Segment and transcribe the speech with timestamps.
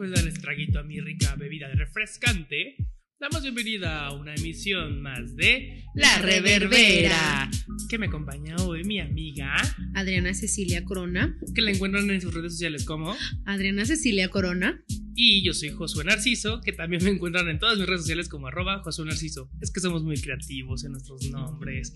[0.00, 2.76] después de darle traguito a mi rica bebida de refrescante,
[3.20, 7.50] damos bienvenida a una emisión más de La Reverbera.
[7.86, 9.54] Que me acompaña hoy mi amiga,
[9.94, 11.36] Adriana Cecilia Corona.
[11.54, 13.14] que la encuentran en sus redes sociales como.
[13.44, 14.82] Adriana Cecilia Corona.
[15.14, 18.46] Y yo soy Josué Narciso, que también me encuentran en todas mis redes sociales como
[18.46, 19.50] arroba Josué Narciso.
[19.60, 21.92] Es que somos muy creativos en nuestros nombres.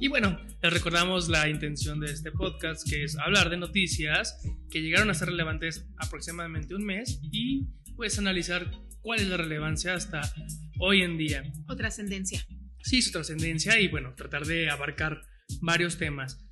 [0.00, 4.82] Y bueno, les recordamos la intención de este podcast, que es hablar de noticias que
[4.82, 8.70] llegaron a ser relevantes aproximadamente un mes y pues analizar
[9.00, 10.22] cuál es la relevancia hasta
[10.78, 11.44] hoy en día.
[11.68, 12.44] O trascendencia.
[12.82, 15.22] Sí, su trascendencia y bueno, tratar de abarcar
[15.60, 16.44] varios temas.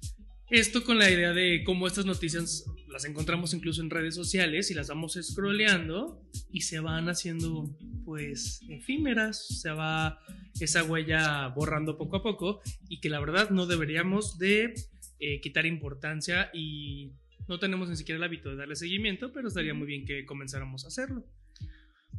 [0.51, 4.75] Esto con la idea de cómo estas noticias las encontramos incluso en redes sociales y
[4.75, 10.21] las vamos scrolleando y se van haciendo pues efímeras, se va
[10.61, 14.75] esa huella borrando poco a poco y que la verdad no deberíamos de
[15.19, 17.13] eh, quitar importancia y
[17.49, 20.85] no tenemos ni siquiera el hábito de darle seguimiento, pero estaría muy bien que comenzáramos
[20.85, 21.25] a hacerlo.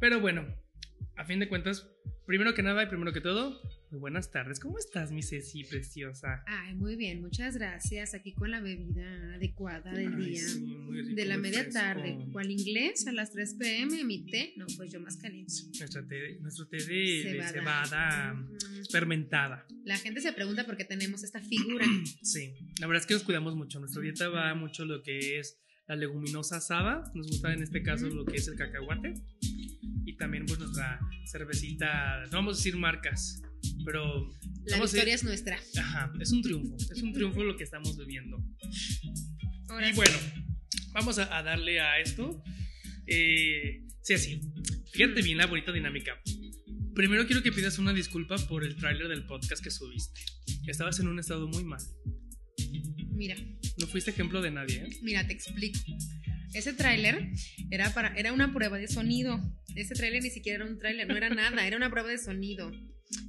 [0.00, 0.46] Pero bueno,
[1.16, 1.88] a fin de cuentas,
[2.26, 3.60] primero que nada y primero que todo,
[3.94, 4.58] muy buenas tardes.
[4.58, 6.42] ¿Cómo estás, mi Ceci preciosa?
[6.48, 8.12] Ay, muy bien, muchas gracias.
[8.14, 10.48] Aquí con la bebida adecuada del Ay, día.
[10.48, 11.78] sí, muy rico, de la media fresco.
[11.80, 12.18] tarde.
[12.32, 13.06] ¿Cuál inglés?
[13.06, 14.52] A las 3 pm, mi té.
[14.56, 15.52] No, pues yo más caliente.
[15.78, 17.52] Nuestro té, nuestro té de de Cebada.
[17.52, 18.84] cebada, Ujú.
[18.90, 19.64] fermentada.
[19.84, 21.86] La gente se pregunta por qué tenemos esta figura.
[22.22, 23.78] Sí, la verdad es que nos cuidamos mucho.
[23.78, 27.04] Nuestra dieta va mucho lo que es la leguminosa asada.
[27.14, 28.16] Nos gusta en este caso Ujú.
[28.16, 29.14] lo que es el cacahuate.
[30.06, 30.98] Y también pues nuestra
[31.30, 33.40] cervecita, no vamos a decir marcas,
[33.84, 34.30] pero
[34.66, 35.58] La a victoria es nuestra.
[35.78, 36.76] Ajá, es un triunfo.
[36.76, 38.38] Es un triunfo lo que estamos bebiendo.
[39.68, 39.96] Ahora Y sí.
[39.96, 40.16] bueno,
[40.92, 42.42] vamos a, a darle a esto.
[43.06, 44.40] Eh, sí, así.
[44.92, 46.12] Fíjate bien la bonita dinámica.
[46.94, 50.20] Primero quiero que pidas una disculpa por el tráiler del podcast que subiste.
[50.66, 51.80] Estabas en un estado muy mal.
[53.12, 53.36] Mira,
[53.78, 54.88] No fuiste ejemplo de nadie, ¿eh?
[55.02, 55.78] mira, te explico.
[56.52, 57.30] Ese tráiler
[57.70, 59.40] era para era una prueba de sonido.
[59.74, 62.70] Ese tráiler ni siquiera era un tráiler, no era nada, era una prueba de sonido.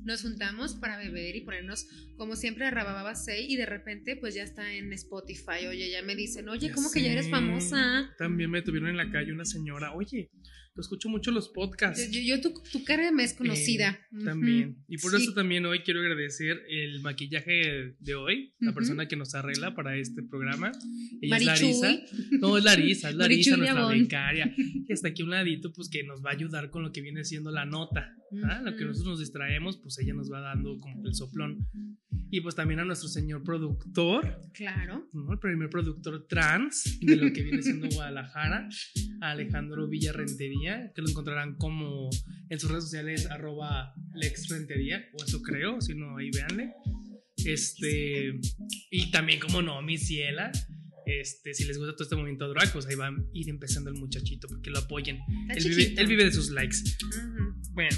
[0.06, 1.88] Nos juntamos para beber y ponernos
[2.18, 5.68] como siempre a Rabababa 6 y de repente pues ya está en Spotify.
[5.70, 9.10] Oye, ya me dicen, "Oye, ¿cómo que ya eres famosa?" También me tuvieron en la
[9.10, 9.94] calle una señora.
[9.94, 10.30] Oye,
[10.76, 12.12] te escucho mucho los podcasts.
[12.12, 13.98] Yo, yo- tu, tu cara me es conocida.
[14.12, 14.70] Eh, también.
[14.72, 14.84] Ujú.
[14.90, 15.24] Y por Sí.
[15.24, 19.96] eso también hoy quiero agradecer el maquillaje de hoy, la persona que nos arregla para
[19.98, 20.74] este programa.
[21.22, 21.70] Ella Marichuy.
[21.72, 22.06] es Larisa.
[22.42, 23.16] No, es Larisa, es
[23.54, 24.54] Larisa, nuestra becaria.
[24.86, 27.02] Que está aquí a un ladito, pues que nos va a ayudar con lo que
[27.02, 28.14] viene siendo la nota.
[28.44, 28.62] ¿Ah?
[28.64, 31.68] Lo que nosotros nos distraemos, pues ella nos va dando como el soplón.
[32.32, 35.08] Y pues también a nuestro señor productor, Claro.
[35.14, 35.32] ¿no?
[35.32, 38.68] el primer productor trans de lo que viene siendo Guadalajara,
[39.22, 42.10] Alejandro Villarrentería, que lo encontrarán como
[42.50, 46.74] en sus redes sociales, arroba lexrentería, o eso creo, si no, ahí véanle.
[47.46, 48.40] Este,
[48.90, 50.52] y también, como no, mi ciela.
[51.06, 53.96] Este, si les gusta todo este movimiento drag, pues ahí va a ir empezando el
[53.98, 55.20] muchachito, porque lo apoyen.
[55.50, 56.02] Él vive, chiquito.
[56.02, 56.78] él vive de sus likes.
[57.72, 57.96] Bueno,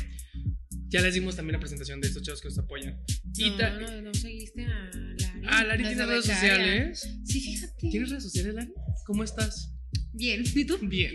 [0.90, 3.00] ya les dimos también la presentación de estos chavos que nos apoyan.
[3.35, 5.41] Y No, ta- no, no seguiste a Lari.
[5.47, 7.09] Ah, Lari tiene de redes sociales.
[7.25, 7.90] Sí, fíjate.
[7.90, 8.73] ¿Tienes redes sociales, Lari?
[9.06, 9.73] ¿Cómo estás?
[10.13, 10.44] Bien.
[10.56, 10.78] ¿Y tú?
[10.81, 11.13] Bien.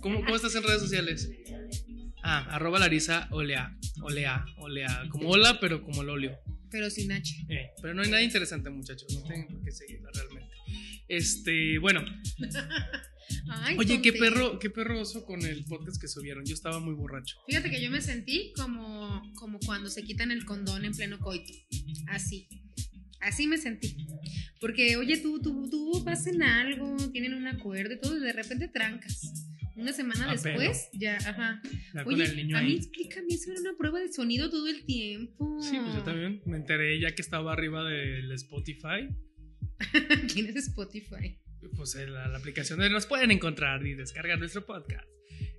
[0.00, 1.28] ¿Cómo, cómo estás en redes sociales?
[2.22, 3.76] Ah, arroba Larisa Olea.
[4.02, 5.04] Olea, Olea.
[5.10, 6.38] Como hola, pero como el óleo.
[6.70, 7.46] Pero sin H.
[7.48, 9.08] Eh, pero no hay nada interesante, muchachos.
[9.14, 10.47] No tienen por qué seguirla realmente.
[11.08, 12.04] Este, bueno.
[13.50, 16.44] Ay, Oye, qué perro, qué perro oso con el podcast que subieron.
[16.44, 17.36] Yo estaba muy borracho.
[17.46, 21.52] Fíjate que yo me sentí como, como cuando se quitan el condón en pleno coito.
[22.08, 22.48] Así.
[23.20, 23.96] Así me sentí.
[24.60, 28.32] Porque, oye, tú, tú, tú vas en algo, tienen un acuerdo y todo, y de
[28.32, 29.44] repente trancas.
[29.76, 31.62] Una semana A después, ya, ajá.
[31.94, 32.76] Ya Oye, el niño a mí ahí.
[32.78, 35.56] explícame, eso era una prueba de sonido todo el tiempo.
[35.60, 39.08] Sí, pues yo también me enteré ya que estaba arriba del Spotify.
[40.32, 41.38] ¿Quién es Spotify?
[41.76, 45.06] Pues en la, la aplicación donde nos pueden encontrar y descargar nuestro podcast.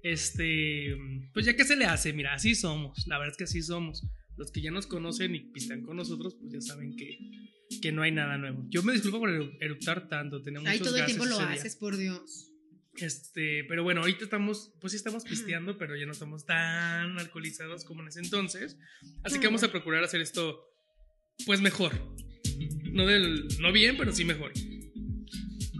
[0.04, 0.96] Este,
[1.34, 3.06] pues ya que se le hace, mira, así somos.
[3.08, 4.06] La verdad es que así somos.
[4.38, 7.18] Los que ya nos conocen y están con nosotros, pues ya saben que,
[7.82, 8.66] que no hay nada nuevo.
[8.70, 10.42] Yo me disculpo por eru- eructar tanto.
[10.42, 12.46] Tenemos Ay, muchos todo el tiempo lo haces, por Dios.
[12.96, 17.84] Este, pero bueno, ahorita estamos, pues sí estamos pisteando, pero ya no estamos tan alcoholizados
[17.86, 18.78] como en ese entonces.
[19.24, 20.60] Así que vamos a procurar hacer esto,
[21.46, 21.94] pues mejor.
[22.94, 24.52] No del, no bien, pero sí mejor.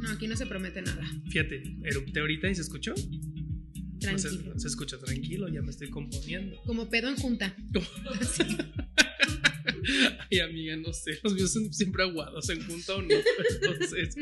[0.02, 1.06] No, aquí no se promete nada.
[1.30, 2.94] Fíjate, erupté ahorita y se escuchó.
[2.96, 4.54] No Tranquilo.
[4.54, 6.58] se, se escucha tranquilo, ya me estoy componiendo.
[6.66, 7.56] Como pedo en junta.
[10.32, 13.08] Ay, amiga, no sé, los míos son siempre aguados, en junta o no.
[13.62, 14.16] Entonces,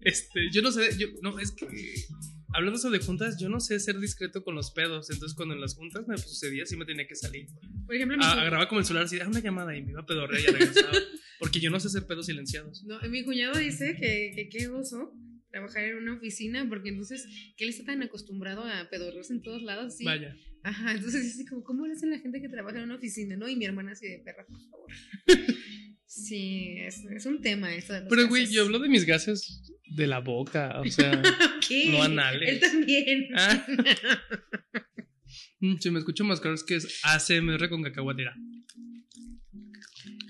[0.00, 1.66] este, yo no sé, yo, no, es que,
[2.52, 5.10] hablando eso de juntas, yo no sé ser discreto con los pedos.
[5.10, 7.46] Entonces, cuando en las juntas me sucedía, sí me tenía que salir.
[7.86, 9.90] Por ejemplo, mi, A- cu- agarraba como el celular, así, da una llamada y me
[9.92, 10.92] iba a pedorrear y regresaba.
[11.38, 12.84] Porque yo no sé hacer pedos silenciados.
[12.84, 15.12] no, mi cuñado dice que, que qué oso
[15.50, 17.26] trabajar en una oficina, porque entonces,
[17.56, 20.04] que él está tan acostumbrado a pedorrearse en todos lados, sí.
[20.04, 20.36] Vaya.
[20.62, 23.48] Ajá, entonces así como, ¿cómo le hacen la gente que trabaja en una oficina, no?
[23.48, 24.88] Y mi hermana así de perra, por favor.
[26.06, 29.62] sí, es, es un tema esto de los Pero, güey, yo hablo de mis gases
[29.90, 31.20] de la boca, o sea,
[31.90, 32.48] no anales.
[32.48, 33.28] Él también.
[33.36, 33.66] Ah.
[35.60, 38.34] mm, si me escucho más claro es que es ACMR con cacahuatera.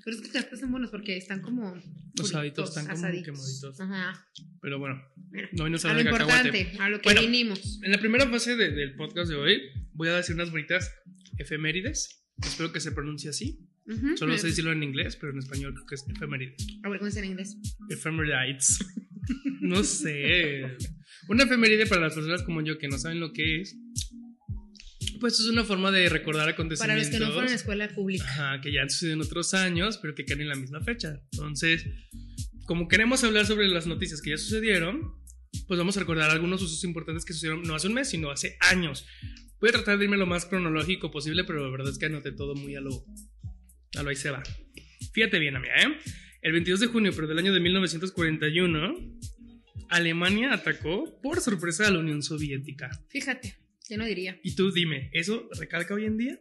[0.04, 1.74] Pero es que te están buenos porque están como.
[2.16, 2.50] Los están
[2.86, 3.24] como asaditos.
[3.24, 3.80] quemaditos.
[3.80, 4.26] Ajá.
[4.60, 6.48] Pero bueno, Mira, no hoy nos habla de cacahuate.
[6.48, 7.20] importante, a lo que Bueno.
[7.20, 7.80] vinimos.
[7.82, 9.60] En la primera fase de- del podcast de hoy,
[9.92, 10.90] voy a decir unas bonitas
[11.38, 12.24] efemérides.
[12.42, 13.66] Espero que se pronuncie así.
[14.16, 16.66] Solo sé decirlo en inglés, pero en español creo que es efemérides.
[16.84, 17.56] A ver, ¿cómo es en inglés?
[17.88, 18.78] Ephemerides.
[19.60, 20.76] No sé.
[21.28, 23.76] Una efeméride para las personas como yo que no saben lo que es.
[25.20, 27.08] Pues es una forma de recordar Para acontecimientos.
[27.10, 28.24] los que no fueron a escuela pública.
[28.24, 31.20] Ajá, que ya han sucedido en otros años, pero que caen en la misma fecha.
[31.32, 31.84] Entonces,
[32.64, 35.14] como queremos hablar sobre las noticias que ya sucedieron,
[35.68, 38.56] pues vamos a recordar algunos usos importantes que sucedieron no hace un mes, sino hace
[38.60, 39.06] años.
[39.60, 42.32] Voy a tratar de irme lo más cronológico posible, pero la verdad es que anoté
[42.32, 43.04] todo muy a lo,
[43.98, 44.42] a lo ahí se va.
[45.12, 45.98] Fíjate bien, amiga, ¿eh?
[46.42, 48.94] El 22 de junio, pero del año de 1941,
[49.90, 52.90] Alemania atacó por sorpresa a la Unión Soviética.
[53.08, 53.56] Fíjate,
[53.88, 54.38] yo no diría.
[54.42, 56.40] Y tú dime, ¿eso recalca hoy en día?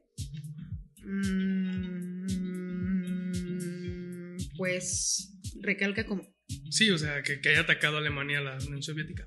[3.10, 6.28] Mm, pues recalca como.
[6.70, 9.26] Sí, o sea, que, que haya atacado a Alemania a la Unión Soviética.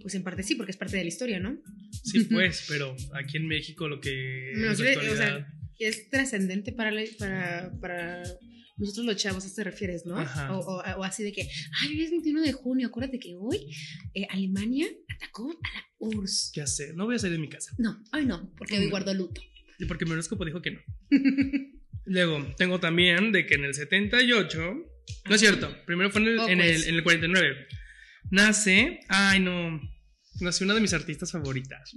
[0.00, 1.60] Pues en parte sí, porque es parte de la historia, ¿no?
[2.04, 5.46] Sí, pues, pero aquí en México lo que No, la o sea,
[5.78, 8.22] Es trascendente para, la- para, para
[8.76, 10.16] nosotros los chavos, a eso te refieres, ¿no?
[10.16, 11.42] O, o- o así de que,
[11.80, 13.58] ay, hoy es 21 de junio, acuérdate que hoy
[14.14, 16.52] eh, Alemania atacó a la URSS.
[16.54, 17.72] ya sé, no voy a salir de mi casa.
[17.78, 19.40] No, hoy no, porque hoy guardo luto.
[19.78, 20.80] Y porque mi horóscopo dijo que no.
[22.04, 24.58] Luego, tengo también de que en el 78,
[25.28, 26.82] no es cierto, primero fue en el, Oh, en, pues.
[26.84, 27.66] el, en el 49,
[28.30, 29.80] nace, ay no,
[30.40, 31.94] nació una de mis artistas favoritas.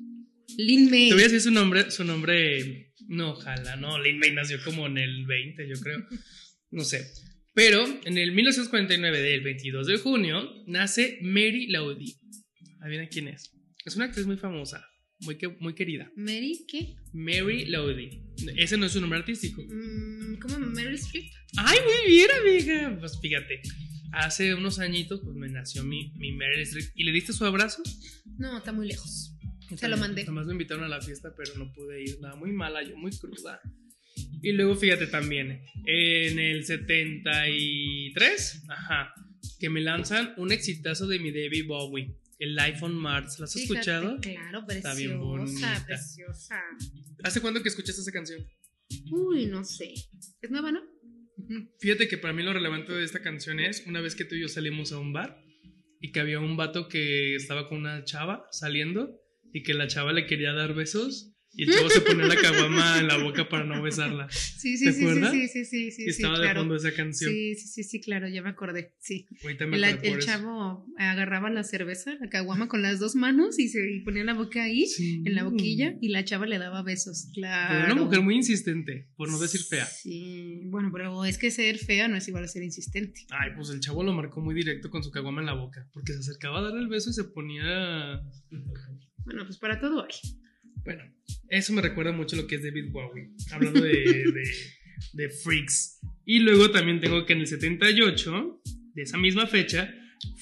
[0.58, 1.10] Lin May.
[1.10, 4.88] Te voy a decir su nombre, su nombre, no, ojalá, no, Lin May nació como
[4.88, 6.00] en el 20, yo creo,
[6.71, 7.12] no sé.
[7.54, 12.16] Pero en el 1949, del 22 de junio, nace Mary Laudi.
[12.81, 13.51] Adivina quién es.
[13.86, 14.86] Es una actriz muy famosa,
[15.21, 16.12] muy, que, muy querida.
[16.16, 16.95] Mary, ¿qué?
[17.12, 18.21] Mary Laudi.
[18.56, 19.62] Ese no es su nombre artístico.
[19.63, 20.60] Mm, ¿Cómo?
[20.60, 21.25] Meryl Streep.
[21.57, 22.98] Ay, muy bien, amiga.
[23.00, 23.62] Pues fíjate,
[24.13, 26.92] hace unos añitos pues me nació mi, mi Meryl Streep.
[26.95, 27.83] ¿Y le diste su abrazo?
[28.38, 29.36] No, está muy lejos.
[29.69, 30.24] Yo Se lo mandé.
[30.24, 32.19] Nomás me invitaron a la fiesta, pero no pude ir.
[32.22, 33.60] Nada, muy mala, yo muy cruda.
[34.42, 39.14] Y luego fíjate también, en el 73, ajá,
[39.60, 43.38] que me lanzan un exitazo de mi David Bowie, el Life on Mars.
[43.40, 44.18] ¿Lo has Fíjate, escuchado?
[44.22, 45.84] Claro, preciosa, Está bien bonita.
[45.86, 46.62] preciosa.
[47.24, 48.46] ¿Hace cuánto que escuchaste esa canción?
[49.12, 49.94] Uy, no sé.
[50.42, 50.82] Es nueva, ¿no?
[51.80, 54.42] Fíjate que para mí lo relevante de esta canción es una vez que tú y
[54.42, 55.42] yo salimos a un bar
[56.02, 59.20] y que había un vato que estaba con una chava saliendo
[59.54, 63.00] y que la chava le quería dar besos y el chavo se ponía la caguama
[63.00, 64.30] en la boca para no besarla.
[64.32, 65.32] Sí, sí, ¿Te sí, acuerdas?
[65.32, 67.32] sí, sí, sí, sí, y sí, estaba de fondo esa canción.
[67.32, 69.28] Sí, sí, sí, sí, claro, ya me acordé, sí.
[69.44, 74.00] Me El, chavo agarraba la cerveza, la caguama con las dos manos y se y
[74.01, 75.22] ponía la boca ahí, Sí.
[75.25, 77.84] en la boquilla, y la chava le daba besos, claro.
[77.86, 79.86] Era una mujer muy insistente, por no decir fea.
[79.86, 83.25] Sí, bueno, pero es que ser fea no es igual a ser insistente.
[83.30, 86.13] Ay, pues el chavo lo marcó muy directo con su caguama en la boca, porque
[86.13, 88.22] se acercaba a darle el beso y se ponía...
[89.25, 90.12] Bueno, pues para todo hay.
[90.83, 91.03] Bueno,
[91.50, 94.43] eso me recuerda mucho lo que es David Bowie, hablando de, de,
[95.13, 96.00] de freaks.
[96.25, 98.62] Y luego también tengo que en el 78,
[98.93, 99.93] de esa misma fecha,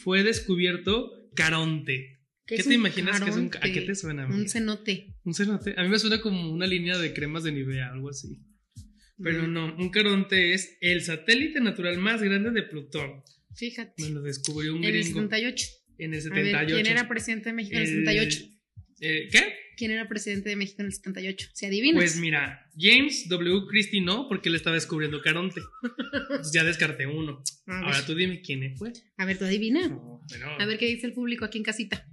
[0.04, 2.20] fue descubierto Caronte.
[2.46, 3.52] ¿Qué, te imaginas que es un...
[3.62, 4.24] ¿A qué te suena?
[4.24, 4.40] amiga?
[4.40, 5.14] Un cenote.
[5.26, 5.74] Un cenote.
[5.78, 8.40] A mí me suena como una línea de cremas de Nivea, algo así.
[9.22, 13.22] Pero Mm, no, un Caronte es el satélite natural más grande de Plutón.
[13.56, 14.02] Fíjate.
[14.04, 15.66] Me lo descubrió un En el gringo 78.
[15.98, 16.54] en el A 78.
[16.76, 18.46] ver, ¿quién era presidente de México en el El- 78?
[19.02, 19.44] eh, ¿Qué?
[19.78, 21.50] ¿Quién era presidente de México en el 78?
[21.54, 22.00] ¿Se adivina?
[22.00, 23.68] Pues mira, James W.
[23.70, 25.62] Christie no, porque él estaba descubriendo Caronte.
[25.84, 27.44] Entonces ya descarté uno.
[27.68, 28.92] a, ver, Ahora tú dime quién fue.
[29.18, 29.88] a ver, tú adivina.
[29.88, 30.48] No, bueno.
[30.60, 32.06] A ver qué dice el público aquí en casita.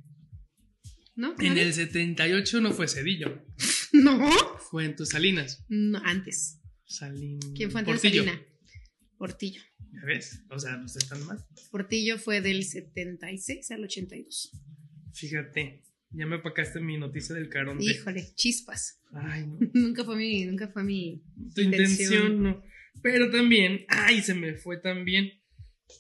[1.16, 1.35] ¿No?
[1.38, 3.42] En el 78 no fue Cedillo,
[3.92, 4.28] No.
[4.71, 5.64] fue en tus Salinas.
[5.68, 6.61] No, antes.
[6.85, 7.38] Salin...
[7.56, 8.25] ¿Quién fue antes Portillo.
[8.25, 8.47] de Salina?
[9.16, 9.62] Portillo.
[9.92, 10.42] ¿Ya ves?
[10.50, 11.38] O sea, no están mal.
[11.71, 14.50] Portillo fue del 76 al 82.
[15.14, 15.83] Fíjate,
[16.14, 17.85] ya me apacaste mi noticia del Caronte.
[17.85, 19.00] Híjole, chispas.
[19.12, 19.59] Ay, no.
[19.75, 21.23] Nunca fue mi, nunca fue mi.
[21.54, 22.62] Tu intención no.
[23.02, 25.33] Pero también, ay, se me fue también.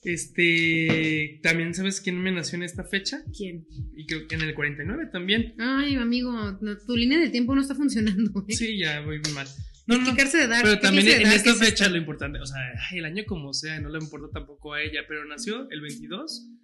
[0.02, 3.66] Este, también sabes quién me nació en esta fecha ¿Quién?
[3.96, 5.54] y creo que en el 49 también.
[5.58, 8.44] Ay, amigo, no, tu línea del tiempo no está funcionando.
[8.48, 8.54] ¿eh?
[8.54, 9.46] Sí, ya voy mal.
[9.86, 10.62] No, no, de dar.
[10.62, 12.58] pero ¿qué también en esta es fecha lo importante, o sea,
[12.92, 16.48] el año como sea, no le importa tampoco a ella, pero nació el 22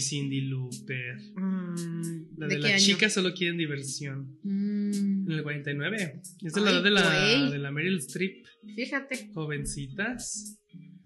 [0.00, 1.16] Cindy Looper.
[1.36, 4.38] Mm, La de, qué las chicas solo quieren diversión.
[4.42, 6.22] Mm, En el 49.
[6.44, 8.44] Es de la Ay, edad de la, de la Meryl Streep.
[8.74, 9.30] fíjate.
[9.34, 10.58] Jovencitas.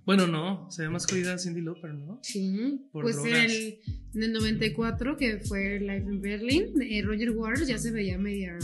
[0.07, 2.19] Bueno, no, se ve más jodida Cindy Lauper, ¿no?
[2.23, 3.79] Sí, Por pues en el,
[4.15, 8.59] en el 94, que fue Live in Berlin, eh, Roger Waters ya se veía media,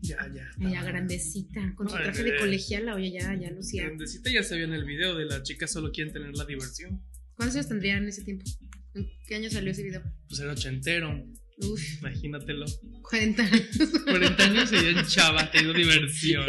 [0.00, 0.48] Ya, ya.
[0.56, 3.84] media estaba- grandecita, con su traje eh, de colegiala, oye, ya, ya lucía.
[3.86, 7.02] Grandecita ya se vio en el video de las chicas solo quieren tener la diversión.
[7.34, 8.44] ¿Cuántos años tendría en ese tiempo?
[8.98, 10.02] ¿En qué año salió ese video?
[10.28, 11.24] Pues era ochentero,
[11.60, 12.66] Uf, imagínatelo.
[13.02, 13.68] 40 años.
[14.04, 16.46] 40 años y ya en chava, teniendo diversión.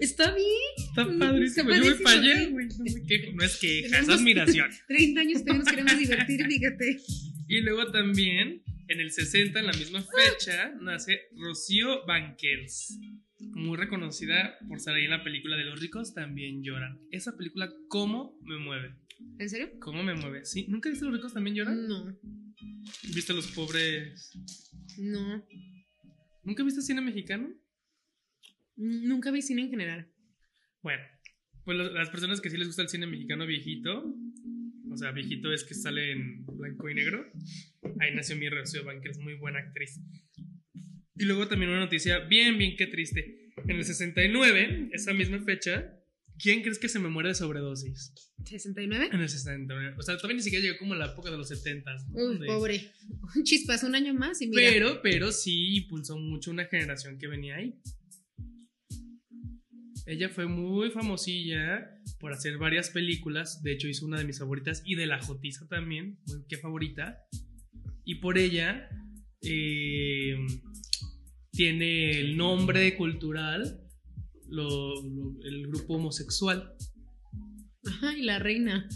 [0.00, 0.46] Está bien,
[0.88, 1.70] Está Mm, padrísimo.
[1.70, 2.50] está Yo allá, sí.
[2.50, 2.66] güey.
[2.66, 4.68] No, me quejo, no es queja, es admiración.
[4.88, 6.96] 30 años todavía nos queremos divertir, fíjate.
[7.48, 12.98] Y luego también, en el 60, en la misma fecha, nace Rocío Banquels.
[13.38, 16.98] Muy reconocida por salir en la película de Los ricos también lloran.
[17.10, 18.94] Esa película, ¿cómo me mueve?
[19.38, 19.70] ¿En serio?
[19.80, 20.44] ¿Cómo me mueve?
[20.44, 20.66] ¿Sí?
[20.68, 21.86] ¿Nunca viste Los ricos también lloran?
[21.86, 22.18] No,
[23.14, 24.30] ¿Viste Los pobres?
[24.98, 25.44] no.
[26.44, 27.54] ¿Nunca viste cine mexicano?
[28.76, 30.12] Nunca vi cine en general.
[30.82, 31.02] Bueno,
[31.64, 34.12] pues las personas que sí les gusta el cine mexicano viejito,
[34.90, 37.24] o sea, viejito es que sale en blanco y negro,
[38.00, 40.00] ahí nació mi Rocío Banquels, muy buena actriz.
[41.14, 43.52] Y luego también una noticia bien, bien que triste.
[43.68, 45.96] En el 69, esa misma fecha,
[46.42, 48.12] ¿quién crees que se me muere de sobredosis?
[48.42, 49.10] ¿69?
[49.12, 49.94] En el 69.
[49.96, 51.90] O sea, todavía ni siquiera llegó como la época de los 70.
[51.94, 52.24] ¿no?
[52.24, 52.92] Uy, pobre.
[53.44, 54.70] Chispas, un año más y mira.
[54.70, 57.80] Pero, pero sí impulsó mucho una generación que venía ahí.
[60.04, 63.62] Ella fue muy famosilla por hacer varias películas.
[63.62, 66.18] De hecho, hizo una de mis favoritas y de la Jotiza también.
[66.26, 67.18] Muy, qué favorita.
[68.04, 68.88] Y por ella
[69.42, 70.36] eh,
[71.52, 73.81] tiene el nombre cultural
[74.52, 76.74] lo- lo- el grupo homosexual.
[77.86, 78.88] Ajá, y la reina.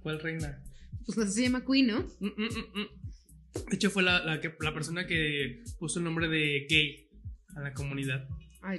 [0.00, 0.62] ¿Cuál reina?
[1.04, 2.00] Pues así se llama Queen, ¿no?
[2.20, 3.68] Mm, mm, mm, mm.
[3.70, 7.08] De hecho, fue la, la que, la persona que puso el nombre de gay
[7.56, 8.26] a la comunidad.
[8.62, 8.78] Ay.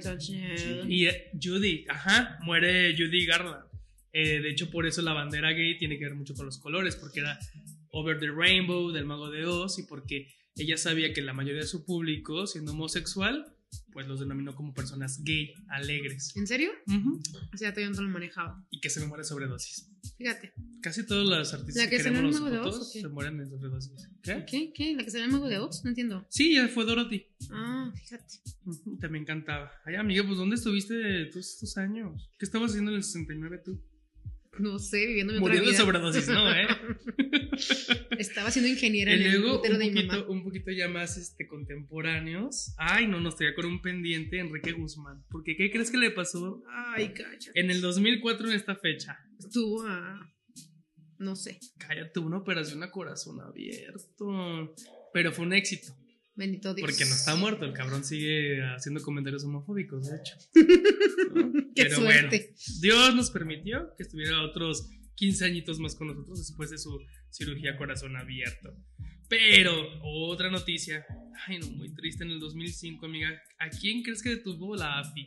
[0.88, 3.64] Y eh, Judy, ajá, muere Judy Garland.
[4.12, 6.96] Eh, de hecho, por eso la bandera gay tiene que ver mucho con los colores,
[6.96, 7.38] porque era
[7.90, 11.66] Over the Rainbow del Mago de Oz y porque ella sabía que la mayoría de
[11.66, 13.46] su público, siendo homosexual,
[13.98, 16.32] pues los denominó como personas gay, alegres.
[16.36, 16.70] ¿En serio?
[16.86, 17.20] Ujú.
[17.52, 18.64] O sea, todavía no lo manejaba.
[18.70, 19.90] Y que se me muere sobredosis.
[20.16, 20.52] Fíjate.
[20.80, 24.08] Casi todos los artistas ¿La que que salió queremos de Oz, se mueren de sobredosis.
[24.22, 24.44] ¿Qué?
[24.48, 24.72] ¿Qué?
[24.72, 24.94] ¿Qué?
[24.94, 25.82] ¿La que salió en Mago de Oz?
[25.82, 26.24] No entiendo.
[26.30, 27.26] Sí, ya fue Dorothy.
[27.50, 28.36] Ah, fíjate.
[29.00, 29.72] También cantaba.
[29.84, 32.30] Ay, amiga, pues ¿dónde estuviste todos estos años?
[32.38, 33.82] ¿Qué estabas haciendo en el 69 tú?
[34.62, 35.84] No sé, viviendo mi otra Muriendo de vida.
[35.84, 36.66] sobredosis, ¿no, eh?
[38.18, 40.24] Estaba siendo ingeniera Y en el útero un de mi mamá.
[40.28, 42.74] un poquito ya más este, contemporáneos.
[42.78, 45.24] Ay, no, nos traía con un pendiente Enrique Guzmán.
[45.30, 47.50] Porque, ¿qué crees que le pasó Ay, cállate.
[47.54, 49.18] en el 2004 en esta fecha?
[49.38, 50.32] Estuvo a...
[51.18, 51.58] No sé.
[51.78, 54.74] Cállate, una operación a corazón abierto.
[55.12, 55.92] Pero fue un éxito.
[56.38, 56.88] Bendito Dios.
[56.88, 60.36] Porque no está muerto, el cabrón sigue haciendo comentarios homofóbicos, de hecho.
[61.34, 61.52] ¿No?
[61.74, 62.28] Qué Pero suerte.
[62.28, 66.96] bueno, Dios nos permitió que estuviera otros 15 añitos más con nosotros después de su
[67.28, 68.72] cirugía corazón abierto.
[69.28, 71.04] Pero, otra noticia.
[71.48, 73.30] Ay, no, muy triste en el 2005, amiga.
[73.58, 75.26] ¿A quién crees que detuvo la AFI?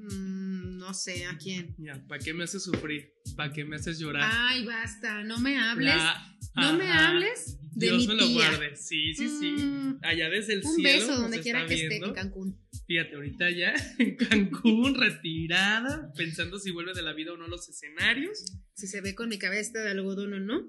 [0.00, 1.74] Mm, no sé, ¿a quién?
[1.78, 3.12] Ya, ¿para qué me haces sufrir?
[3.36, 4.28] ¿Para qué me haces llorar?
[4.32, 5.22] Ay, basta.
[5.24, 5.94] No me hables.
[5.94, 6.26] La-
[6.56, 8.34] no me hables de Dios mi me lo tía.
[8.50, 8.76] guarde.
[8.76, 9.50] Sí, sí, sí.
[9.52, 10.88] Mm, Allá desde el un cielo.
[10.92, 12.60] beso nos donde quiera que esté en Cancún.
[12.86, 17.48] Fíjate, ahorita ya en Cancún, retirada, pensando si vuelve de la vida o no a
[17.48, 18.44] los escenarios.
[18.74, 20.66] Si se ve con mi cabeza de algodón o no.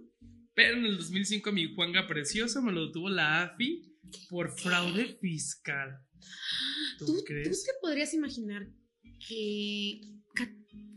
[0.53, 3.97] Pero en el 2005 mi Juanga Precioso me lo detuvo la AFI
[4.29, 5.97] por fraude fiscal.
[6.99, 7.63] ¿Tú, ¿Tú, tú crees?
[7.63, 8.67] te podrías imaginar
[9.27, 10.01] que.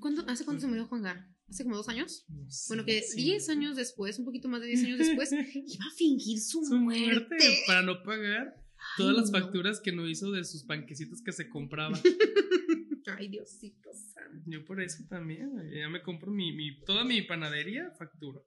[0.01, 1.29] ¿cuándo- ¿Hace cuánto se murió Juan Gar?
[1.49, 2.25] ¿Hace como dos años?
[2.29, 3.23] No sé, Bueno, que sí.
[3.23, 6.77] 10 años después, un poquito más de 10 años después, iba a fingir su, Su
[6.79, 7.05] muerte.
[7.05, 8.55] muerte para no pagar
[8.97, 9.39] todas las no.
[9.39, 11.99] facturas que no hizo de sus panquecitos que se compraba.
[13.19, 14.43] Ay, Diosito santo.
[14.47, 18.41] Yo por eso también, ya me compro mi, mi- toda mi panadería, factura.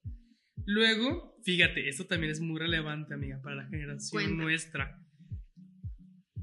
[0.66, 4.44] Luego, fíjate, esto también es muy relevante, amiga, para la generación Cuenta.
[4.44, 5.00] nuestra.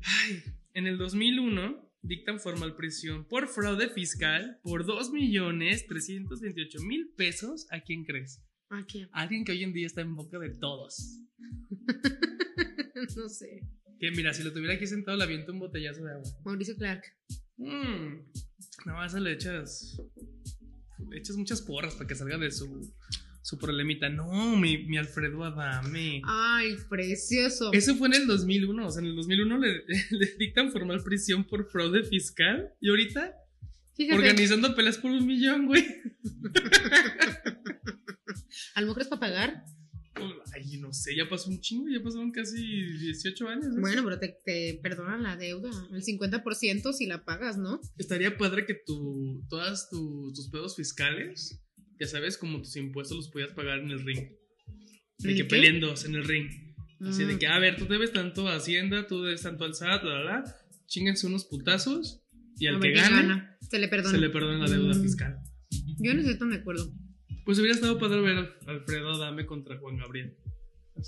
[0.03, 0.43] Ay,
[0.75, 7.67] en el 2001 dictan formal prisión por fraude fiscal por 2.328.000 pesos.
[7.71, 8.43] ¿A quién crees?
[8.69, 9.09] ¿A quién?
[9.13, 11.23] Alguien que hoy en día está en boca de todos.
[13.17, 13.63] no sé.
[13.99, 16.31] Que mira, si lo tuviera aquí sentado, le aviento un botellazo de agua.
[16.45, 17.05] Mauricio Clark.
[17.57, 18.19] Mm,
[18.87, 19.99] nada más le echas.
[21.09, 22.95] Le echas muchas porras para que salga de su,
[23.45, 24.09] su problemita.
[24.09, 26.23] No, mi, mi Alfredo Adame.
[26.25, 27.71] Ay, precioso.
[27.75, 28.87] Eso fue en el 2001.
[28.87, 32.73] O sea, en el 2001 le, le dictan formal prisión por fraude fiscal.
[32.81, 33.35] Y ahorita
[33.95, 35.85] Fíjate, organizando peleas por un millón, güey.
[38.75, 39.65] a lo mejor es para pagar.
[40.55, 43.67] Ay, no sé, ya pasó un chingo, ya pasaron casi 18 años.
[43.67, 43.81] ¿no?
[43.83, 47.81] Bueno, pero te, te perdonan la deuda, el 50% si la pagas, ¿no?
[47.99, 51.61] Estaría padre que tu, todas tu- tus pedos fiscales,
[52.05, 54.29] ya sabes, como tus impuestos los podías pagar en el ring.
[55.19, 55.67] De ¿En que qué?
[55.69, 56.51] en el ring.
[57.01, 57.39] Así de Mm.
[57.39, 60.25] que, a ver, tú debes tanto a Hacienda, tú debes tanto al SAT, la, la,
[60.25, 60.57] la.
[60.87, 62.21] Chinguense unos putazos
[62.59, 63.59] y al A que gane gana.
[63.61, 64.11] Se le perdona.
[64.11, 65.03] se le perdona la deuda Mm.
[65.03, 65.39] fiscal.
[65.99, 66.93] Yo no estoy tan de acuerdo.
[67.45, 70.37] Pues hubiera estado padre ver a Alfredo Adame contra Juan Gabriel.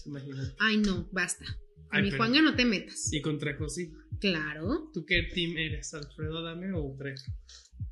[0.06, 0.54] Imagínate.
[0.58, 1.44] Ay, no, basta.
[1.90, 3.12] A mi Juanga no te metas.
[3.12, 3.90] Y contra José.
[4.20, 4.90] Claro.
[4.92, 5.92] ¿Tú qué team eres?
[5.94, 7.24] ¿Alfredo Adame o Trejo?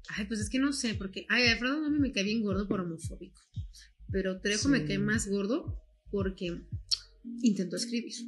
[0.09, 1.27] Ay, pues es que no sé, porque.
[1.29, 3.41] Ay, Alfredo Adame me cae bien gordo por homofóbico.
[4.11, 4.87] Pero Trejo me Sí.
[4.87, 6.61] cae más gordo porque
[7.43, 8.13] intentó escribir.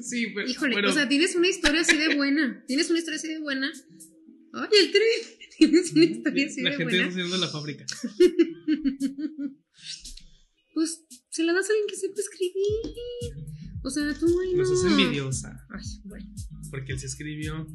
[0.00, 0.48] Sí, pero.
[0.48, 2.64] Híjole, pero- o sea, tienes una historia así de buena.
[2.66, 3.70] Tienes una historia así de buena.
[4.52, 5.00] Ay, el Tre.
[5.58, 7.08] Tienes una historia así la de gente buena.
[7.08, 7.86] está haciendo la fábrica.
[10.74, 11.03] Pues
[11.34, 12.54] se la das a alguien que sepa escribir.
[13.82, 14.58] O sea, tú, ay, no.
[14.58, 15.66] Nos hace envidiosa.
[15.68, 16.26] Ay, bueno.
[16.70, 17.66] Porque él se escribió.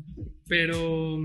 [0.48, 1.20] Pero.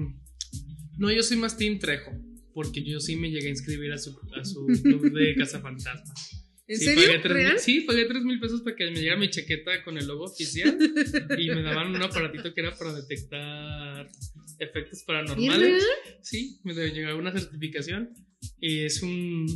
[0.98, 2.10] No, yo soy más Team Trejo.
[2.52, 6.44] Porque yo sí me llegué a inscribir a su, a su club de Cazafantasmas.
[6.66, 7.06] ¿En sí, serio?
[7.06, 7.52] Pagué tres ¿Real?
[7.52, 10.24] mil, sí, pagué 3 mil pesos para que me llegara mi chaqueta con el logo
[10.24, 10.76] oficial.
[11.38, 14.10] y me daban un aparatito que era para detectar
[14.58, 15.68] efectos ¿Y es paranormales.
[15.68, 16.18] real?
[16.22, 18.12] Sí, me llegar una certificación.
[18.58, 19.46] Y es un,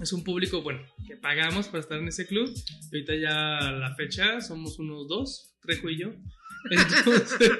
[0.00, 2.52] es un público, bueno, que pagamos para estar en ese club.
[2.92, 6.12] Y ahorita ya a la fecha somos unos dos, Trejo y yo.
[6.70, 7.50] Entonces,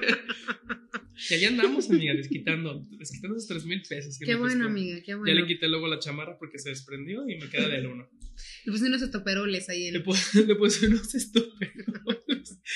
[1.30, 4.18] y ahí andamos, amiga, desquitando, desquitando esos 3 mil pesos.
[4.18, 4.68] que Qué me bueno, costó.
[4.70, 5.34] amiga, qué Ya bueno.
[5.40, 8.08] le quité luego la chamarra porque se desprendió y me queda del uno.
[8.64, 10.04] Le puse unos estoperoles ahí Le en.
[10.04, 11.86] puse, le puse unos estoperos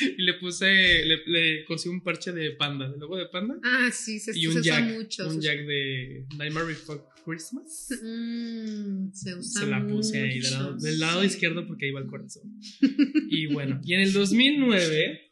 [0.01, 3.57] y le puse, le, le cosí un parche de panda, de logo de panda.
[3.62, 5.27] Ah, sí, se, y se un usa jack, mucho.
[5.29, 7.89] un se- jack de Nightmare Before Christmas.
[8.03, 12.07] Mm, se usa Se la puse ahí del lado, del izquierdo porque ahí va el
[12.07, 12.43] corazón.
[13.31, 15.31] Y bueno, y en el 2009,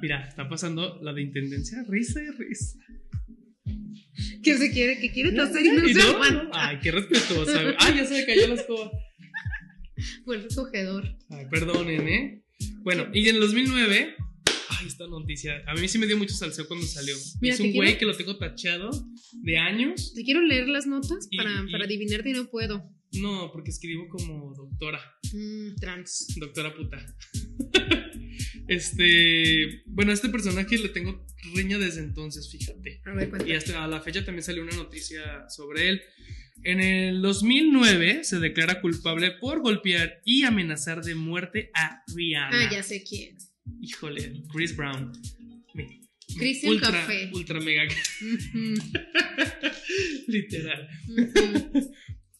[0.00, 2.78] mira, está pasando la de intendencia, risa y risa.
[4.42, 4.98] ¿Qué se quiere?
[4.98, 6.50] ¿Qué quiere toser y no se no?
[6.52, 7.74] Ay, qué respetuosa.
[7.78, 8.90] Ay, ya se me cayó la escoba.
[10.24, 11.04] Fue el recogedor.
[11.30, 12.44] Ay, perdonen, ¿eh?
[12.82, 14.33] Bueno, y en el 2009, ay,
[14.94, 17.14] esta noticia, a mí sí me dio mucho salseo cuando salió.
[17.40, 18.90] Mira, es un güey quiero- que lo tengo tachado
[19.42, 20.14] de años.
[20.14, 22.88] Te quiero leer las notas Y- para, y- para adivinarte y no puedo.
[23.20, 25.00] No, porque escribo como doctora,
[25.32, 26.26] Mm, trans.
[26.38, 27.04] doctora puta.
[28.68, 33.02] este, bueno, a este personaje le tengo riña desde entonces, fíjate.
[33.04, 36.02] A ver, Y hasta a la fecha también salió una noticia sobre él.
[36.64, 42.66] En el 2009 se declara culpable por golpear y amenazar de muerte a Rihanna.
[42.66, 43.36] Ah, ya sé quién.
[43.80, 45.12] Híjole, Chris Brown.
[45.74, 46.00] Mi
[46.38, 47.30] Christian ultra, Café.
[47.32, 47.84] Ultra mega.
[50.26, 50.88] Literal.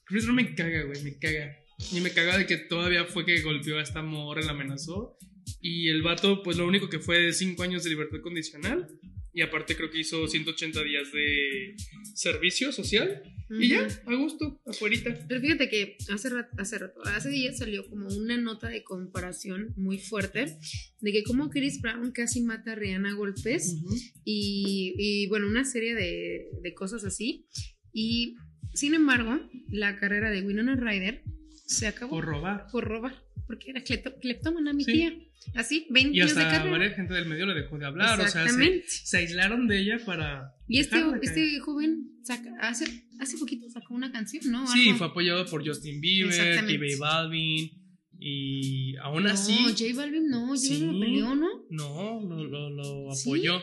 [0.05, 1.57] Chris Brown me caga, güey, me caga.
[1.93, 5.17] Y me caga de que todavía fue que golpeó a esta morra, la amenazó.
[5.61, 8.89] Y el vato, pues lo único que fue 5 años de libertad condicional.
[9.35, 11.75] Y aparte creo que hizo 180 días de
[12.15, 13.21] servicio social.
[13.51, 15.15] Y ya, a gusto, afuerita.
[15.29, 19.75] Pero fíjate que hace rato, hace rato, hace días salió como una nota de comparación
[19.77, 20.57] muy fuerte
[21.01, 23.77] de que como Chris Brown casi mata a Rihanna a golpes
[24.25, 27.47] y, y, bueno, una serie de, de cosas así.
[27.93, 28.37] Y
[28.73, 31.23] sin embargo, la carrera de Winona Ryder
[31.67, 32.67] se acabó Por robar.
[32.73, 34.93] por robar, porque era cleptómana mi Sí.
[34.93, 35.19] tía.
[35.55, 36.71] Así, 20 Y años de hasta carrera.
[36.79, 38.21] varias gente del medio le dejó de hablar.
[38.21, 40.55] O sea, se, aislaron de ella para.
[40.69, 42.87] y este, este joven saca, hace,
[43.21, 44.67] hace poquito sacó una canción, ¿no?
[44.67, 44.99] Sí, Algo.
[44.99, 46.33] fue apoyado por Justin Bieber,
[46.71, 47.71] y J Balvin.
[48.19, 49.53] Y aún No, así.
[49.55, 50.69] J Balvin no, J Sí.
[50.81, 51.49] Balvin lo peleó, ¿no?
[51.71, 53.29] No, lo, lo, lo ¿Sí?
[53.29, 53.61] apoyó.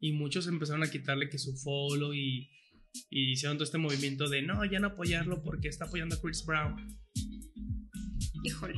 [0.00, 2.50] Y muchos empezaron a quitarle que su follow y,
[3.10, 6.44] y hicieron todo este movimiento de no, ya no apoyarlo porque está apoyando a Chris
[6.44, 6.76] Brown.
[8.44, 8.74] Híjole.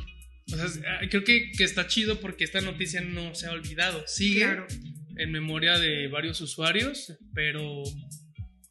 [0.53, 4.05] O sea, ah, creo que, que está chido porque esta noticia no se ha olvidado.
[4.07, 4.67] Sigue Claro.
[5.17, 7.83] en memoria de varios usuarios, pero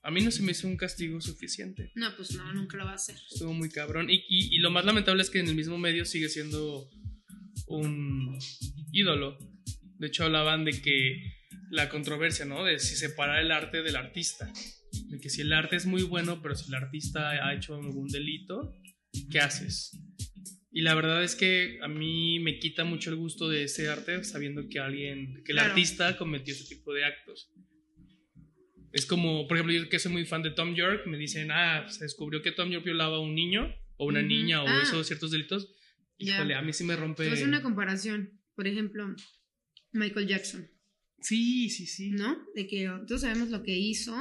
[0.03, 1.91] a mí no se me hizo un castigo suficiente.
[1.95, 3.15] No, pues no, nunca lo va a hacer.
[3.31, 4.09] Estuvo muy cabrón.
[4.09, 6.87] Y, y- y lo más lamentable es que en el mismo medio sigue siendo
[7.67, 8.37] un
[8.91, 9.37] ídolo.
[9.97, 11.21] De hecho, hablaban de que
[11.71, 12.63] la controversia, ¿no?
[12.63, 14.51] De si separar el arte del artista.
[15.09, 18.07] De que si el arte es muy bueno, pero si el artista ha hecho algún
[18.07, 18.73] delito,
[19.31, 19.91] ¿qué haces?
[20.77, 24.25] Y la verdad es que a mí me quita mucho el gusto de ese arte
[24.25, 25.69] sabiendo que alguien, que el Claro.
[25.69, 27.49] artista cometió ese tipo de actos.
[28.91, 31.85] Es como, por ejemplo, yo que soy muy fan de Tom York, me dicen, ah,
[31.89, 34.81] se descubrió que Tom York violaba a un niño o una niña o Ah.
[34.83, 35.69] hizo ciertos delitos.
[36.17, 37.29] Híjole, a mí sí me rompe.
[37.29, 38.39] Hacer una comparación.
[38.55, 39.15] Por ejemplo,
[39.93, 40.67] Michael Jackson,
[41.21, 42.11] Sí, sí, sí.
[42.11, 42.37] ¿no?
[42.53, 44.13] De que todos sabemos lo que hizo,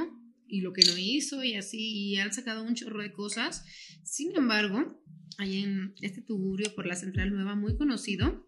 [0.49, 3.65] y lo que no hizo y así, y han sacado un chorro de cosas.
[4.03, 5.01] Sin embargo,
[5.39, 8.45] hay en este tugurio por la Central Nueva, muy conocido,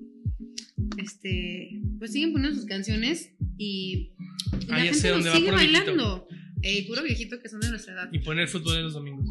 [0.98, 4.12] este, pues siguen poniendo sus canciones y,
[4.60, 6.26] y la Ah, gente sigue bailando.
[6.62, 8.08] Ey, puro viejito que son de nuestra edad.
[8.12, 9.26] Y poner fútbol en los domingos.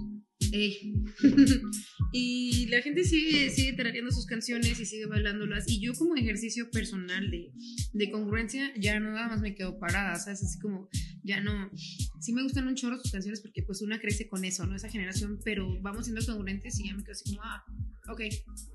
[0.51, 0.93] Ey.
[2.13, 5.67] y la gente sigue, sigue tarareando sus canciones y sigue bailándolas.
[5.67, 7.51] Y yo como ejercicio personal de,
[7.93, 10.43] de congruencia ya nada más me quedo parada, ¿sabes?
[10.43, 10.89] Así como
[11.26, 11.72] ya no...
[12.20, 14.76] Sí me gustan un chorro sus canciones porque pues una crece con eso, ¿no?
[14.76, 17.66] Esa generación, pero vamos siendo congruentes y ya me quedo así como, ah,
[18.10, 18.22] ok,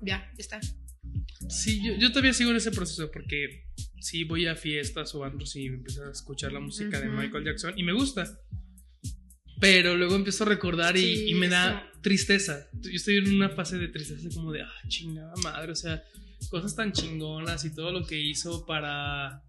[0.01, 0.59] ya, ya está.
[1.49, 3.65] Sí, yo, yo todavía sigo en ese proceso porque
[3.99, 7.09] sí voy a fiestas o antros y empiezo a escuchar la música de.
[7.09, 8.39] Michael Jackson y me gusta.
[9.59, 12.01] Pero luego empiezo a recordar y, Sí, y me da eso.
[12.01, 12.67] tristeza.
[12.73, 16.03] Yo estoy en una fase de tristeza como de, ah, chingada madre, o sea,
[16.49, 19.43] cosas tan chingonas y todo lo que hizo para,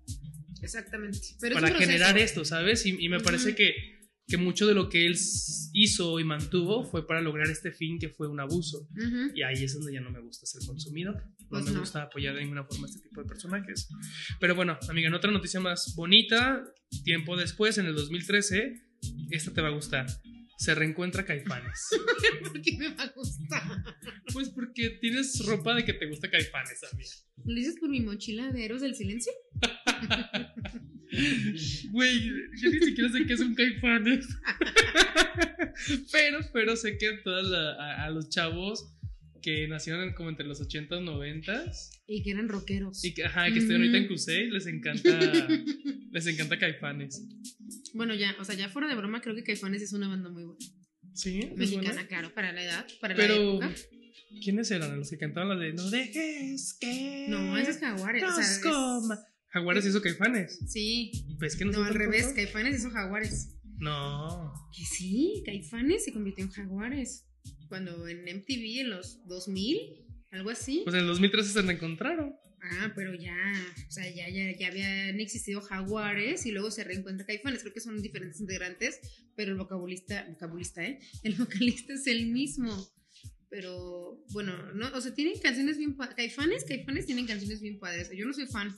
[0.63, 1.19] Exactamente.
[1.41, 1.91] Pero es para proceso.
[1.93, 2.87] generar esto, ¿sabes?
[2.87, 3.25] Y, y me Ujú.
[3.25, 3.75] parece que,
[4.27, 5.17] que mucho de lo que él
[5.75, 8.89] hizo y mantuvo fue para lograr este fin que fue un abuso.
[8.97, 9.33] Ujú.
[9.35, 11.17] Y ahí es donde ya no me gusta ser consumidor.
[11.41, 11.81] No Pues me no.
[11.81, 13.89] gusta apoyar de ninguna forma este tipo de personajes.
[14.41, 16.63] Pero bueno, amiga, en otra noticia más bonita,
[17.05, 18.73] tiempo después, en el 2013,
[19.31, 20.07] esta te va a gustar.
[20.63, 21.81] Se reencuentra Caifanes.
[22.45, 23.63] ¿Por qué me va a gustar?
[24.33, 27.11] pues porque tienes ropa de que te gusta Caifanes, amiga.
[27.45, 29.33] ¿Lo dices por mi mochila de Héroes del Silencio?
[31.91, 32.21] Güey,
[32.61, 34.25] yo ni siquiera sé qué es un Caifanes.
[36.13, 38.95] pero, pero sé que a, todas la- a, a los chavos
[39.43, 41.65] que nacieron como entre los 80 y 90
[42.07, 43.05] Y que eran rockeros.
[43.05, 44.09] y que, ajá, que estén ahorita en.
[44.09, 45.11] Cusey, les encanta,
[46.13, 47.23] les encanta Caifanes.
[47.95, 50.45] Bueno, ya, o sea, ya fuera de broma, creo que Caifanes es una banda muy
[50.45, 50.65] buena.
[51.15, 52.07] Sí, Mexicana, buena.
[52.09, 53.75] claro, para la edad, para Pero, la época.
[54.43, 58.23] ¿quiénes eran los que cantaban la de No dejes que No, ese es Jaguares.
[58.25, 59.19] o sea, nos coma"?
[59.49, 60.59] Jaguares hizo Caifanes.
[60.69, 61.13] Sí.
[61.39, 62.33] ¿Ves que No, nosotros al revés?
[62.35, 63.55] Caifanes hizo Jaguares.
[63.79, 64.55] No.
[64.75, 67.27] Que sí, Caifanes se convirtió en Jaguares.
[67.73, 70.83] Cuando en MTV en los 2000, algo así.
[70.85, 72.37] Pues en el 2013 se reencontraron.
[72.61, 73.35] Ah, pero ya,
[73.89, 77.63] o sea, ya, ya, ya habían existido Jaguares y luego se reencuentra Caifanes.
[77.63, 79.01] Creo que son diferentes integrantes,
[79.35, 81.01] pero el vocabulista, vocabulista, ¿eh?
[81.23, 82.77] El vocalista es el mismo.
[83.49, 86.15] Pero bueno, no, o sea, tienen canciones bien padres.
[86.15, 88.11] Caifanes, Caifanes tienen canciones bien padres.
[88.15, 88.77] Yo no soy fan,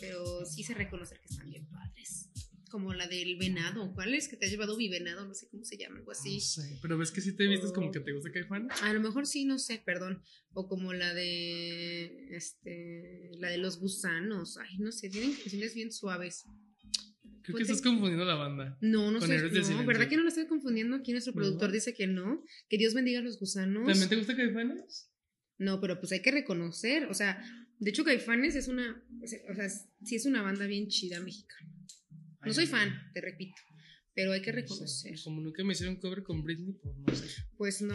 [0.00, 2.28] pero sí sé reconocer que están bien padres.
[2.72, 3.92] Como la del venado.
[3.92, 4.28] ¿Cuál es?
[4.28, 6.36] Que te ha llevado mi venado, no sé cómo se llama, algo así.
[6.36, 8.82] No sé, pero ves que si te vistes como que te gusta Caifanes.
[8.82, 10.22] A lo mejor sí, no sé, perdón.
[10.54, 12.34] O como la de.
[12.34, 13.30] Este.
[13.38, 14.56] La de los gusanos.
[14.56, 16.46] Ay, no sé, tienen canciones bien suaves.
[17.42, 18.78] Creo que estás confundiendo la banda.
[18.80, 19.36] No, no sé.
[19.36, 19.84] No.
[19.84, 20.96] ¿verdad que no lo estoy confundiendo?
[20.96, 21.40] Aquí nuestro ¿No?
[21.40, 22.42] productor dice que no.
[22.70, 23.86] Que Dios bendiga a los gusanos.
[23.86, 25.10] ¿También te gusta Caifanes?
[25.58, 27.04] No, pero pues hay que reconocer.
[27.04, 27.44] O sea,
[27.78, 29.04] de hecho, Caifanes es una.
[29.22, 31.68] O sea, sí es una banda bien chida mexicana.
[32.44, 33.54] No soy fan, te repito.
[34.14, 35.14] Pero hay que reconocer.
[35.24, 37.42] Como nunca me hicieron cover con Britney, pues no sé.
[37.56, 37.94] Pues no.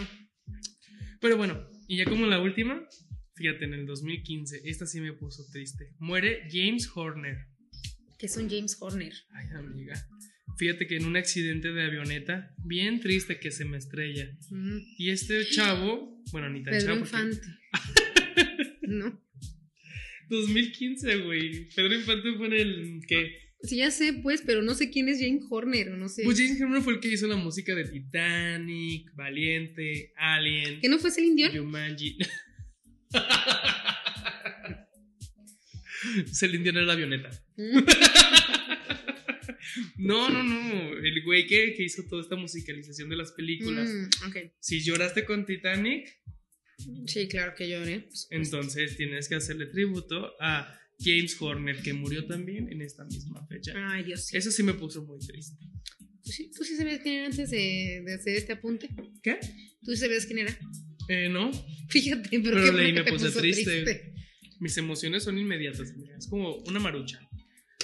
[1.22, 2.88] Pero bueno, y ya como la última,
[3.36, 5.94] fíjate, en el 2015, esta sí me puso triste.
[6.00, 7.38] Muere James Horner.
[8.18, 9.14] Que es un James Horner.
[9.32, 9.94] Ay, amiga.
[10.58, 14.28] Fíjate que en un accidente de avioneta, bien triste que se me estrella.
[14.50, 17.00] Mm, Y este chavo, bueno, ni tan Pedro chavo.
[17.06, 17.48] porque- Infante.
[18.88, 19.22] no.
[20.30, 21.70] 2015, güey.
[21.76, 23.47] Pedro Infante fue en el que.
[23.64, 26.24] Sí, ya sé, pues, pero no sé quién es Jane Horner, no sé.
[26.24, 31.00] Pues James Horner fue el que hizo la música de Titanic, Valiente, Alien, ¿Que no
[31.00, 31.66] fue Celine Dion?
[31.66, 32.18] Jumanji.
[36.32, 37.30] Celine Dion era la avioneta.
[37.58, 37.80] Mm,
[39.98, 40.98] No, no, no.
[40.98, 43.90] El güey que, que hizo toda esta musicalización de las películas.
[43.90, 44.38] mm, ok.
[44.60, 46.08] Si lloraste con Titanic,
[47.08, 48.08] Sí, claro que lloré.
[48.30, 53.74] entonces tienes que hacerle tributo a James Horner, que murió también en esta misma fecha.
[53.92, 54.26] Ay, Dios.
[54.28, 54.38] Sí.
[54.38, 55.58] Eso sí me puso muy triste.
[56.24, 58.90] ¿Tú, sí, tú sí sabías quién era antes de, de hacer este apunte?
[59.24, 59.38] ¿Qué?
[59.84, 60.58] ¿Tú sí sabías quién era?
[61.10, 61.52] Eh, no.
[61.90, 64.14] Fíjate, pero, Pero leí, me puse triste.
[64.60, 65.94] Mis emociones son inmediatas.
[65.96, 67.20] mira, Es como una marucha.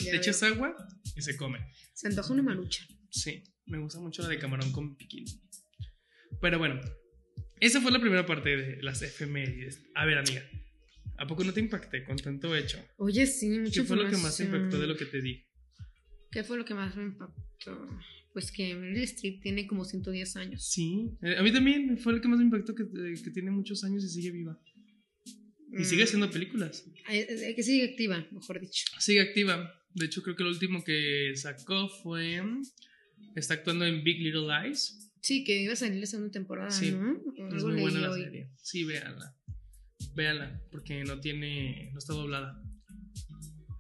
[0.04, 0.56] Ya Le echas veo.
[0.56, 0.76] agua
[1.16, 1.60] y se come.
[1.94, 2.86] Se antoja una marucha.
[3.12, 5.26] Sí, me gusta mucho la de camarón con piquín.
[6.42, 6.82] Pero bueno,
[7.62, 9.84] esa fue la primera parte de las efemérides.
[9.96, 10.44] A ver, amiga,
[11.18, 12.78] ¿a poco no te impacté con tanto hecho?
[12.98, 15.48] Oye, sí, mucha ¿Qué fue lo que más te impactó de lo que te dije?
[16.32, 17.88] ¿Qué fue lo que más me impactó?
[18.34, 20.66] Pues que Meryl Streep tiene como 110 años.
[20.68, 23.52] Sí, eh, a mí también fue lo que más me impactó, que, eh, que tiene
[23.52, 24.60] muchos años y sigue viva.
[25.78, 26.84] Y sigue Mm, haciendo películas.
[27.10, 28.86] eh, Que sigue activa, mejor dicho.
[29.00, 29.72] Sigue activa.
[29.94, 32.42] De hecho, creo que lo último que sacó fue...
[33.36, 35.12] Está actuando en Big Little Lies.
[35.22, 37.16] Sí, que iba a salir la segunda temporada, Sí, ¿no?
[37.56, 38.24] Es muy buena la hoy.
[38.24, 38.50] serie.
[38.62, 39.36] Sí, véanla.
[40.16, 41.90] Véanla, porque no tiene.
[41.92, 42.62] No está doblada.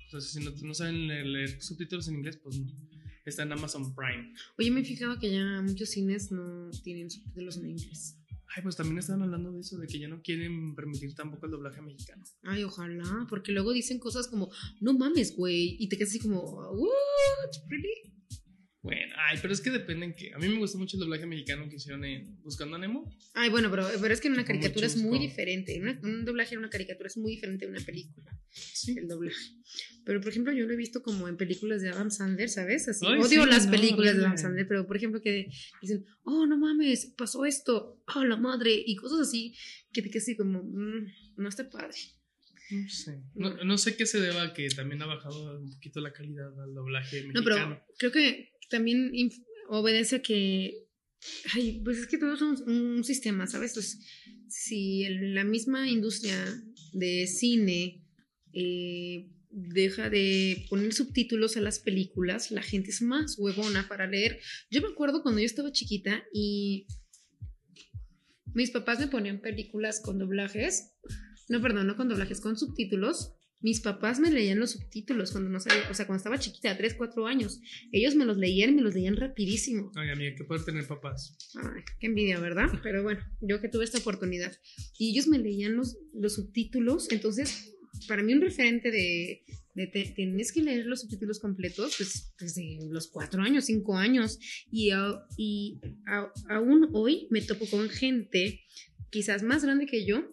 [0.06, 2.67] Entonces, si no, no saben leer, leer subtítulos en inglés, pues no.
[3.26, 4.34] está en Amazon Prime.
[4.60, 8.19] Oye, me he fijado que ya muchos cines no tienen subtítulos en inglés.
[8.56, 11.54] Ay, pues también estaban hablando de eso, de que ya no quieren permitir tampoco el
[11.54, 12.24] doblaje mexicano.
[12.43, 16.39] Ay, ojalá, porque luego dicen cosas como, no mames, güey, y te quedas así como,
[16.43, 18.12] what, really?
[18.84, 20.34] Bueno, ay, pero es que depende en que.
[20.34, 23.10] A mí me gustó mucho el doblaje mexicano que hicieron en Buscando a Nemo.
[23.34, 25.80] Ay, bueno, pero, pero es que en una caricatura es muy diferente.
[25.82, 28.93] Una- un doblaje en una caricatura es muy diferente de una película, Sí.
[28.98, 29.38] el doblaje.
[30.06, 32.89] Pero, por ejemplo, yo lo he visto como en películas de Adam Sandler, ¿sabes?
[32.89, 34.38] Así, Ay, odio sí, las no, películas de Adam.
[34.38, 35.48] Sandler, pero, por ejemplo, que
[35.82, 39.56] dicen, oh, no mames, pasó esto, oh, la madre, y cosas así,
[39.93, 41.96] que te quedas así como, "Mm, no está padre.
[42.72, 43.22] No sé.
[43.36, 46.48] No, no sé qué se deba a que también ha bajado un poquito la calidad
[46.62, 47.76] al doblaje No, mexicano.
[47.76, 49.12] pero creo que también
[49.69, 50.86] obedece a que.
[51.54, 53.73] Ay, pues es que todo es un, sistema, ¿sabes?
[53.73, 53.99] Pues,
[54.49, 56.36] si la misma industria
[56.91, 58.04] de cine
[58.54, 64.39] eh, deja de poner subtítulos a las películas, la gente es más huevona para leer.
[64.69, 66.88] Yo me acuerdo cuando yo estaba chiquita y
[68.54, 70.93] mis papás me ponían películas con doblajes.
[71.49, 73.34] No, perdón, no con doblajes, con subtítulos.
[73.63, 76.93] Mis papás me leían los subtítulos cuando no sabía, o sea, cuando estaba chiquita, 3,
[76.95, 77.62] 4 años.
[77.91, 79.91] Ellos me los leían y me los leían rapidísimo.
[79.95, 81.36] Ay, amiga, que poder tener papás.
[81.56, 82.67] Ay, qué envidia, ¿verdad?
[82.84, 84.56] Pero bueno, yo que tuve esta oportunidad.
[84.99, 87.73] Y ellos me leían los, los subtítulos, entonces,
[88.08, 89.45] para mí un referente de,
[89.76, 94.39] de te- tienes que leer los subtítulos completos, pues desde los 4 años, 5 años.
[94.71, 98.62] Y, a- y a- aún hoy me topo con gente
[99.10, 100.28] quizás más grande que yo,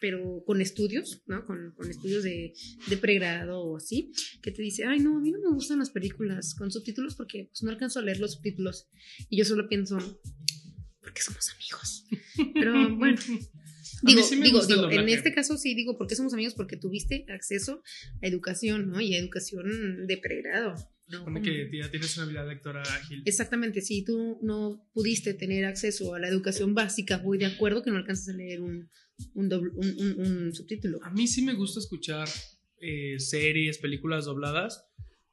[0.00, 1.44] pero con estudios, ¿no?
[1.46, 2.54] Con, con estudios de,
[2.88, 5.90] de pregrado o así, que te dice, ay, no, a mí no me gustan las
[5.90, 8.88] películas con subtítulos porque pues, no alcanzo a leer los subtítulos.
[9.28, 9.98] Y yo solo pienso,
[11.00, 12.06] porque somos amigos.
[12.54, 13.18] Pero bueno,
[14.02, 16.54] digo, sí digo, digo, en este caso sí digo, porque somos amigos?
[16.54, 17.82] Porque tuviste acceso
[18.22, 19.00] a educación, ¿no?
[19.00, 20.74] Y a educación de pregrado.
[21.10, 21.18] ¿No?
[21.18, 23.22] Supone Como- que ya tienes una habilidad lectora ágil.
[23.24, 27.90] Exactamente, si tú no pudiste tener acceso a la educación básica, voy de acuerdo que
[27.90, 28.88] no alcanzas a leer un,
[29.34, 30.98] un, dobl- un- un- subtítulo.
[31.02, 32.28] A mí sí me gusta escuchar
[32.80, 34.84] eh, series, películas dobladas,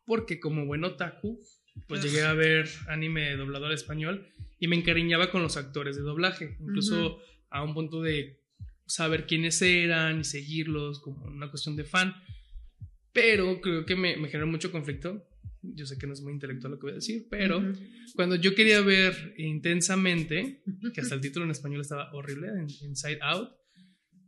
[0.06, 1.40] porque como buen otaku,
[1.88, 4.28] pues llegué a ver anime doblado al español
[4.60, 7.22] y me encariñaba con los actores de doblaje, incluso Ujú.
[7.50, 8.40] a un punto de
[8.88, 12.14] saber quiénes eran y seguirlos como una cuestión de fan.
[13.14, 15.26] Pero creo que me, me generó mucho conflicto.
[15.74, 17.74] Yo sé que no es muy intelectual lo que voy a decir, pero Ujú.
[18.16, 20.62] cuando yo quería ver intensamente,
[20.94, 22.48] que hasta el título en español estaba horrible,
[22.82, 23.50] Inside Out.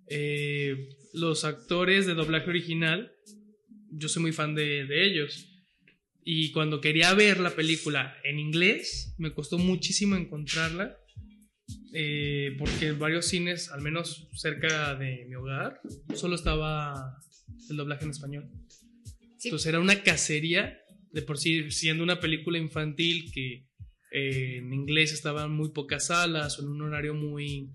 [0.09, 3.11] eh, los actores de doblaje original,
[3.91, 5.49] yo soy muy fan de, de ellos.
[6.23, 10.97] Y cuando quería ver la película en inglés, me costó muchísimo encontrarla.
[11.93, 15.79] eh, porque en varios cines, al menos cerca de mi hogar,
[16.13, 16.93] solo estaba
[17.69, 18.49] el doblaje en español.
[19.37, 19.47] Sí.
[19.47, 20.77] Entonces era una cacería,
[21.11, 23.67] de por sí, siendo una película infantil que
[24.11, 27.69] eh, en inglés estaban muy pocas salas o en un horario muy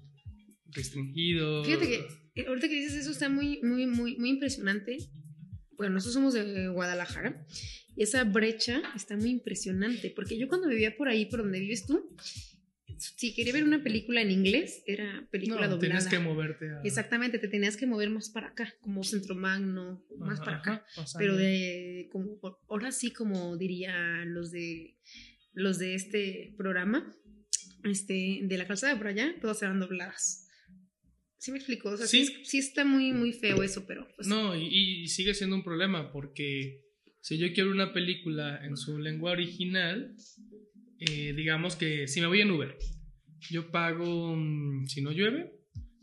[0.67, 1.65] restringido.
[1.65, 4.97] Fíjate que eh, ahorita que dices eso está muy, muy, muy, muy impresionante.
[5.77, 7.45] Bueno, nosotros somos de Guadalajara
[7.97, 11.87] y esa brecha está muy impresionante porque yo cuando vivía por ahí, por donde vives
[11.87, 12.15] tú,
[13.17, 15.81] si quería ver una película en inglés, era película no, doblada.
[15.81, 16.81] tienes que moverte a...
[16.85, 20.87] Exactamente, te tenías que mover más para acá, como centro magno, más Ajá, para acá.
[20.97, 22.39] ajá, Pero de, como,
[22.69, 24.97] ahora sí, como dirían los de,
[25.53, 27.15] los de este programa,
[27.85, 30.49] este, de la calzada por allá, todas eran dobladas.
[31.39, 31.89] ¿Sí me explico?
[31.91, 32.45] O sea, sí, Sí.
[32.45, 34.69] sí está muy, muy feo eso, pero pues, No, y,
[35.03, 36.85] y sigue siendo un problema porque
[37.21, 40.15] si yo quiero una película en su lengua original,
[41.09, 42.77] eh, digamos que si me voy en Uber,
[43.51, 45.53] yo pago, mm, si no llueve,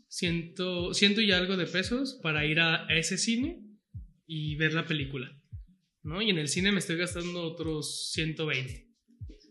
[0.08, 3.62] ciento, ciento y algo de pesos para ir a, ese cine
[4.26, 5.30] y ver la película,
[6.02, 6.20] ¿no?
[6.20, 8.88] Y en el cine me estoy gastando otros 120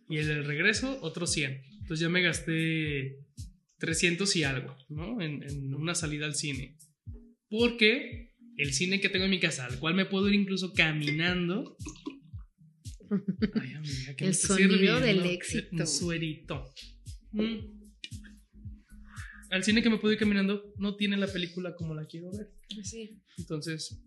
[0.10, 1.64] y en el regreso otros 100.
[1.82, 3.18] Entonces ya me gasté
[3.78, 5.22] 300 y algo, ¿no?
[5.22, 6.78] En, en una salida al cine.
[7.50, 11.78] Porque el cine que tengo en mi casa, al cual me puedo ir incluso caminando.
[13.62, 15.68] Ay, amiga, que El sonido del éxito.
[15.76, 16.66] Un suerito.
[17.32, 17.58] Mm.
[19.52, 22.52] Al cine que me puedo ir caminando no tiene la película como la quiero ver.
[22.84, 23.20] sí.
[23.38, 24.00] Entonces,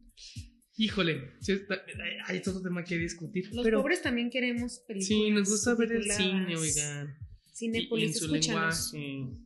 [0.77, 3.49] híjole, sí está- hay, hay otro tema que discutir.
[3.53, 5.07] Los pero pobres también queremos películas.
[5.09, 7.17] sí, nos gusta ver el cine, oigan.
[7.55, 8.93] Cinépolis, en su escúchanos.
[8.93, 9.39] lenguaje.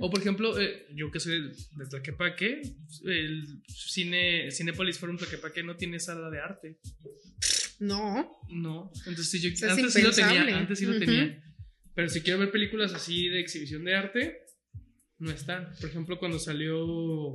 [0.00, 2.62] O por ejemplo, eh, yo que soy de Tlaquepaque,
[3.04, 6.78] el cine Cinépolis Forum Tlaquepaque no tiene sala de arte.
[7.78, 8.38] No.
[8.48, 8.90] No.
[9.06, 11.42] Entonces, si yo, antes sí lo tenía, antes sí lo tenía.
[11.94, 14.38] Pero si quiero ver películas así de exhibición de arte,
[15.18, 15.72] no están.
[15.80, 17.34] Por ejemplo, cuando salió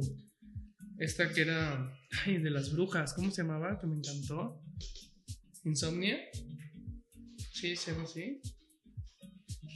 [0.97, 1.91] esta que era
[2.25, 3.79] ay, de las brujas, ¿cómo se llamaba?
[3.79, 4.61] Que me encantó.
[5.63, 6.19] Insomnia.
[7.53, 8.41] Sí, sí, sí.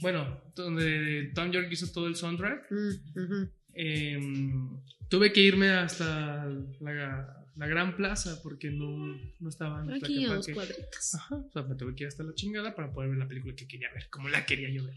[0.00, 2.70] Bueno, donde Tom York hizo todo el soundtrack.
[2.70, 6.46] Mm, em, tuve que irme hasta
[6.80, 11.14] la, la gran plaza porque no, no estaba en Aquí a dos cuadritos.
[11.14, 13.54] Ajá, o sea, me tuve que ir hasta la chingada para poder ver la película
[13.54, 14.94] que quería ver, como la quería yo ver.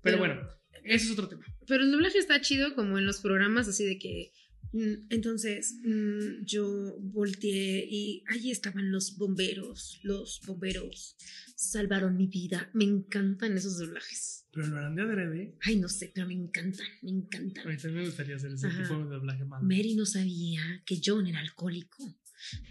[0.02, 0.48] Pero- bueno,
[0.84, 1.44] ese es otro tema.
[1.66, 4.32] Pero el doblaje está chido como en los programas así de que
[5.10, 11.16] entonces mm, yo volteé y allí estaban los bomberos, los bomberos
[11.56, 12.70] salvaron mi vida.
[12.72, 14.46] Me encantan esos doblajes.
[14.52, 15.56] Pero lo harán de adrede.
[15.62, 17.66] Ay, no sé, pero me encantan, me A encantan.
[17.68, 18.82] mí también me gustaría hacer ese Ajá.
[18.82, 19.64] tipo de doblaje malo.
[19.64, 22.18] Mary no sabía que John era alcohólico.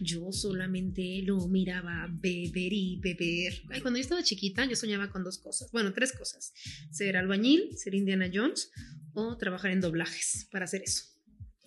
[0.02, 3.54] Yo solamente lo miraba beber y beber.
[3.70, 5.72] Ay, cuando yo estaba chiquita, yo soñaba con dos cosas.
[5.72, 6.54] Bueno, tres cosas.
[6.92, 8.70] Ser albañil, ser Indiana Jones
[9.14, 11.06] o trabajar en doblajes para hacer eso.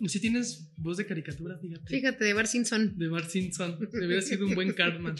[0.06, 1.86] Si tienes voz de caricatura, fíjate.
[1.86, 2.92] Fíjate, de Bart Simpson.
[2.98, 3.78] De Bart Simpson.
[3.92, 5.14] Hubiera sido un buen Cartman.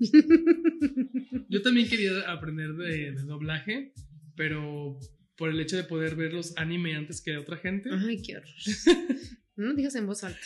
[1.48, 3.92] Yo también quería aprender de, de doblaje,
[4.36, 4.98] pero
[5.36, 8.48] por el hecho de poder ver los anime antes que otra gente Ay, qué horror.
[9.56, 10.38] No digas en voz alta.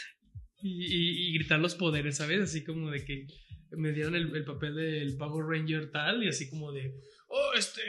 [0.62, 2.40] y, y- y gritar los poderes, ¿sabes?
[2.40, 3.26] Así como de que
[3.76, 6.94] me dieron el, el papel del Power Ranger tal y así como de,
[7.28, 7.82] oh, este,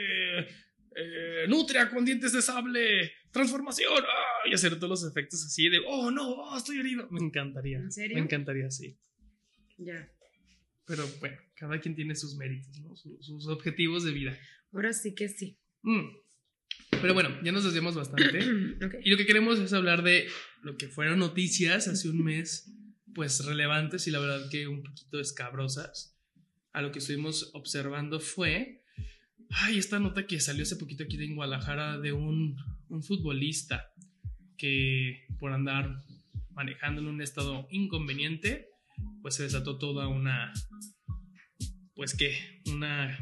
[0.96, 4.48] eh, Nutria con dientes de sable, transformación, ¡ah!
[4.48, 7.06] y hacer todos los efectos así de, oh, no, oh, estoy herido.
[7.10, 7.78] Me encantaría.
[7.78, 8.16] ¿En serio?
[8.16, 8.96] Me encantaría, sí.
[9.76, 10.08] Ya.
[10.86, 12.94] Pero bueno, cada quien tiene sus méritos, ¿no?
[12.96, 14.38] Su- sus objetivos de vida.
[14.72, 15.58] Ahora sí que sí.
[15.82, 16.08] Mm.
[16.90, 18.38] Pero bueno, ya nos desviamos bastante.
[19.04, 20.26] Y lo que queremos es hablar de
[20.62, 22.70] lo que fueron noticias hace un mes,
[23.14, 26.16] pues relevantes y la verdad que un poquito escabrosas.
[26.72, 28.82] A lo que estuvimos observando fue,
[29.50, 32.56] ay, esta nota que salió hace poquito aquí en Guadalajara de un,
[32.94, 33.92] un futbolista
[34.56, 36.00] que por andar
[36.50, 38.68] manejando en un estado inconveniente,
[39.22, 40.52] pues se desató toda una,
[41.94, 43.18] pues qué, una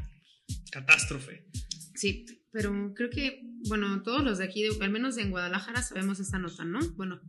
[0.70, 1.46] catástrofe.
[1.94, 6.20] Sí, pero creo que, bueno, todos los de aquí, de- al menos en Guadalajara, sabemos
[6.20, 6.80] esta nota, ¿no?
[6.96, 7.20] Bueno,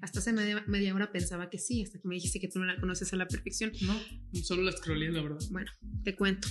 [0.00, 2.64] hasta hace media, media hora pensaba que sí, hasta que me dijiste que tú no
[2.64, 3.72] la conoces a la perfección.
[3.82, 4.00] No,
[4.42, 5.40] solo la scrollé, la verdad.
[5.50, 5.70] Bueno,
[6.04, 6.48] te cuento.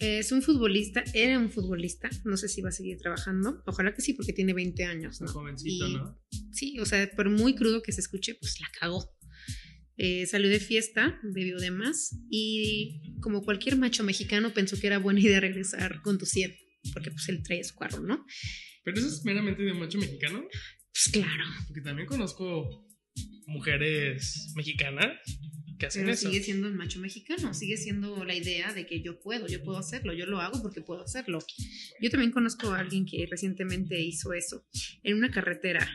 [0.00, 4.00] Es un futbolista, era un futbolista, no sé si va a seguir trabajando, ojalá que
[4.00, 5.32] sí, porque tiene 20 años, Un ¿no?
[5.32, 6.18] jovencito, Y- ¿no?
[6.52, 9.14] Sí, o sea, por muy crudo que se escuche, pues la cagó.
[9.98, 14.98] Eh, salió de fiesta, bebió de más y como cualquier macho mexicano pensó que era
[14.98, 16.56] buena idea regresar conduciendo,
[16.94, 18.24] porque pues él trae escuarro, ¿no?
[18.82, 20.42] Pero eso es meramente de un macho mexicano,
[20.94, 22.86] Pues claro, porque también conozco
[23.46, 25.18] mujeres mexicanas
[25.88, 26.28] que pero eso.
[26.28, 29.78] sigue siendo el macho mexicano, sigue siendo la idea de que yo puedo, yo puedo
[29.78, 31.38] hacerlo, yo lo hago porque puedo hacerlo.
[32.00, 34.64] Yo también conozco a alguien que recientemente hizo eso
[35.02, 35.88] en una carretera,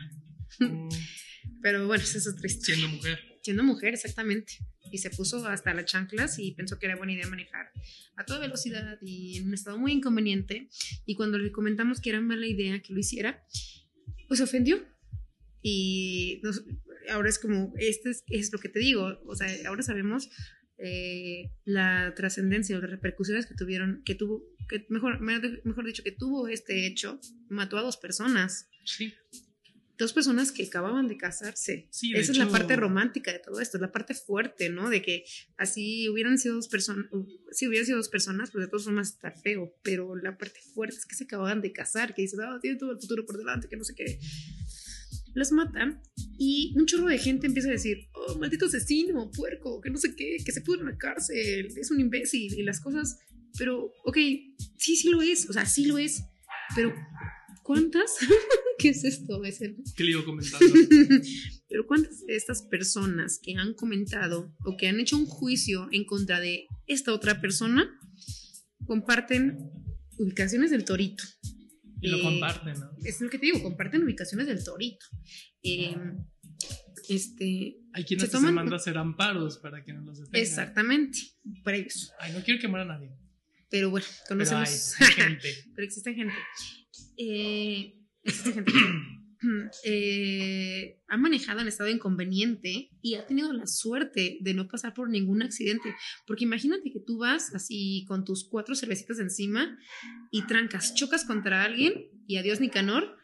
[0.60, 0.88] Mm,
[1.62, 2.76] pero bueno, esa es otra historia.
[2.76, 3.18] Siendo mujer.
[3.42, 4.54] Siendo mujer, exactamente.
[4.92, 7.70] Y se puso hasta las chanclas y pensó que era buena idea manejar
[8.16, 10.68] a toda velocidad y en un estado muy inconveniente.
[11.04, 13.44] Y cuando le comentamos que era mala idea que lo hiciera,
[14.28, 14.82] pues se ofendió.
[15.62, 16.62] Y nos-
[17.10, 20.28] ahora es como, este es, es lo que te digo, o sea, ahora sabemos
[20.78, 26.12] eh, la trascendencia o las repercusiones que tuvieron, que tuvo, que mejor, mejor dicho, que
[26.12, 28.68] tuvo este hecho, mató a dos personas.
[28.84, 29.12] Sí.
[29.98, 31.88] Dos personas que acababan de casarse.
[31.90, 34.90] Sí, de Esa es la hecho- parte romántica de todo esto, la parte fuerte, ¿no?
[34.90, 35.24] De que
[35.56, 37.06] así hubieran sido dos personas,
[37.52, 40.96] si hubieran sido dos personas, pues de todas formas está feo, pero la parte fuerte
[40.96, 43.68] es que se acababan de casar, que dices, ah, tiene todo el futuro por delante,
[43.70, 44.18] que no sé qué.
[45.36, 46.00] Los matan
[46.38, 50.16] y un chorro de gente empieza a decir, oh, maldito asesino, puerco, que no sé
[50.16, 53.18] qué, que se pudre en la cárcel, es un imbécil y las cosas,
[53.58, 54.16] pero, ok,
[54.78, 56.24] sí, sí lo es, o sea, sí lo es,
[56.74, 56.94] pero
[57.62, 58.16] ¿cuántas?
[58.78, 59.44] ¿Qué es esto?
[59.44, 59.76] Es el...
[59.94, 60.66] ¿Qué le iba comentando?
[61.68, 66.04] Pero ¿cuántas de estas personas que han comentado o que han hecho un juicio en
[66.04, 67.90] contra de esta otra persona
[68.86, 69.58] comparten
[70.16, 71.24] ubicaciones del torito?
[72.00, 72.90] Y lo Eh, comparten, ¿no?
[73.04, 75.06] Es lo que te digo, comparten ubicaciones del torito.
[75.62, 75.96] Eh,
[77.08, 80.42] este, Hay quien se toman- manda a hacer amparos para que no los detengan.
[80.42, 81.18] exactamente,
[81.64, 82.12] para ellos.
[82.20, 83.10] Ay, no quiero quemar a nadie.
[83.70, 84.94] Pero bueno, Pero hay, conocemos.
[85.00, 85.48] hay gente.
[85.74, 86.34] pero existen gente.
[87.18, 88.72] Eh, existe gente.
[89.84, 95.08] eh, ha manejado en estado inconveniente y ha tenido la suerte de no pasar por
[95.10, 95.94] ningún accidente.
[96.26, 99.78] Porque imagínate que tú vas así con tus cuatro cervecitas encima
[100.30, 103.16] y trancas, chocas contra alguien y adiós Nicanor,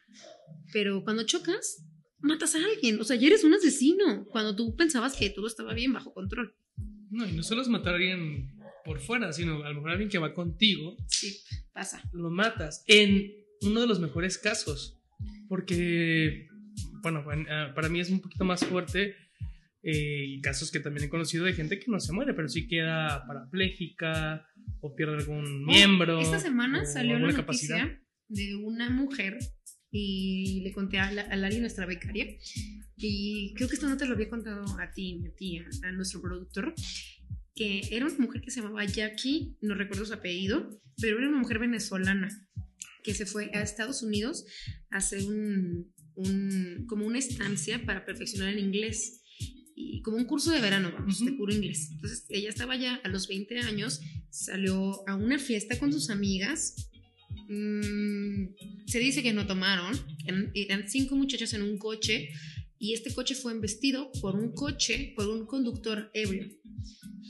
[0.73, 1.85] pero cuando chocas,
[2.21, 3.01] matas a alguien.
[3.01, 6.55] O sea, ya eres un asesino cuando tú pensabas que todo estaba bien bajo control.
[7.11, 10.09] No, y no solo es matar a alguien por fuera, sino a lo mejor alguien
[10.09, 11.37] que va contigo, Sí,
[11.73, 12.03] pasa.
[12.13, 12.83] lo matas.
[12.87, 13.31] En
[13.63, 14.99] uno de los mejores casos.
[15.49, 16.47] Porque,
[17.03, 19.15] bueno, en- ah, para mí es un poquito más fuerte.
[19.85, 23.27] eh, casos que también he conocido de gente que no se muere, pero sí queda
[23.27, 24.47] parapléjica
[24.81, 26.21] o pierde algún miembro.
[26.21, 29.41] Esta semana salió la noticia de una mujer
[29.91, 32.27] y le conté a, a Lari, nuestra becaria,
[32.97, 36.23] y creo que esto no te lo había contado a ti, a ti, a, nuestro
[36.23, 36.73] productor,
[37.57, 41.39] que era una mujer que se llamaba Jackie, no recuerdo su apellido, pero era una
[41.39, 42.29] mujer venezolana
[43.03, 44.45] que se fue a Estados Unidos
[44.91, 49.21] a hacer un, un como una estancia para perfeccionar el inglés
[49.75, 51.91] y como un curso de verano, vamos, de puro inglés.
[51.93, 54.01] Entonces ella estaba ya a los 20 años,
[54.31, 56.91] salió a una fiesta con sus amigas
[57.49, 58.55] Mm,
[58.87, 59.95] se dice que no tomaron,
[60.55, 62.31] eran, cinco muchachos en un coche
[62.79, 66.49] y este coche fue embestido por un coche, por un conductor ebrio.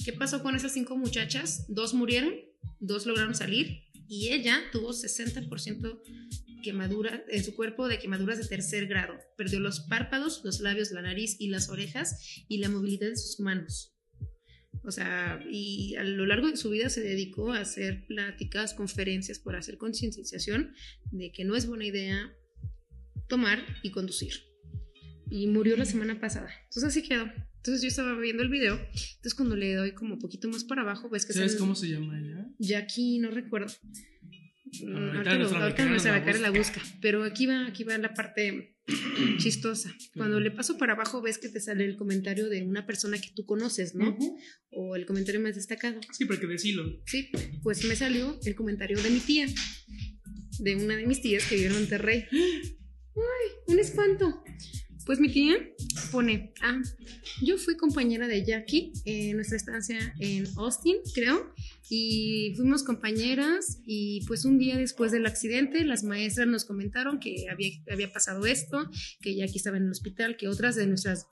[0.04, 1.66] ¿Qué pasó con esas cinco muchachas?
[1.68, 2.34] Dos murieron,
[2.80, 3.82] dos lograron salir
[4.12, 6.02] y ella tuvo 60%
[6.62, 9.14] quemadura en su cuerpo de quemaduras de tercer grado.
[9.38, 13.40] Perdió los párpados, los labios, la nariz y las orejas y la movilidad de sus
[13.40, 13.96] manos.
[14.84, 19.38] O sea, y a lo largo de su vida se dedicó a hacer pláticas, conferencias
[19.38, 20.74] por hacer concienciación
[21.10, 22.36] de que no es buena idea
[23.28, 24.34] tomar y conducir.
[25.30, 26.50] Y murió la semana pasada.
[26.64, 27.32] Entonces así quedó.
[27.62, 28.74] Entonces yo estaba viendo el video.
[28.74, 31.32] Entonces cuando le doy como poquito más para abajo, ves que...
[31.32, 32.48] ¿Sabes cómo se llama ella?
[32.58, 33.72] Jackie, no recuerdo.
[34.84, 36.82] Ahorita, ahorita, cara la busca.
[37.00, 38.74] Pero aquí va, aquí va la parte
[39.38, 39.94] chistosa.
[40.16, 43.30] Cuando le paso para abajo ves que te sale el comentario de una persona que
[43.32, 44.18] tú conoces, ¿no?
[44.72, 46.00] O el comentario más destacado.
[46.10, 46.82] Sí, porque decilo.
[47.06, 47.30] Sí,
[47.62, 49.46] pues me salió el comentario de mi tía,
[50.58, 52.24] de una de mis tías que vive en Monterrey.
[52.32, 54.42] ¡Ay, un espanto!
[55.04, 55.56] Pues mi tía
[56.10, 56.80] pone, ah,
[57.42, 61.52] yo fui compañera de Jackie en nuestra estancia en Austin, creo,
[61.90, 67.46] y fuimos compañeras y pues un día después del accidente las maestras nos comentaron que
[67.50, 68.88] había, había pasado esto,
[69.20, 71.26] que Jackie estaba en el hospital, que otras de nuestras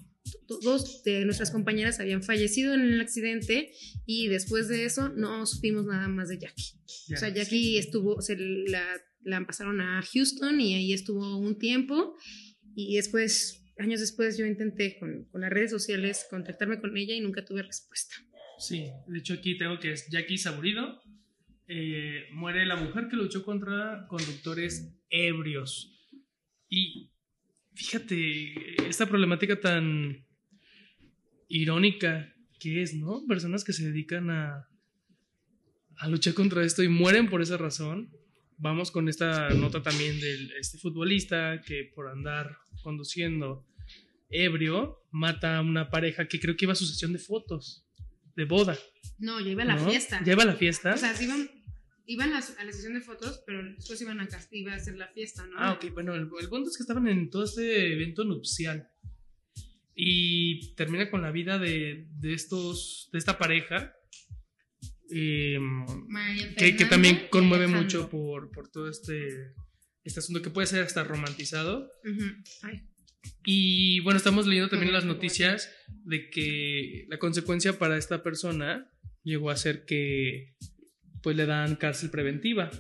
[0.63, 3.73] dos de nuestras compañeras habían fallecido en el accidente
[4.05, 6.75] y después de eso no supimos nada más de Jackie.
[7.15, 8.85] o sea, Jackie estuvo, se la,
[9.23, 12.17] la pasaron a Houston y ahí estuvo un tiempo
[12.75, 17.21] y después años después yo intenté con, con, las redes sociales contactarme con ella y
[17.21, 18.15] nunca tuve respuesta.
[18.59, 21.01] Sí, de hecho aquí tengo que es Jackie Saburido.
[21.67, 25.97] Eh, muere la mujer que luchó contra conductores ebrios.
[26.69, 27.13] Y
[27.75, 30.27] fíjate, esta problemática tan
[31.47, 33.25] irónica que es, ¿no?
[33.27, 34.67] Personas que se dedican a,
[36.09, 38.11] luchar contra esto y mueren por esa razón.
[38.57, 43.65] Vamos con esta nota también de este futbolista que por andar conduciendo
[44.31, 47.87] ebrio mata a una pareja que creo que iba a su sesión de fotos,
[48.37, 48.79] de boda.
[49.19, 50.23] No, ya iba a la fiesta.
[50.25, 50.95] ¿Ya iba a la fiesta?
[50.95, 51.51] O sea, iban,
[52.07, 55.47] iban a, la sesión de fotos, pero después iban a, iba a hacer la fiesta,
[55.47, 55.59] ¿no?
[55.59, 58.89] Ah, ok, bueno, el, punto es que estaban en todo este evento nupcial.
[59.95, 63.95] Y termina con la vida de, de estos, de esta pareja.
[65.11, 65.85] Em,
[66.57, 69.55] que, que, también conmueve mucho por, por todo este,
[70.05, 71.91] este asunto que puede ser hasta romantizado.
[72.63, 72.90] Ay.
[73.45, 75.71] Y bueno, estamos leyendo también las noticias
[76.05, 78.91] de que la consecuencia para esta persona
[79.23, 80.57] llegó a ser que
[81.23, 82.71] pues le dan cárcel preventiva,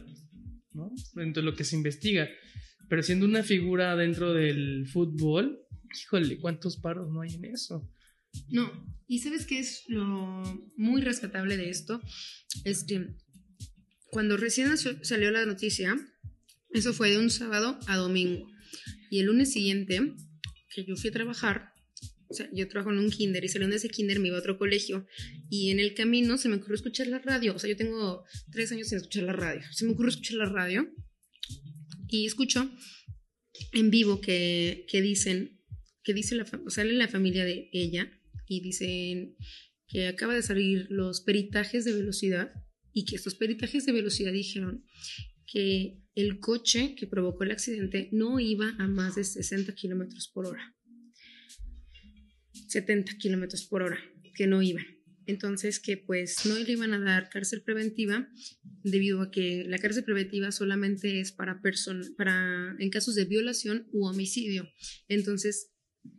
[0.72, 0.92] ¿no?
[1.14, 2.28] Dentro de lo que se investiga.
[2.88, 5.60] Pero siendo una figura dentro del fútbol,
[6.02, 7.88] híjole, ¿cuántos paros no hay en eso?
[8.48, 8.70] No,
[9.06, 12.00] y sabes qué es lo muy rescatable de esto?
[12.64, 13.08] Es que
[14.10, 15.96] cuando recién salió la noticia,
[16.70, 18.46] eso fue de un sábado a domingo.
[19.10, 20.14] Y el lunes siguiente
[20.70, 21.72] que yo fui a trabajar,
[22.28, 24.40] o sea, yo trabajo en un kinder y saliendo de ese kinder me iba a
[24.40, 25.06] otro colegio
[25.48, 28.70] y en el camino se me ocurrió escuchar la radio, o sea, yo tengo tres
[28.72, 30.88] años sin escuchar la radio, se me ocurrió escuchar la radio
[32.08, 32.70] y escucho
[33.72, 35.60] en vivo que, que dicen,
[36.02, 38.10] que dice la, sale la familia de ella
[38.46, 39.36] y dicen
[39.88, 42.52] que acaba de salir los peritajes de velocidad
[42.92, 44.84] y que estos peritajes de velocidad dijeron
[45.46, 50.46] que el coche que provocó el accidente no iba a más de 60 kilómetros por
[50.46, 50.74] hora.
[52.68, 53.98] 70 kilómetros por hora,
[54.34, 54.82] que no iba.
[55.26, 58.28] Entonces, que pues no le iban a dar cárcel preventiva
[58.82, 61.60] debido a que la cárcel preventiva solamente es para,
[62.16, 64.68] para en casos de violación u homicidio.
[65.08, 65.72] Entonces,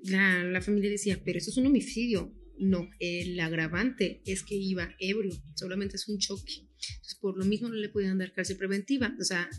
[0.04, 2.34] la, la familia decía, pero eso es un homicidio.
[2.58, 6.54] No, el agravante es que iba ebrio, solamente es un choque.
[6.60, 9.16] Entonces, por lo mismo no le podían dar cárcel preventiva.
[9.20, 9.50] O sea,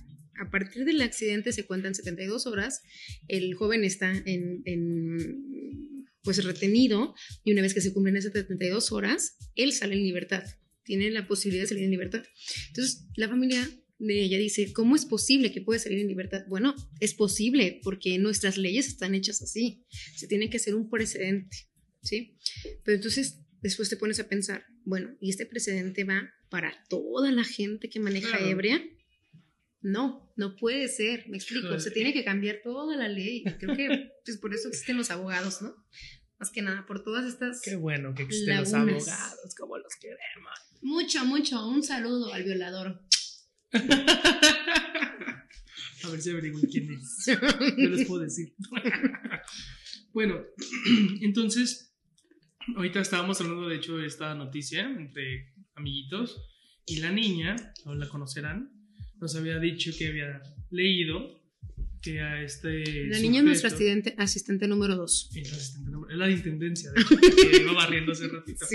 [0.41, 2.83] a partir del accidente se cuentan 72 horas,
[3.29, 7.15] el joven está en, en, pues retenido
[7.45, 10.45] y una vez que se cumplen esas 72 horas, él sale en libertad,
[10.85, 12.25] tiene la posibilidad de salir en libertad.
[12.69, 13.69] Entonces, la familia
[13.99, 16.45] de ella dice, ¿cómo es posible que pueda salir en libertad?
[16.49, 19.85] Bueno, es posible porque nuestras leyes están hechas así,
[20.17, 21.57] se tiene que hacer un precedente,
[22.03, 22.37] ¿sí?
[22.85, 27.45] Pero entonces después te pones a pensar, bueno, y este precedente va para toda la
[27.45, 28.47] gente que maneja Claro.
[28.49, 28.85] ebria.
[29.81, 33.45] No, no puede ser, me explico, se tiene que cambiar toda la ley.
[33.59, 35.75] Creo que pues, por eso existen los abogados, ¿no?
[36.39, 37.61] Más que nada, por todas estas...
[37.63, 40.53] Qué bueno que existen los abogados, como los queremos.
[40.81, 43.01] Mucho, mucho, un saludo al violador.
[46.05, 47.27] A ver si averiguan quién es.
[47.79, 48.55] No les puedo decir.
[50.13, 50.43] bueno,
[51.21, 51.95] entonces,
[52.75, 56.41] ahorita estábamos hablando, de hecho, de esta noticia entre amiguitos.
[56.85, 57.55] Y la niña,
[57.85, 58.82] no la conocerán,
[59.23, 61.41] nos había dicho que había leído
[62.03, 63.07] que a este.
[63.07, 65.31] La niña es nuestra asistente, asistente número dos.
[66.11, 67.17] Es la de intendencia, de hecho,
[67.51, 68.67] que iba barriendo hace ratito.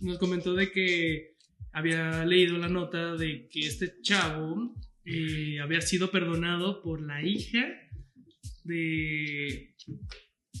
[0.00, 1.36] Nos comentó de que
[1.72, 4.74] había leído la nota de que este chavo
[5.06, 7.66] eh, había sido perdonado por la hija
[8.64, 9.74] de,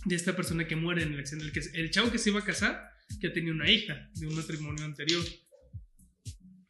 [0.06, 1.46] de esta persona que muere en el accidente.
[1.48, 2.82] El, que- el chavo que se iba a casar
[3.20, 5.22] ya tenía una hija de un matrimonio anterior.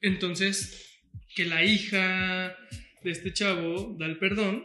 [0.01, 0.92] Entonces,
[1.35, 2.55] que la hija
[3.03, 4.65] de este chavo da el perdón,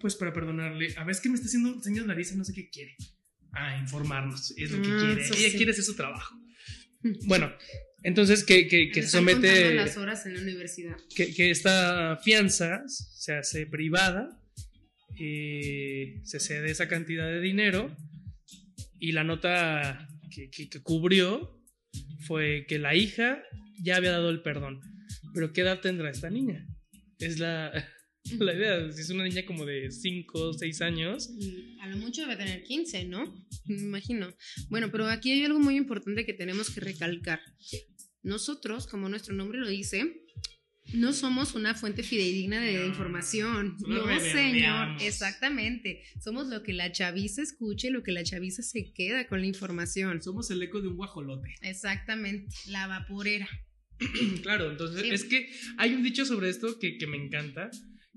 [0.00, 0.94] pues para perdonarle.
[0.96, 2.96] A ver, es que me está haciendo señas de nariz, no sé qué quiere.
[3.52, 5.22] Ah, informarnos, es lo que Ah, quiere.
[5.26, 5.56] Ella sí.
[5.56, 6.34] quiere hacer su trabajo.
[7.26, 7.52] Bueno,
[8.02, 10.96] entonces que, que, que se somete, las horas en la universidad.
[11.14, 14.40] que, que esta fianza se hace privada,
[15.18, 17.96] eh, se cede esa cantidad de dinero
[19.00, 21.60] y la nota que, que- que cubrió
[22.26, 23.42] fue que la hija
[23.80, 24.80] ya había dado el perdón.
[25.34, 26.66] Pero ¿qué edad tendrá esta niña?
[27.18, 27.72] Es la,
[28.38, 28.92] la idea.
[28.92, 31.30] Si es una niña como de 5 o 6 años,
[31.80, 33.24] A lo mucho debe tener 15, ¿no?
[33.66, 34.34] Me imagino.
[34.68, 37.40] Bueno, pero aquí hay algo muy importante que tenemos que recalcar.
[38.22, 40.24] Nosotros, como nuestro nombre lo dice,
[40.94, 43.76] no somos una fuente fidedigna de No, información.
[43.86, 44.96] No, señor.
[45.00, 46.02] Exactamente.
[46.20, 50.22] Somos lo que la chaviza escuche, lo que la chaviza se queda con la información.
[50.22, 51.54] somos el eco de un guajolote.
[51.62, 52.48] Exactamente.
[52.66, 53.48] La vaporera.
[54.42, 55.10] Claro, entonces Sí.
[55.10, 57.70] es que hay un dicho sobre esto que, que me encanta,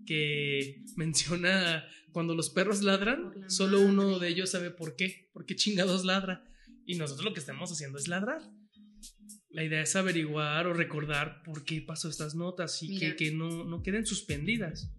[0.05, 5.55] que menciona cuando los perros ladran, solo uno de ellos sabe por qué, por qué
[5.55, 6.43] chingados ladra.
[6.85, 8.41] Y nosotros lo que estamos haciendo es ladrar.
[9.49, 13.09] La idea es averiguar o recordar por qué pasó estas notas y Mira.
[13.11, 14.89] que, que no, no queden suspendidas.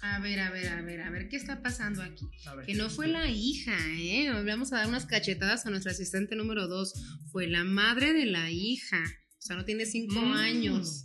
[0.00, 2.26] A ver, a ver, a ver, a ver, ¿qué está pasando aquí?
[2.56, 2.66] Ver.
[2.66, 4.30] Que no fue la hija, ¿eh?
[4.44, 6.92] Vamos a dar unas cachetadas a nuestra asistente número dos.
[7.32, 9.02] Fue la madre de la hija.
[9.44, 10.32] O sea, no tiene cinco Mm.
[10.32, 11.04] años.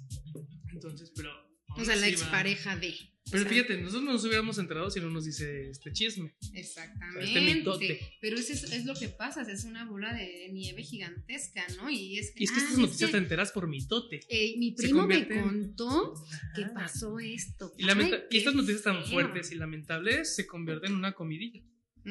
[0.71, 1.29] Entonces, pero...
[1.77, 2.95] O sea, la expareja de.
[3.29, 6.33] Pero O sea, fíjate, nosotros no nos hubiéramos enterado si no nos dice este chisme.
[6.53, 7.25] Exactamente.
[7.25, 7.99] Este mitote.
[8.21, 11.89] Pero eso es, es lo que pasa, es una bola de nieve gigantesca, ¿no?
[11.91, 14.21] Y es, Y es que ah, estas noticias que, te enteras por mitote.
[14.29, 16.15] eh, mi primo me en- contó
[16.55, 17.73] que pasó esto.
[17.77, 19.11] Y, lamenta- Ay, y estas noticias tan feo.
[19.11, 21.61] fuertes y lamentables se convierten en una comidilla.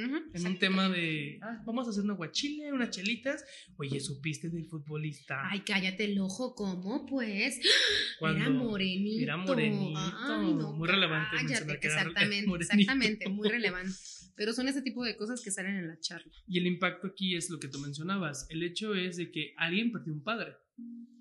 [0.04, 3.44] Ujú, En un tema de, ah, vamos a hacer un aguachile, unas chelitas.
[3.76, 5.48] Oye, ¿supiste del futbolista?
[5.50, 7.60] Ay, cállate el ojo, ¿cómo pues?
[8.18, 9.22] Cuando Era morenito.
[9.22, 9.98] era morenito.
[10.00, 13.92] Ay, no, Muy relevante cállate, Exactamente, exactamente, muy relevante.
[14.36, 16.32] Pero son ese tipo de cosas que salen en la charla.
[16.46, 18.46] Y el impacto aquí es lo que tú mencionabas.
[18.50, 20.52] El hecho es de que alguien perdió un padre.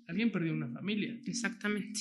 [0.08, 1.20] Alguien perdió una familia.
[1.26, 2.00] Exactamente.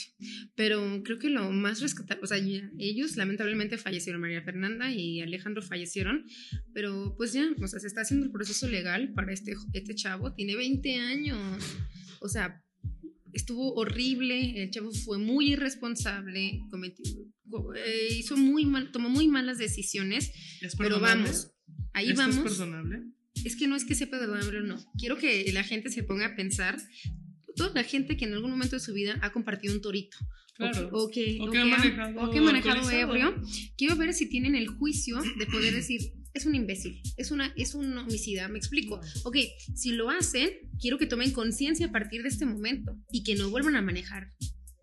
[0.56, 5.20] Pero creo que lo más rescatable, o sea, ya, ellos lamentablemente fallecieron, María Fernanda y
[5.20, 6.26] Alejandro fallecieron,
[6.74, 10.34] pero pues ya, o sea, se está haciendo el proceso legal para este, este chavo,
[10.34, 11.38] tiene 20 años,
[12.22, 12.64] o sea,
[13.34, 17.04] estuvo horrible, el chavo fue muy irresponsable, cometió,
[17.76, 20.32] eh, hizo muy mal, tomó muy malas decisiones,
[20.62, 21.52] ¿Es pero vamos,
[21.92, 22.38] ahí ¿Esto vamos.
[22.38, 23.04] es perdonable?
[23.44, 24.78] Es que no es que sea perdonable o no.
[24.98, 26.78] Quiero que la gente se ponga a pensar.
[27.58, 30.18] Toda la gente que en algún momento de su vida ha compartido un torito.
[30.56, 30.90] Claro.
[30.94, 33.36] O que, O o que ha que manejado o que ha manejado ebrio.
[33.78, 37.76] Quiero ver si tienen el juicio de poder decir, es un imbécil, es, una, es
[37.76, 38.48] un homicida.
[38.48, 39.02] Me explico.
[39.24, 39.38] Ok,
[39.76, 40.50] si lo hacen,
[40.80, 44.32] quiero que tomen conciencia a partir de este momento y que no vuelvan a manejar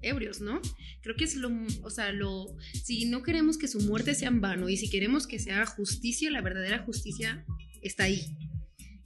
[0.05, 0.61] ebrios, ¿no?
[1.03, 1.51] Creo que es lo,
[1.83, 5.27] o sea, lo, si no queremos que su muerte sea en vano y si queremos
[5.27, 7.45] que se haga justicia, la verdadera justicia
[7.83, 8.37] está ahí,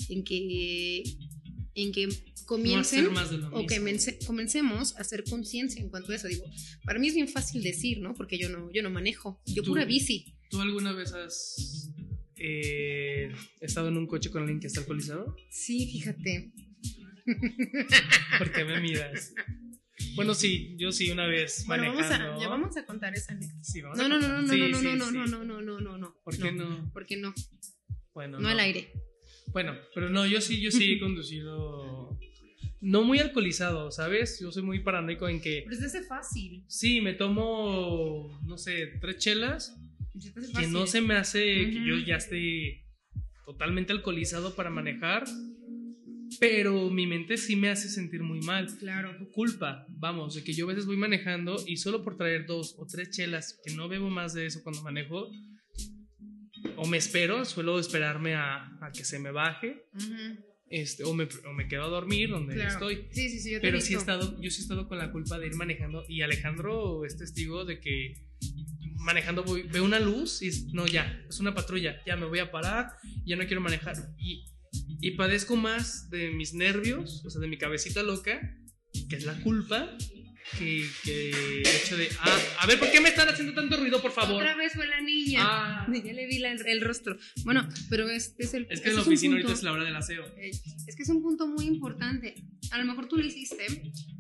[0.09, 1.05] en que,
[1.83, 2.13] en que No
[2.47, 3.07] comiencen
[3.53, 6.29] o que comencemos a hacer conciencia en cuanto a eso.
[6.29, 6.45] Digo,
[6.85, 8.15] para mí es bien fácil decir, ¿no?
[8.15, 10.35] Porque yo no, yo no manejo, yo pura bici.
[10.51, 11.91] ¿Tú alguna vez has
[12.37, 15.37] eh, estado en un coche con alguien que está alcoholizado?
[15.51, 16.53] Sí, fíjate.
[18.39, 19.35] ¿Por qué me miras?
[20.15, 23.63] Bueno, sí, yo sí una vez Bueno, vamos a, ya vamos a contar esa anécdota.
[23.65, 25.13] Sí, vamos No, a no, no, no, no, Sí, no, no, sí, no, sí.
[25.13, 26.17] no, no, no, no, no, no.
[26.25, 26.91] ¿Por qué no?
[26.93, 27.35] ¿Por qué no?
[28.15, 28.93] Bueno, No al aire.
[29.53, 32.19] Bueno, pero no, yo sí, yo sí he conducido
[32.81, 34.39] no muy alcoholizado, ¿sabes?
[34.41, 36.65] Yo soy muy paranoico en que Pero se te hace fácil.
[36.69, 39.77] sí, me tomo, no sé, tres chelas,
[40.19, 40.73] Se te hace que fácil.
[40.73, 42.85] no se me hace que yo ya esté
[43.47, 45.25] totalmente alcoholizado para manejar.
[46.41, 48.69] pero mi mente sí me hace sentir muy mal.
[48.79, 49.17] Claro.
[49.33, 52.87] Culpa, vamos, de que yo a veces voy manejando y solo por traer dos o
[52.87, 55.31] tres chelas, que no bebo más de eso cuando manejo,
[56.77, 59.85] o me espero, suelo esperarme a, a que se me baje,
[60.71, 62.71] este, o, me, o me quedo a dormir donde Claro.
[62.71, 63.09] estoy.
[63.13, 64.99] Sí, sí, sí, yo te he Pero sí he estado, yo sí he estado con
[64.99, 68.15] la culpa de ir manejando y Alejandro es testigo de que
[68.97, 72.51] manejando voy, veo una luz y no, ya, es una patrulla, ya me voy a
[72.51, 72.89] parar,
[73.25, 73.97] ya no quiero manejar.
[74.19, 74.45] Y,
[75.01, 78.39] y padezco más de mis nervios, o sea, de mi cabecita loca,
[79.09, 79.97] que es la culpa,
[80.59, 84.01] que, que el hecho de, ah, a ver, ¿por qué me están haciendo tanto ruido,
[84.01, 84.37] por favor?
[84.43, 85.41] Otra vez fue la niña.
[85.43, 87.17] Ah, Ya le vi la- el rostro.
[87.45, 88.67] Bueno, pero es, es el.
[88.71, 90.25] es que en la oficina punto- ahorita es la hora del aseo.
[90.37, 90.51] eh,
[90.87, 92.35] Es que es un punto muy importante.
[92.71, 93.67] A lo mejor tú lo hiciste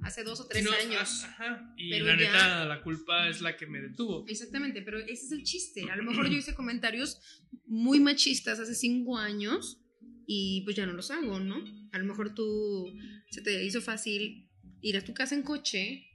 [0.02, 1.22] hace dos o tres No, años.
[1.24, 4.24] ah, ajá, y Pero la ya- neta, la culpa es la que me detuvo.
[4.28, 5.90] Exactamente, pero ese es el chiste.
[5.90, 7.20] A lo mejor yo hice comentarios
[7.66, 9.80] muy machistas hace cinco años
[10.26, 11.56] y pues ya no los hago, ¿no?
[11.92, 12.92] A lo mejor tú
[13.30, 14.48] se te hizo fácil
[14.80, 16.07] ir a tu casa en coche,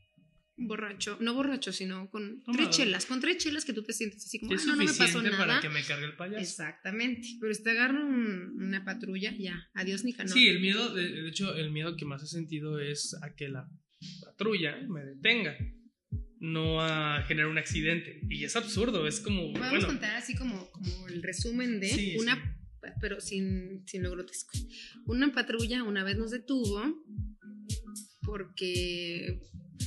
[0.55, 2.63] borracho, no borracho, sino con Tomado.
[2.69, 4.93] tres chelas, con tres chelas que tú te sientes así como, "Ah, no, no me
[4.93, 5.37] pasó nada.
[5.37, 6.39] para que me cargue el payaso.
[6.41, 10.31] Exactamente, pero si te agarra un- una patrulla, ya, adiós Nicanor.
[10.33, 13.49] Sí, el miedo, de, de hecho, el miedo que más he sentido es a que
[13.49, 13.67] la
[14.25, 15.57] patrulla me detenga,
[16.39, 18.19] no a generar un accidente.
[18.29, 22.15] Y es absurdo, es como, Podemos bueno, contar así como, como el resumen de Sí,
[22.17, 22.89] una, sí.
[23.01, 24.51] pero sin, sin lo grotesco.
[25.05, 26.83] Una patrulla una vez nos detuvo
[28.23, 29.39] porque,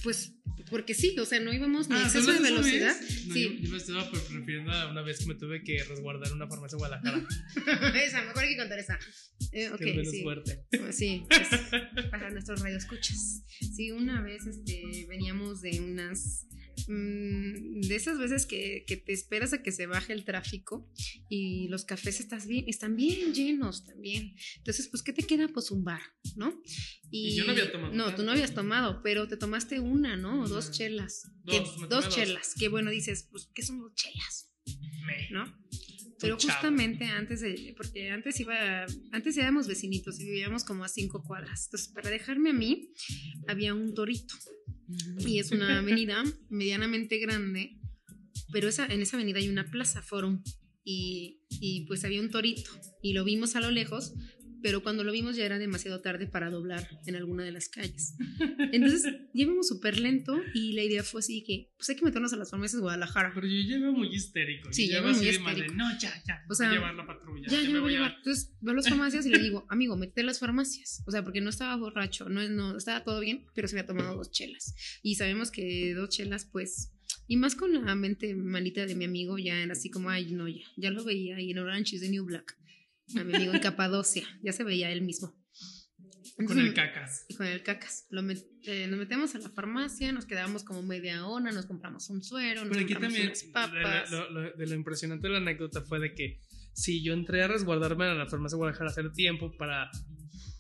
[0.03, 0.32] pues,
[0.70, 2.97] porque sí, o sea, no íbamos ni Ah, exceso de ¿tú hablas esa velocidad.
[3.26, 3.43] No, Sí.
[3.45, 6.76] yo, yo me estaba refiriendo a una vez que me tuve que resguardar una farmacia
[6.76, 7.26] en Guadalajara.
[8.05, 8.99] esa, mejor hay que contar esa.
[9.53, 10.22] Eh, ok, que es menos sí.
[10.22, 10.64] fuerte.
[10.91, 11.49] Sí, pues,
[12.11, 13.45] para nuestros radioescuchas.
[13.74, 16.47] Sí, una vez este, veníamos de unas.
[16.89, 20.91] Mm, de esas veces que, que te esperas a que se baje el tráfico
[21.29, 24.35] y los cafés estás bien, están bien llenos también.
[24.59, 25.49] Entonces, pues, ¿qué te queda?
[25.49, 26.01] Pues un bar,
[26.37, 26.61] ¿no?
[27.11, 30.43] Y yo no había tomado No, tú no habías tomado, pero te tomaste una, ¿no?
[30.43, 31.22] O dos chelas.
[31.45, 32.55] Dos, Que- tomé dos chelas.
[32.59, 34.51] Que bueno, dices, pues, ¿qué son dos chelas?
[35.07, 35.29] Me.
[35.31, 35.45] ¿no?
[36.20, 36.54] Pero chavo.
[36.54, 41.66] justamente antes de, porque antes iba, antes éramos vecinitos y vivíamos como a cinco cuadras.
[41.66, 42.92] Entonces, para dejarme a mí,
[43.46, 44.34] había un torito.
[45.18, 47.78] Y es una avenida medianamente grande,
[48.52, 50.42] pero esa, en esa avenida hay una plaza, Forum.
[50.84, 52.70] Y, y pues había un torito.
[53.02, 54.14] Y lo vimos a lo lejos,
[54.66, 58.16] pero cuando lo vimos ya era demasiado tarde para doblar en alguna de las calles.
[58.72, 62.36] Entonces, íbamos súper lento y la idea fue así que, pues hay que meternos a
[62.36, 63.30] las farmacias de Guadalajara.
[63.32, 64.72] Pero yo llevo muy histérico.
[64.72, 65.74] Sí, yo llevo muy así de, histérico.
[65.74, 66.42] No, ya, ya.
[66.48, 67.46] O sea, voy a llevar la patrulla.
[67.48, 68.14] Ya, ya me me voy a llevar.
[68.16, 71.04] Entonces veo a las farmacias y le digo, amigo, mete las farmacias.
[71.06, 74.16] O sea, porque no estaba borracho, no, no estaba todo bien, pero se había tomado
[74.16, 74.74] dos chelas.
[75.00, 76.90] Y sabemos que dos chelas, pues.
[77.28, 80.48] Y más con la mente malita de mi amigo, ya era así como, ay, no,
[80.48, 80.64] ya.
[80.76, 82.56] Ya lo veía ahí en Orange is the New Black.
[83.14, 85.34] A mi amigo en Capadocia, ya se veía él mismo.
[86.46, 87.24] Con el cacas.
[87.28, 88.07] y con el cacas.
[88.11, 92.11] Lo met- eh, nos metemos a la farmacia, nos quedamos como media hora, nos compramos
[92.11, 94.11] un suero, nos Pero aquí compramos también, unas de, papas.
[94.11, 96.40] lo, lo- de lo impresionante de la anécdota fue de que
[96.74, 99.90] si yo entré a resguardarme a la farmacia de Guadalajara hace tiempo para...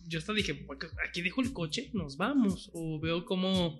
[0.08, 2.70] Yo hasta dije, "Pues, aquí dejo el coche, nos vamos.
[2.72, 3.78] O veo cómo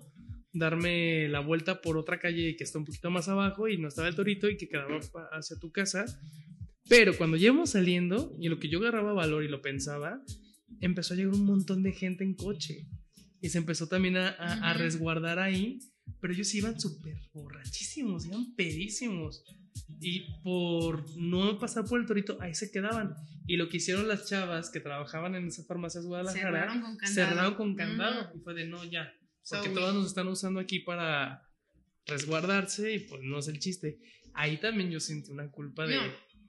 [0.53, 4.07] darme la vuelta por otra calle que está un poquito más abajo y no estaba
[4.07, 4.99] el torito y que quedaba
[5.31, 6.05] hacia tu casa.
[6.89, 10.21] Pero cuando llevamos saliendo, y lo que yo agarraba valor y lo pensaba,
[10.79, 12.87] empezó a llegar un montón de gente en coche.
[13.41, 15.79] Y se empezó también a, a- a resguardar ahí.
[16.21, 19.43] Pero ellos iban súper borrachísimos, iban pedísimos.
[19.99, 23.13] Y por no pasar por el torito, ahí se quedaban.
[23.45, 26.97] Y lo que hicieron las chavas que trabajaban en esa farmacia de Guadalajara, Cerraron con
[26.97, 27.13] candado.
[27.29, 28.21] cerraron con candado.
[28.29, 28.37] Ujú.
[28.37, 29.13] Y fue de no, ya.
[29.43, 29.79] So Porque weird.
[29.81, 31.43] todas nos están usando aquí para
[32.05, 33.99] resguardarse y pues no es el chiste.
[34.33, 35.95] Ahí también yo sentí una culpa de...
[35.95, 36.01] No,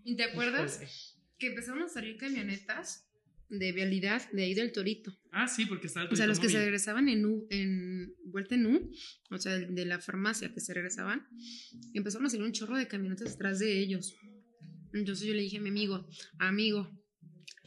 [0.09, 0.90] ¿Y te acuerdas Híjole.
[1.38, 3.06] que empezaron a salir camionetas
[3.50, 5.14] de vialidad de ahí del Torito?
[5.32, 8.54] Ah, sí, porque estaba el O sea, los que se regresaban en U, en vuelta
[8.54, 8.90] en U,
[9.30, 11.28] o sea, de la farmacia que se regresaban,
[11.92, 14.16] empezaron a salir un chorro de camionetas detrás de ellos.
[14.94, 16.90] Entonces yo le dije a mi amigo, amigo,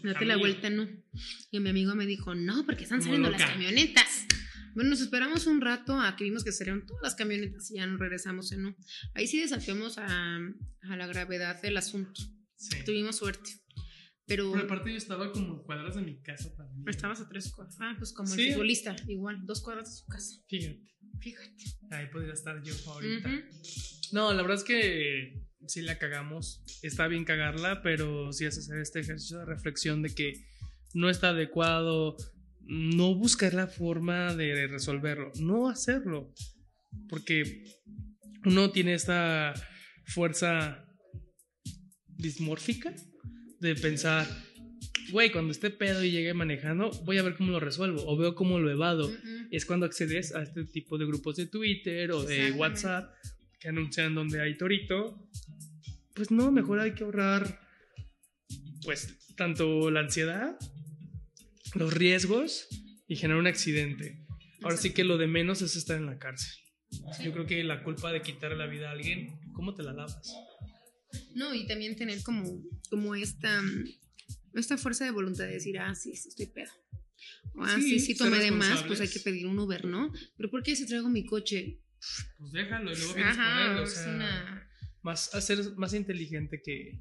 [0.01, 1.03] date la vuelta en U.
[1.51, 4.25] Y mi amigo me dijo, no, porque están Como saliendo las camionetas.
[4.75, 7.85] Bueno, nos esperamos un rato a que vimos que salieron todas las camionetas y ya
[7.87, 8.75] nos regresamos en U.
[9.13, 10.07] Ahí sí desafiamos a,
[10.37, 12.21] a la gravedad del asunto.
[12.55, 12.77] Sí.
[12.85, 13.49] Tuvimos suerte.
[14.27, 16.87] Pero Pero aparte yo estaba como cuadras de mi casa también.
[16.87, 17.75] estabas a tres cuadras.
[17.81, 18.47] Ah, pues como Sí.
[18.47, 20.35] el futbolista, igual, dos cuadras de su casa.
[20.47, 20.79] Fíjate,
[21.19, 21.63] Fíjate.
[21.89, 23.29] ahí podría estar yo ahorita.
[24.13, 26.63] No, la verdad es que sí la cagamos.
[26.81, 30.45] Está bien cagarla, pero sí es hacer este ejercicio de reflexión de que
[30.93, 32.15] no está adecuado,
[32.71, 36.33] no buscar la forma de resolverlo, no hacerlo.
[37.09, 37.65] Porque
[38.45, 39.53] uno tiene esta
[40.05, 40.85] fuerza
[42.07, 42.95] dismórfica
[43.59, 44.25] de pensar,
[45.11, 48.35] güey, cuando esté pedo y llegue manejando, voy a ver cómo lo resuelvo o veo
[48.35, 49.09] cómo lo evado.
[49.09, 49.47] Mm, mm.
[49.51, 52.53] Es cuando accedes a este tipo de grupos de Twitter o de.
[52.53, 53.13] WhatsApp
[53.59, 55.27] que anuncian donde hay torito.
[56.15, 57.59] Pues no, mejor hay que ahorrar,
[58.83, 60.57] pues, tanto la ansiedad,
[61.75, 62.67] los riesgos
[63.07, 64.25] y generar un accidente.
[64.61, 66.53] Ahora sí que lo de menos es estar en la cárcel.
[66.89, 67.23] Sí.
[67.23, 70.33] Yo creo que la culpa de quitarle la vida a alguien, ¿cómo te la lavas?
[71.35, 73.61] No, y también tener como, como esta,
[74.53, 76.71] esta fuerza de voluntad de decir, ah, sí, sí, estoy pedo.
[77.55, 80.11] O, ah, Sí, sí, tomé de más, pues hay que pedir un Uber, ¿no?
[80.37, 81.79] Pero ¿por qué si traigo mi coche?
[82.37, 83.79] Pues déjalo y luego vienes con Ajá, él.
[83.79, 84.69] O es sea, una...
[85.01, 86.99] más, hacer más inteligente que,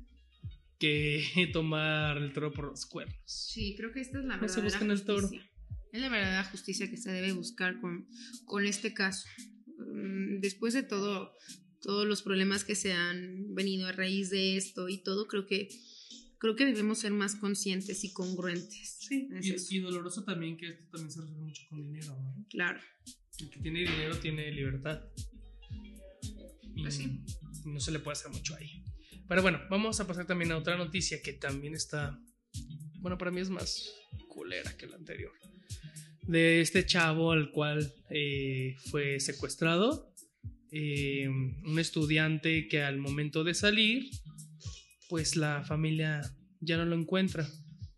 [0.81, 1.22] que
[1.53, 3.16] tomar el toro por los cuernos.
[3.26, 5.28] Sí, creo que esta es la No se verdadera busquen el toro.
[5.28, 5.51] justicia.
[5.93, 8.09] Es la verdadera justicia que se debe buscar con,
[8.47, 9.28] con este caso.
[9.78, 11.33] Mm, Después de todo,
[11.83, 15.68] todos los problemas que se han venido a raíz de esto y todo, creo que
[16.39, 18.97] creo que debemos ser más conscientes y congruentes.
[19.01, 22.47] Sí, Es y, y doloroso también que esto también se resuelve mucho con dinero, ¿no?
[22.49, 22.81] Claro.
[23.39, 25.03] El que tiene dinero tiene libertad.
[26.74, 27.20] Y Pues sí.
[27.66, 28.83] no se le puede hacer mucho ahí.
[29.31, 32.18] Pero bueno, vamos a pasar también a otra noticia que también está,
[32.95, 33.95] bueno, para mí es más
[34.26, 35.31] culera que la anterior.
[36.22, 40.12] De este chavo al cual eh, fue secuestrado,
[40.72, 44.11] eh, un estudiante que al momento de salir,
[45.09, 46.22] pues la familia
[46.59, 47.49] ya no lo encuentra.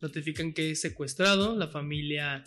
[0.03, 2.45] Notifican que es secuestrado, la familia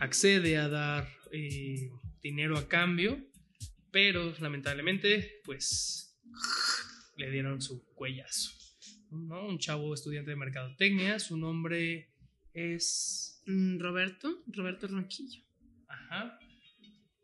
[0.00, 1.90] accede a dar eh,
[2.24, 3.24] dinero a cambio,
[3.92, 6.06] pero lamentablemente, pues
[7.16, 8.52] le dieron su cuellazo.
[9.10, 9.48] ¿no?
[9.48, 12.10] Un chavo estudiante de mercadotecnia, su nombre
[12.52, 13.42] es.
[13.46, 15.42] Mm, Roberto, Roberto Ronquillo.
[15.88, 16.38] Ajá.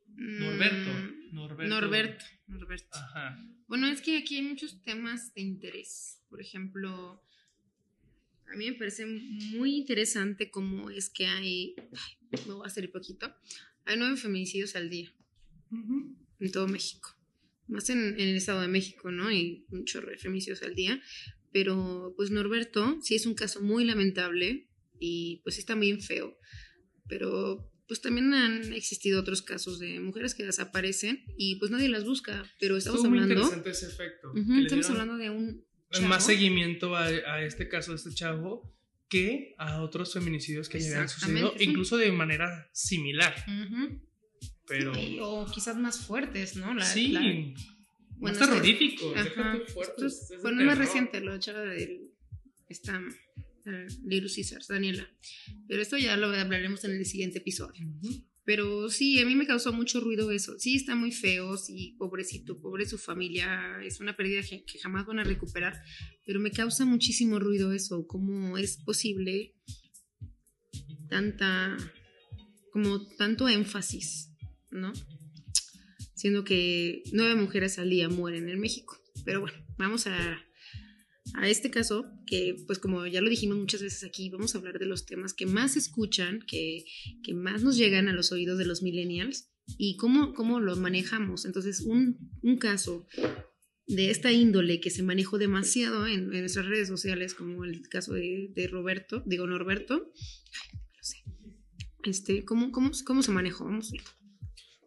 [0.09, 0.91] Mm, Norberto.
[1.33, 1.75] Norberto.
[1.75, 2.25] Norberto.
[2.47, 2.89] Norberto.
[2.93, 3.39] Ajá.
[3.67, 6.21] Bueno, es que aquí hay muchos temas de interés.
[6.29, 7.23] Por ejemplo,
[8.53, 12.91] a mí me parece muy interesante cómo es que hay, ay, me voy a salir
[12.93, 13.35] poquito,
[13.85, 15.11] hay nueve feminicidios al día
[15.71, 17.17] en todo México.
[17.69, 19.29] Más en, en el Estado de México, ¿no?
[19.29, 21.01] Hay un chorro de feminicidios al día.
[21.53, 26.39] Pero, pues, Norberto sí es un caso muy lamentable y, pues, está bien feo.
[27.09, 32.05] Pero, pues, también han existido otros casos de mujeres que desaparecen y, pues, nadie las
[32.05, 32.43] busca.
[32.59, 33.43] Pero estamos Estuvo muy hablando...
[33.45, 34.33] interesante ese efecto.
[34.35, 36.21] Que le estamos hablando de un Más chavo.
[36.21, 38.75] seguimiento a, a este caso de este chavo
[39.11, 43.35] que a otros feminicidios que ya habían sucedido, incluso de manera similar.
[43.47, 44.01] Ujú.
[44.79, 44.95] Pero.
[44.95, 46.75] Sí, o quizás más fuertes, ¿no?
[46.75, 47.59] La- sí, la- más
[48.19, 49.13] bueno, es que- terrorífico.
[49.15, 49.25] Ajá.
[49.25, 52.09] déjate fuerte, Esto es- bueno, es más reciente, lo echaba de
[52.69, 53.01] esta
[53.65, 55.09] eh, Little Caesars, Daniela.
[55.69, 57.87] Pero esto ya lo hablaremos en el siguiente episodio.
[58.01, 58.25] Ujú.
[58.45, 60.59] Pero sí, a mí me causó mucho ruido eso.
[60.59, 65.07] Sí, está muy feo, sí, pobrecito, pobre su familia, es una pérdida que, que jamás
[65.07, 65.81] van a recuperar,
[66.27, 69.55] pero me causa muchísimo ruido eso, cómo es posible
[71.09, 71.77] tanta,
[72.73, 74.32] como tanto énfasis,
[74.73, 74.93] ¿no?
[76.15, 78.99] Siendo que nueve mujeres al día mueren en México.
[79.25, 80.41] Pero bueno, vamos a,
[81.35, 84.79] a este caso, que pues como ya lo dijimos muchas veces aquí, vamos a hablar
[84.79, 86.85] de los temas que más se escuchan, que,
[87.23, 91.45] que más nos llegan a los oídos de los millennials y cómo, cómo lo manejamos.
[91.45, 93.07] Entonces, un, un caso
[93.87, 98.69] de esta índole que se manejó demasiado en, nuestras redes sociales, como el caso de,
[98.71, 100.13] Roberto, digo Norberto,
[100.73, 101.17] ay, sé.
[102.05, 103.65] Este, ¿cómo, cómo, ¿Cómo se manejó?
[103.65, 104.22] Vamos a ver.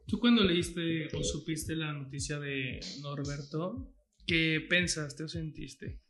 [0.07, 3.91] ¿Tú cuando leíste o supiste la noticia de Norberto,
[4.27, 6.01] qué pensaste o sentiste?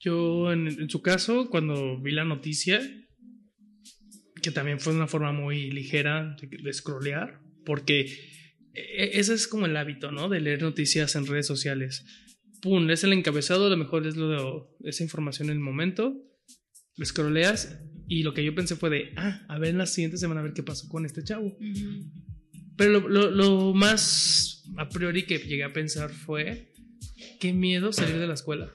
[0.00, 2.80] Yo, en, en su caso, cuando vi la noticia,
[4.40, 8.02] que también fue una forma muy ligera de, de scrollear, porque
[8.74, 10.28] e- ese es como el hábito, ¿no?
[10.28, 12.04] De leer noticias en redes sociales.
[12.62, 16.14] Pum, es el encabezado, a lo mejor es lo de esa información en el momento,
[17.04, 20.40] scrolleas y lo que yo pensé fue de, ah, a ver en la siguiente semana
[20.40, 21.56] a ver qué pasó con este chavo.
[22.78, 26.72] Pero lo, lo- lo más a priori que llegué a pensar fue,
[27.40, 28.72] qué miedo salir de la escuela.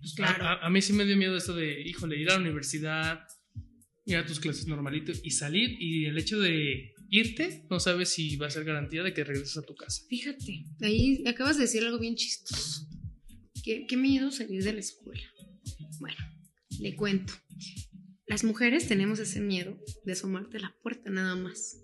[0.00, 0.44] Pues, Claro.
[0.44, 3.20] A, a- a mí sí me dio miedo esto de, híjole, ir a la universidad,
[4.06, 8.36] ir a tus clases normalito y salir y el hecho de irte, no sabes si
[8.36, 10.02] va a ser garantía de que regreses a tu casa.
[10.08, 12.86] Fíjate, ahí acabas de decir algo bien chistoso.
[13.62, 15.22] Qué, qué miedo salir de la escuela.
[16.00, 16.16] Bueno,
[16.80, 17.34] le cuento.
[18.26, 21.76] Las mujeres tenemos ese miedo de asomarte a la puerta nada más.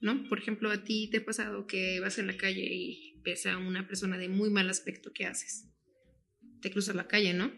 [0.00, 0.28] ¿No?
[0.28, 3.58] Por ejemplo, a ti te ha pasado que vas en la calle y ves a
[3.58, 5.68] una persona de muy mal aspecto, ¿qué haces?
[6.60, 7.52] Te cruzas la calle, ¿no?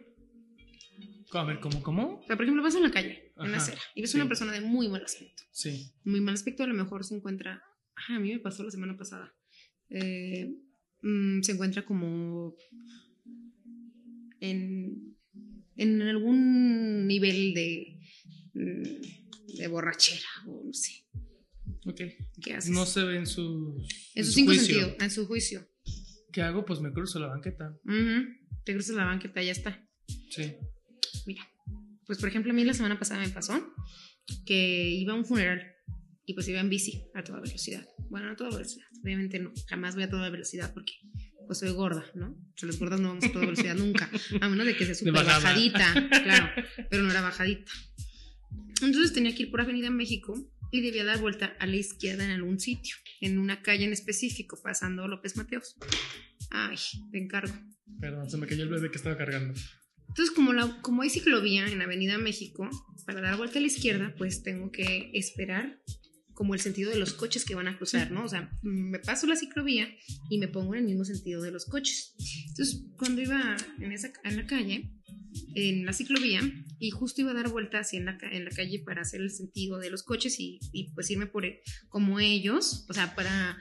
[1.33, 2.21] A ver, ¿cómo, cómo?
[2.21, 4.19] O sea, por ejemplo, vas en la calle, en la acera, y ves sí.
[4.19, 5.45] a una persona de muy mal aspecto.
[5.53, 5.93] Sí.
[6.05, 7.63] muy mal aspecto, a lo mejor se encuentra,
[7.95, 9.33] ah, a mí me pasó la semana pasada,
[9.91, 10.49] Eh,
[11.03, 12.55] mm, se encuentra como
[14.41, 15.17] en,
[15.77, 17.99] en algún nivel de,
[18.55, 21.05] mm, de borrachera o no sé.
[21.91, 22.01] Ok.
[22.43, 22.71] ¿Qué haces?
[22.71, 23.77] No se ve en su.
[24.15, 25.67] en sus su cinco sentidos, en su juicio.
[26.33, 26.65] ¿Qué hago?
[26.65, 27.77] Pues me cruzo la banqueta.
[28.65, 29.85] Te cruzas la banqueta, ya está.
[30.31, 30.55] Sí.
[31.27, 31.43] Mira,
[32.07, 33.75] pues por ejemplo, a mí la semana pasada me pasó
[34.47, 35.63] que iba a un funeral
[36.25, 37.87] y pues iba en bici a toda velocidad.
[38.09, 40.93] Bueno, no a toda velocidad, obviamente no, jamás voy a toda velocidad porque
[41.47, 42.37] pues soy gorda, ¿no?
[42.57, 44.09] Sea, las gordas no vamos a toda velocidad nunca,
[44.41, 46.49] a menos de que sea súper bajadita, claro,
[46.91, 47.73] pero no era bajadita.
[48.83, 50.35] Entonces tenía que ir por Avenida México
[50.71, 54.59] y debía dar vuelta a la izquierda en algún sitio, en una calle en específico,
[54.63, 55.77] pasando López Mateos.
[56.51, 56.77] Ay,
[57.11, 57.55] te encargo.
[58.01, 59.55] Perdón, se me cayó el bebé que estaba cargando.
[60.09, 62.69] Entonces, como, la, como hay ciclovía en Avenida México,
[63.07, 65.81] para dar vuelta a la izquierda, pues tengo que esperar
[66.41, 68.25] como el sentido de los coches que van a cruzar, ¿no?
[68.25, 69.95] O sea, me paso la ciclovía
[70.31, 72.15] y me pongo en el mismo sentido de los coches.
[72.49, 74.91] Entonces, cuando iba en, esa, en la calle,
[75.55, 76.41] en la ciclovía,
[76.81, 79.31] y justo iba a dar vuelta así en la, en la calle para hacer el
[79.31, 83.57] sentido de los coches y, y pues irme por e- como ellos, o sea, para,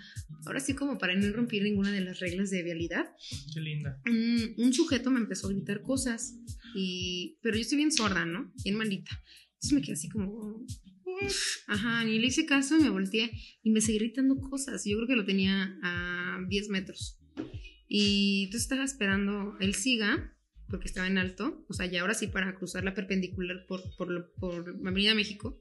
[0.48, 3.14] ahora sí como para no irrumpir ninguna de las reglas de vialidad
[3.54, 4.02] Qué linda.
[4.08, 6.34] un, un sujeto me empezó a gritar cosas,
[6.74, 8.52] y, pero yo estoy bien sorda, ¿no?
[8.64, 9.22] Bien malita.
[9.54, 10.66] Entonces me quedé así como...
[11.68, 14.84] Ajá, ni le hice caso y me volteé y me seguí gritando cosas.
[14.86, 17.20] Yo creo que lo tenía a 10 metros.
[17.88, 20.38] Y entonces estaba esperando el siga,
[20.70, 24.32] porque estaba en alto, o sea, ya ahora sí para cruzar la perpendicular por, por,
[24.40, 25.60] por Avenida México.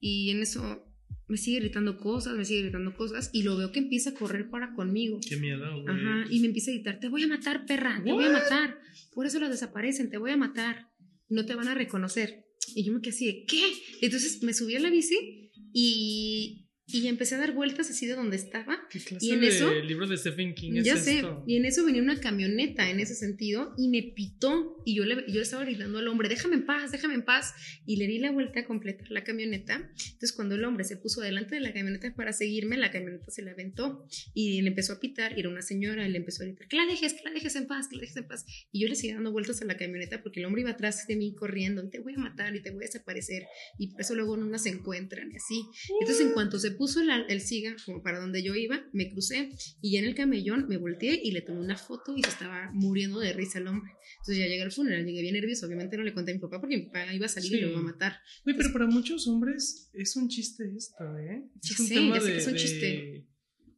[0.00, 0.84] Y en eso
[1.28, 4.48] me sigue gritando cosas, me sigue gritando cosas, y lo veo que empieza a correr
[4.50, 5.18] para conmigo.
[5.28, 5.94] Qué miedo, güey.
[5.94, 8.42] Ajá, y me empieza a gritar, te voy a matar, perra, te voy a What?
[8.42, 8.78] matar.
[9.12, 10.90] Por eso los desaparecen, te voy a matar.
[11.28, 12.44] No te van a reconocer.
[12.74, 13.62] Y yo me quedé así de, ¿qué?
[14.02, 18.36] Entonces me subí a la bici y, y empecé a dar vueltas así de donde
[18.36, 18.78] estaba.
[18.90, 21.42] ¿Qué clase y en de eso- libro de Stephen King es ya sé, esto?
[21.46, 25.24] y en eso venía una camioneta en ese sentido y me pitó y yo le,
[25.30, 27.54] yo estaba gritando al hombre, déjame en paz, déjame en paz
[27.86, 29.74] y le di la vuelta a completar la camioneta.
[29.96, 33.42] Entonces cuando el hombre se puso delante de la camioneta para seguirme, la camioneta se
[33.42, 36.46] la aventó y le empezó a pitar y era una señora y le empezó a
[36.46, 38.46] gritar, que la dejes, que la dejes en paz, que la dejes en paz.
[38.70, 41.16] Y yo le seguía dando vueltas a la camioneta porque el hombre iba atrás de
[41.16, 43.42] mí corriendo y te voy a matar y te voy a desaparecer
[43.78, 45.64] y por eso luego no nos encuentran y así.
[46.00, 49.50] Entonces, en cuanto se puso el, el siga, como para donde yo iba, me crucé
[49.80, 52.70] y ya en el camellón me volteé y le tomé una foto y se estaba
[52.72, 53.92] muriendo de risa el hombre.
[54.18, 55.66] Entonces, ya llegué al funeral, llegué bien nervioso.
[55.66, 57.60] Obviamente no le conté a mi papá porque mi papá iba a salir y Sí.
[57.60, 58.18] lo iba a matar.
[58.44, 61.42] Güey, pero para muchos hombres es un chiste esto, ¿eh?
[61.62, 63.26] Ya es un sé, tema ya sé de, que es un de- chiste.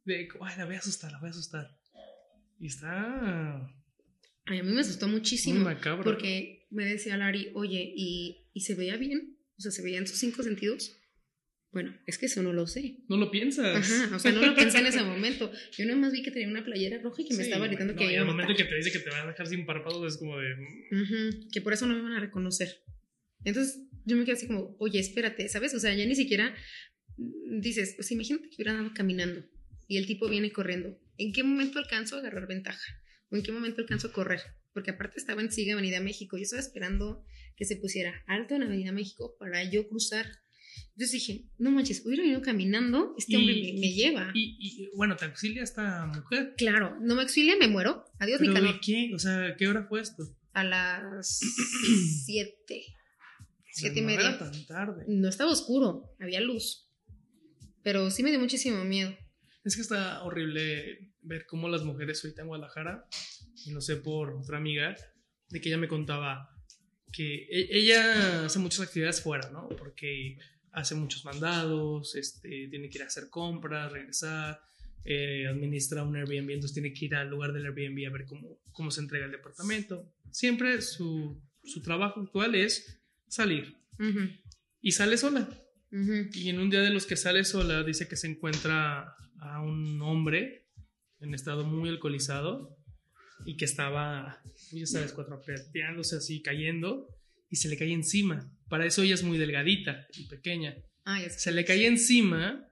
[0.05, 1.67] de, ay, la voy a asustar, la voy a asustar.
[2.59, 3.73] Y está
[4.45, 5.69] Ay, a mí me asustó muchísimo
[6.03, 9.37] porque me decía Lari, oye, ¿y, ¿y se veía bien?
[9.57, 10.97] O sea, ¿se veían sus cinco sentidos?
[11.71, 12.97] Bueno, es que eso no lo sé.
[13.07, 13.75] No lo piensas.
[13.75, 15.51] Ajá, o sea, no lo pensé en ese momento.
[15.77, 17.99] Yo nada más vi que tenía una playera roja y que me estaba gritando no,
[17.99, 20.17] que y al momento que te dice que te van a dejar sin párpados es
[20.17, 20.53] como de.
[20.53, 22.83] Ujú, que por eso no me van a reconocer.
[23.43, 25.73] Entonces yo me quedé así como, oye, espérate, ¿sabes?
[25.75, 26.55] O sea, ya ni siquiera
[27.61, 29.45] dices, pues imagínate que hubiera andado caminando
[29.87, 30.99] y el tipo viene corriendo.
[31.17, 32.81] ¿En qué momento alcanzo a agarrar ventaja?
[33.29, 34.41] ¿O en qué momento alcanzo a correr?
[34.73, 36.37] Porque aparte estaba en Siga Avenida México.
[36.37, 37.23] Yo estaba esperando
[37.55, 40.27] que se pusiera alto en Avenida México para yo cruzar.
[40.99, 44.31] Entonces dije, no manches, hubiera venido caminando, este hombre me, me lleva.
[44.33, 46.55] Y, y, bueno, te auxilia esta mujer.
[46.57, 48.03] claro, no me auxilia, me muero.
[48.19, 48.73] Adiós, mi canal.
[48.73, 49.11] ¿de qué?
[49.15, 50.23] O sea, ¿qué hora fue esto?
[50.51, 51.39] A las
[52.25, 52.57] 7.
[52.59, 52.83] O sea,
[53.71, 54.37] Siete y no media.
[54.37, 55.05] tan tarde.
[55.07, 56.89] No estaba oscuro, había luz.
[57.81, 59.15] Pero sí me dio muchísimo miedo.
[59.63, 63.05] Es que está horrible ver cómo las mujeres ahorita en Guadalajara,
[63.65, 64.97] y lo sé por otra amiga,
[65.47, 66.49] de que ella me contaba
[67.13, 69.69] que e- ella hace muchas actividades fuera, ¿no?
[69.69, 70.37] Porque
[70.73, 74.61] hace muchos mandados, este, tiene que ir a hacer compras, regresar,
[75.05, 78.59] eh, administra un Airbnb, entonces tiene que ir al lugar del Airbnb a ver cómo,
[78.71, 80.11] cómo se entrega el departamento.
[80.31, 84.29] Siempre su, su trabajo actual es salir Ujú,
[84.81, 85.47] y sale sola.
[85.91, 86.29] ujú.
[86.33, 90.01] Y en un día de los que sale sola, dice que se encuentra a un
[90.01, 90.67] hombre
[91.21, 92.77] en estado muy alcoholizado
[93.45, 94.41] y que estaba,
[94.71, 97.07] ya sabes, cuatropeteándose así, cayendo,
[97.49, 98.51] y se le cae encima.
[98.67, 100.75] Para eso ella es muy delgadita y pequeña.
[101.05, 101.19] Ah.
[101.29, 102.67] Se le cae encima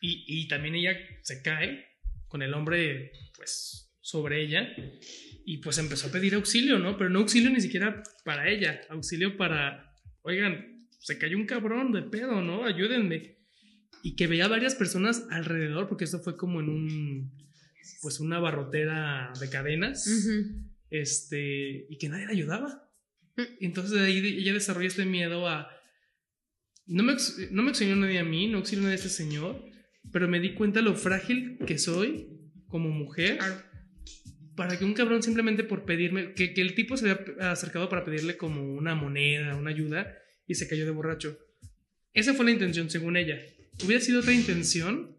[0.00, 1.86] y, y también ella se cae
[2.28, 4.68] con el hombre, pues, sobre ella.
[5.46, 6.96] Y pues empezó a pedir auxilio, ¿no?
[6.96, 12.02] Pero no auxilio ni siquiera para ella, auxilio para, oigan, se cayó un cabrón de
[12.02, 12.64] pedo, ¿no?
[12.64, 13.38] Ayúdenme.
[14.02, 17.32] Y que veía varias personas alrededor, porque esto fue como en un,
[18.02, 20.06] pues una barrotera de cadenas,
[20.90, 22.83] este, y que nadie la ayudaba.
[23.36, 23.42] Mm.
[23.60, 25.68] Entonces ahí ella desarrolla este miedo a,
[26.86, 27.14] no me,
[27.50, 29.64] no me auxilió nadie a mí, no auxilió nadie a este señor,
[30.12, 32.28] pero me di cuenta lo frágil que soy
[32.66, 33.38] como mujer
[34.54, 38.04] para que un cabrón simplemente por pedirme, que, que el tipo se había acercado para
[38.04, 40.14] pedirle como una moneda, una ayuda,
[40.46, 41.38] y se cayó de borracho.
[42.12, 43.38] Esa fue la intención, según ella.
[43.84, 45.16] Hubiera sido otra intención.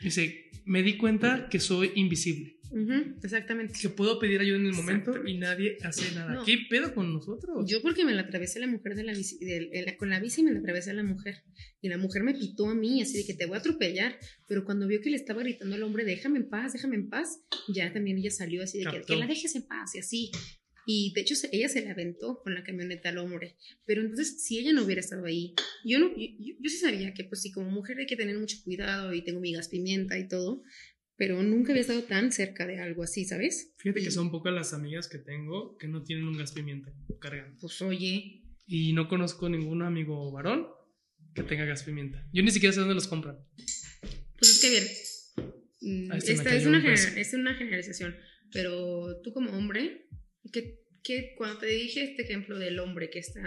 [0.00, 2.57] Dice, me di cuenta que soy invisible.
[3.22, 3.74] Exactamente.
[3.80, 6.34] Que puedo pedir ayuda en el momento y nadie hace nada.
[6.34, 6.44] No.
[6.44, 7.64] ¿Qué pedo con nosotros?
[7.66, 10.42] Yo porque me la atravesé la mujer de la bici, del- el- con la bici
[10.42, 11.42] me la atravesé a la mujer.
[11.80, 14.18] Y la mujer me pitó a mí, así de que te voy a atropellar.
[14.46, 17.40] Pero cuando vio que le estaba gritando al hombre, déjame en paz, déjame en paz,
[17.68, 19.06] ya también ella salió así de que, Captó.
[19.14, 20.30] que la dejes en paz y así.
[20.90, 23.56] Y de hecho ella se la aventó con la camioneta al hombre.
[23.84, 25.52] Pero entonces, si ella no hubiera estado ahí,
[25.84, 28.38] yo, no, yo, yo- yo sí sabía que pues sí, como mujer hay que tener
[28.38, 30.62] mucho cuidado y tengo mi gas pimienta y todo.
[31.18, 33.74] Pero nunca había estado tan cerca de algo así, ¿sabes?
[33.78, 37.58] Fíjate que son pocas las amigas que tengo que no tienen un gas pimienta cargando.
[37.60, 40.68] Pues oye, Y no conozco ningún amigo varón
[41.34, 42.24] que tenga gas pimienta.
[42.32, 43.36] Yo ni siquiera sé dónde los compran.
[44.38, 46.06] Pues es que bien.
[46.08, 48.16] mm, Esta es una, un es una generalización,
[48.52, 50.06] pero tú como hombre,
[50.52, 53.40] que, que cuando te dije este ejemplo del hombre que está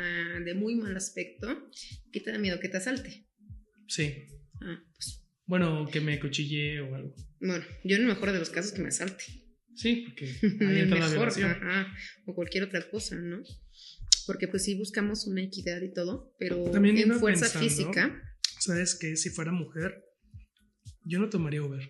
[0.43, 1.69] de muy mal aspecto,
[2.11, 3.26] ¿qué te da miedo que te asalte?
[3.88, 4.13] Sí.
[4.61, 5.20] Ah, pues,
[5.52, 7.14] Bueno, que me cuchille o algo.
[7.41, 9.26] bueno, yo en el mejor de los casos que me asalte.
[9.76, 10.26] Sí, porque
[10.66, 11.52] ahí entra la mejor, violación.
[11.52, 11.93] ajá,
[12.26, 13.43] o cualquier otra cosa, ¿no?
[14.28, 18.22] Porque pues sí buscamos una equidad y todo, pero También en fuerza pensando- física,
[18.60, 19.18] ¿Sabes qué?
[19.18, 20.02] Si fuera mujer,
[21.04, 21.82] yo no tomaría Uber.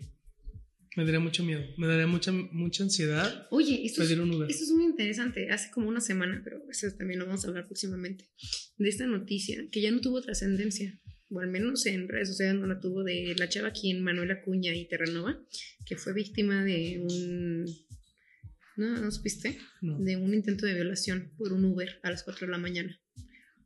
[0.98, 1.62] Me daría mucho miedo.
[1.78, 4.50] Me daría mucha, mucha ansiedad oye, esto es, pedir un Uber.
[4.50, 5.50] Esto es muy interesante.
[5.52, 8.26] Hace como una semana, pero eso también lo vamos a hablar próximamente,
[8.78, 11.00] de esta noticia que ya no tuvo trascendencia,
[11.32, 14.32] o al menos en redes sociales no la tuvo, de la chava aquí en Manuel
[14.32, 15.42] Acuña y Terranova,
[15.86, 17.66] que fue víctima de un...
[18.78, 19.58] ¿No, ¿no supiste?
[19.82, 20.00] No.
[20.00, 23.00] De un intento de violación por un Uber a las 4 de la mañana.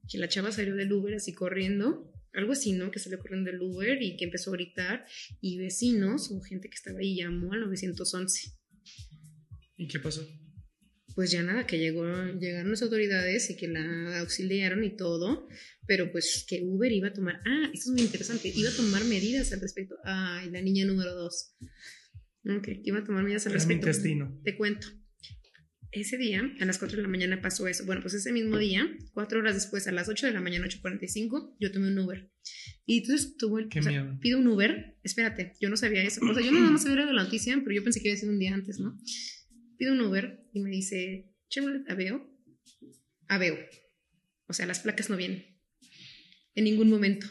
[0.10, 2.92] Que la chava salió del Uber así corriendo, algo así, ¿no?
[2.92, 5.06] Que salió corriendo del Uber y que empezó a gritar,
[5.42, 8.52] y vecinos o gente que estaba ahí llamó al 911
[9.78, 10.26] ¿Y qué pasó?
[11.16, 12.04] Pues ya nada, que llegó,
[12.40, 15.48] llegaron las autoridades y que la auxiliaron y todo,
[15.88, 19.04] pero pues que Uber iba a tomar, ah, esto es muy interesante, iba a tomar
[19.06, 19.96] medidas al respecto.
[20.04, 21.56] Ay, la niña número dos.
[22.46, 23.88] Ok, iba a tomar medidas al Es mi respecto.
[23.88, 24.42] intestino.
[24.44, 24.88] Te cuento.
[25.92, 27.86] Ese día, a las 4 de la mañana pasó eso.
[27.86, 31.56] Bueno, pues ese mismo día, cuatro horas después, a las 8 de la mañana, 8.45,
[31.58, 32.30] yo tomé un Uber.
[32.86, 33.70] Y entonces tuvo el...
[33.70, 34.20] Qué o sea, miedo.
[34.20, 34.98] pido un Uber.
[35.04, 36.20] Espérate, yo no sabía eso.
[36.30, 38.20] O sea, yo nada más sabía de la noticia, pero yo pensé que iba a
[38.20, 39.00] ser un día antes, ¿no?
[39.78, 42.30] Pido un Uber y me dice, Chevrolet Aveo.
[43.28, 43.58] Aveo.
[44.48, 45.46] O sea, las placas no vienen.
[46.54, 47.28] En ningún momento.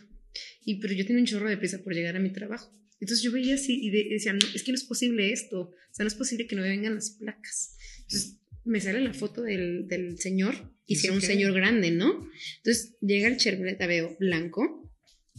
[0.64, 2.72] Y, pero yo tenía un chorro de prisa por llegar a mi trabajo.
[3.00, 5.60] Entonces yo veía así y de- decía, no, es que no es posible esto.
[5.60, 7.76] O sea, no es posible que no me vengan las placas.
[8.02, 10.54] Entonces me sale la foto del, del señor
[10.86, 12.28] y si ¿Eso era un señor grande, ¿no?
[12.58, 14.83] Entonces llega el Chevrolet Aveo blanco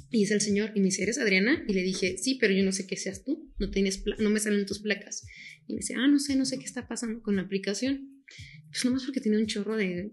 [0.09, 1.63] y es el señor y me dice, ¿eres Adriana?
[1.67, 3.51] Y le dije, sí, pero yo no sé qué seas tú.
[3.57, 5.25] No, tienes no me salen tus placas.
[5.67, 8.23] Y me dice, ah, no sé, no sé qué está pasando con la aplicación.
[8.69, 10.11] Pues nomás porque tenía un chorro de,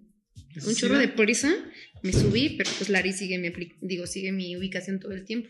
[0.66, 1.54] un chorro de prisa,
[2.02, 5.48] me subí, pero pues Lari sigue mi, digo, sigue mi ubicación todo el tiempo.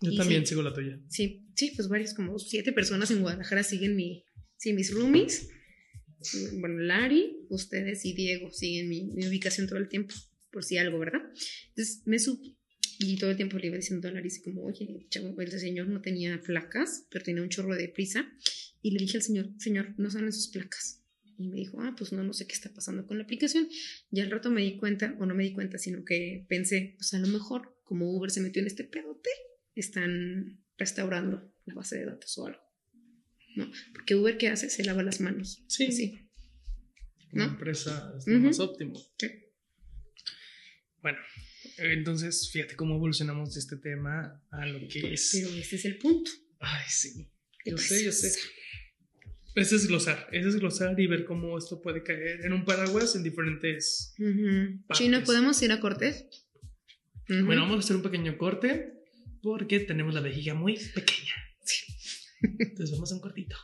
[0.00, 0.50] Yo y también sí.
[0.50, 0.98] sigo la tuya.
[1.08, 4.24] Sí, sí, pues varios, como siete personas en Guadalajara siguen mi,
[4.56, 5.48] sí, mis roomies.
[6.60, 10.14] Bueno, Lari, ustedes y Diego siguen mi, mi ubicación todo el tiempo,
[10.50, 11.20] por si algo, ¿verdad?
[11.70, 12.56] Entonces me subí
[13.10, 15.88] y todo el tiempo le iba diciendo a Lari, así como, oye, chavo, el señor
[15.88, 18.30] no tenía placas, pero tenía un chorro de prisa.
[18.80, 21.02] Y le dije al señor, señor, no salen sus placas.
[21.38, 23.68] Y me dijo, ah, pues no, no sé qué está pasando con la aplicación.
[24.10, 27.14] Y al rato me di cuenta, o no me di cuenta, sino que pensé, pues
[27.14, 29.30] a lo mejor, como Uber se metió en este pedote,
[29.74, 32.60] están restaurando la base de datos o algo.
[33.56, 33.70] ¿No?
[33.92, 34.70] Porque Uber, ¿qué hace?
[34.70, 35.64] Se lava las manos.
[35.68, 35.92] Sí.
[35.92, 36.28] Sí.
[37.32, 37.52] Una ¿No?
[37.52, 38.46] empresa es lo Ujú.
[38.46, 38.98] más óptimo.
[39.18, 39.28] Sí.
[41.02, 41.18] Bueno,
[41.78, 45.30] entonces fíjate cómo evolucionamos de este tema a lo que es.
[45.32, 46.30] Pero ese es el punto.
[46.60, 47.28] Ay, sí.
[47.64, 48.32] ¿Qué Yo sé, yo sé.
[49.54, 53.14] Ese es glosar, ese es glosar y ver cómo esto puede caer en un paraguas
[53.16, 54.14] en diferentes.
[54.86, 55.04] Partes.
[55.04, 56.26] Chino, ¿podemos ir a Cortés?
[57.28, 57.44] Ujú.
[57.44, 58.94] Bueno, vamos a hacer un pequeño corte
[59.42, 61.34] porque tenemos la vejiga muy pequeña.
[62.58, 63.56] Entonces vamos a un cortito.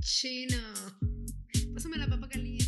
[0.00, 0.58] Chino,
[1.74, 2.61] pásame la papa caliente.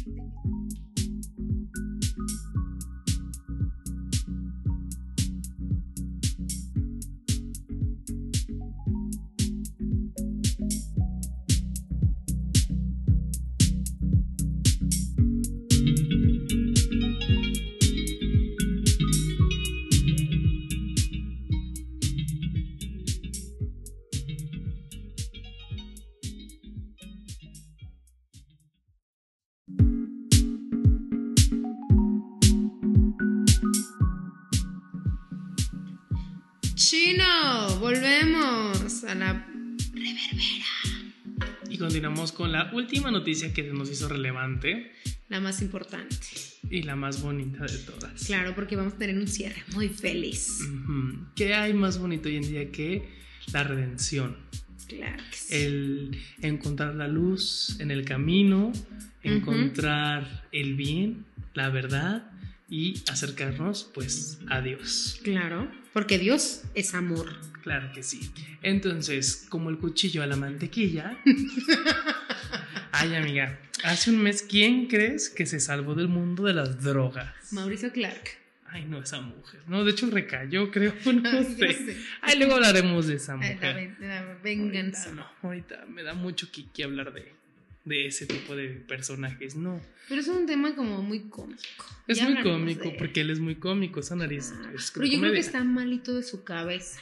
[39.08, 39.46] A la
[41.68, 44.92] Y continuamos con la última noticia que nos hizo relevante
[45.28, 46.16] La más importante.
[46.70, 48.24] y la más bonita de todas.
[48.26, 50.60] Claro, porque vamos a tener un cierre muy feliz.
[51.34, 53.08] ¿Qué hay más bonito hoy en día que
[53.52, 54.36] la redención?
[54.88, 55.54] Claro que sí.
[55.56, 58.72] El encontrar la luz en el camino,
[59.22, 61.24] encontrar el bien,
[61.54, 62.30] la verdad
[62.68, 65.20] y acercarnos pues a Dios.
[65.22, 67.28] Claro, porque Dios es amor.
[67.62, 68.30] Claro que sí.
[68.60, 71.16] Entonces, como el cuchillo a la mantequilla.
[72.92, 77.32] Ay, amiga, hace un mes, ¿quién crees que se salvó del mundo de las drogas?
[77.52, 78.44] Mauricio Clark.
[78.66, 79.60] Ay, no, esa mujer.
[79.68, 80.92] No, de hecho recayó, creo.
[81.06, 81.96] No Ay, sé.
[82.22, 83.96] Ay, luego hablaremos de esa mujer.
[84.00, 85.10] La venganza.
[85.10, 87.33] Ahorita no, ahorita me da mucho kiki hablar de,
[87.84, 89.56] de ese tipo de personajes.
[89.56, 91.84] No, Pero es un tema como muy cómico.
[92.08, 94.52] es Ya muy cómico de- porque él es muy cómico, esa nariz.
[94.56, 97.00] Ah, es Pero yo creo que está malito de su cabeza.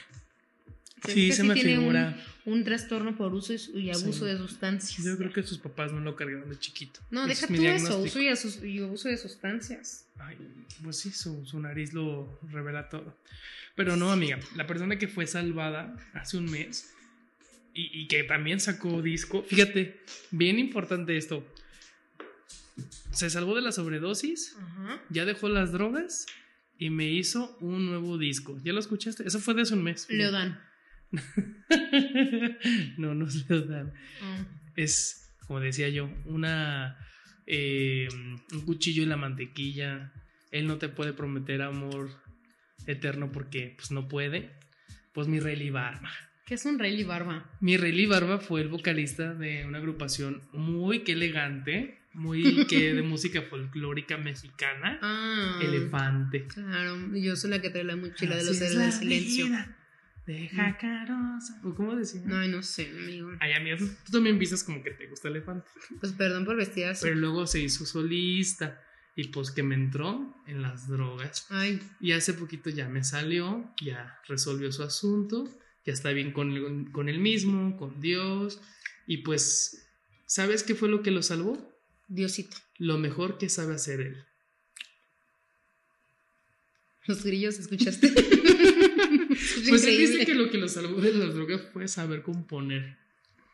[1.05, 2.17] Se Sí, se me tiene un- figura.
[2.45, 4.25] Un, trastorno por uso y abuso Sí.
[4.25, 5.03] de sustancias.
[5.05, 7.01] Yo creo que sus papás no lo cargaron de chiquito.
[7.11, 10.05] No, deja es tú eso, uso y, asus- y abuso de sustancias.
[10.17, 10.37] Ay,
[10.81, 13.17] pues sí, su, su nariz lo revela todo.
[13.75, 16.93] Pero no, amiga, la persona que fue salvada hace un mes
[17.73, 20.01] y, y que también sacó disco, fíjate,
[20.31, 21.45] bien importante esto.
[23.11, 24.55] Se salvó de la sobredosis,
[25.09, 26.25] ya dejó las drogas
[26.77, 28.59] y me hizo un nuevo disco.
[28.63, 29.27] ¿Ya lo escuchaste?
[29.27, 30.07] Eso fue de hace un mes.
[30.09, 30.59] Le dan.
[32.97, 33.93] no, no es Leodan.
[34.21, 34.45] Ah.
[34.75, 36.97] Es, como decía yo, una
[37.45, 38.07] eh,
[38.51, 40.11] un cuchillo en la mantequilla.
[40.51, 42.09] Él no te puede prometer amor
[42.85, 44.51] eterno porque pues no puede.
[45.13, 46.11] Pues mi Rayleigh Barba.
[46.45, 47.49] ¿Qué es un Rayleigh Barba?
[47.61, 53.01] Mi Rayleigh Barba fue el vocalista de una agrupación muy que elegante, muy que de
[53.01, 54.99] música folclórica mexicana.
[55.01, 55.59] Ah.
[55.63, 56.47] Elefante.
[56.47, 59.45] Claro, yo soy la que trae la mochila de los es héroes del silencio.
[59.45, 59.77] vida
[60.27, 61.61] De jacarosa.
[61.63, 62.21] ¿O cómo decía?
[62.25, 63.31] No, no sé, amigo.
[63.39, 65.69] Ay, amiga, tú, tú también vistas como que te gusta elefante.
[66.01, 67.03] Pues perdón por vestir así.
[67.03, 68.81] Pero luego se hizo solista
[69.15, 71.47] y pues que me entró en las drogas.
[71.49, 75.49] Ay, Y hace poquito ya me salió, ya resolvió su asunto,
[75.85, 78.61] ya está bien con él, con él mismo, con Dios.
[79.07, 79.87] Y pues,
[80.25, 81.57] ¿sabes qué fue lo que lo salvó?
[82.07, 82.57] Diosito.
[82.77, 84.25] Lo mejor que sabe hacer él.
[87.05, 88.13] Los grillos, ¿escuchaste?
[89.33, 92.97] Es Pues él dice que lo que lo salvó de las drogas fue saber componer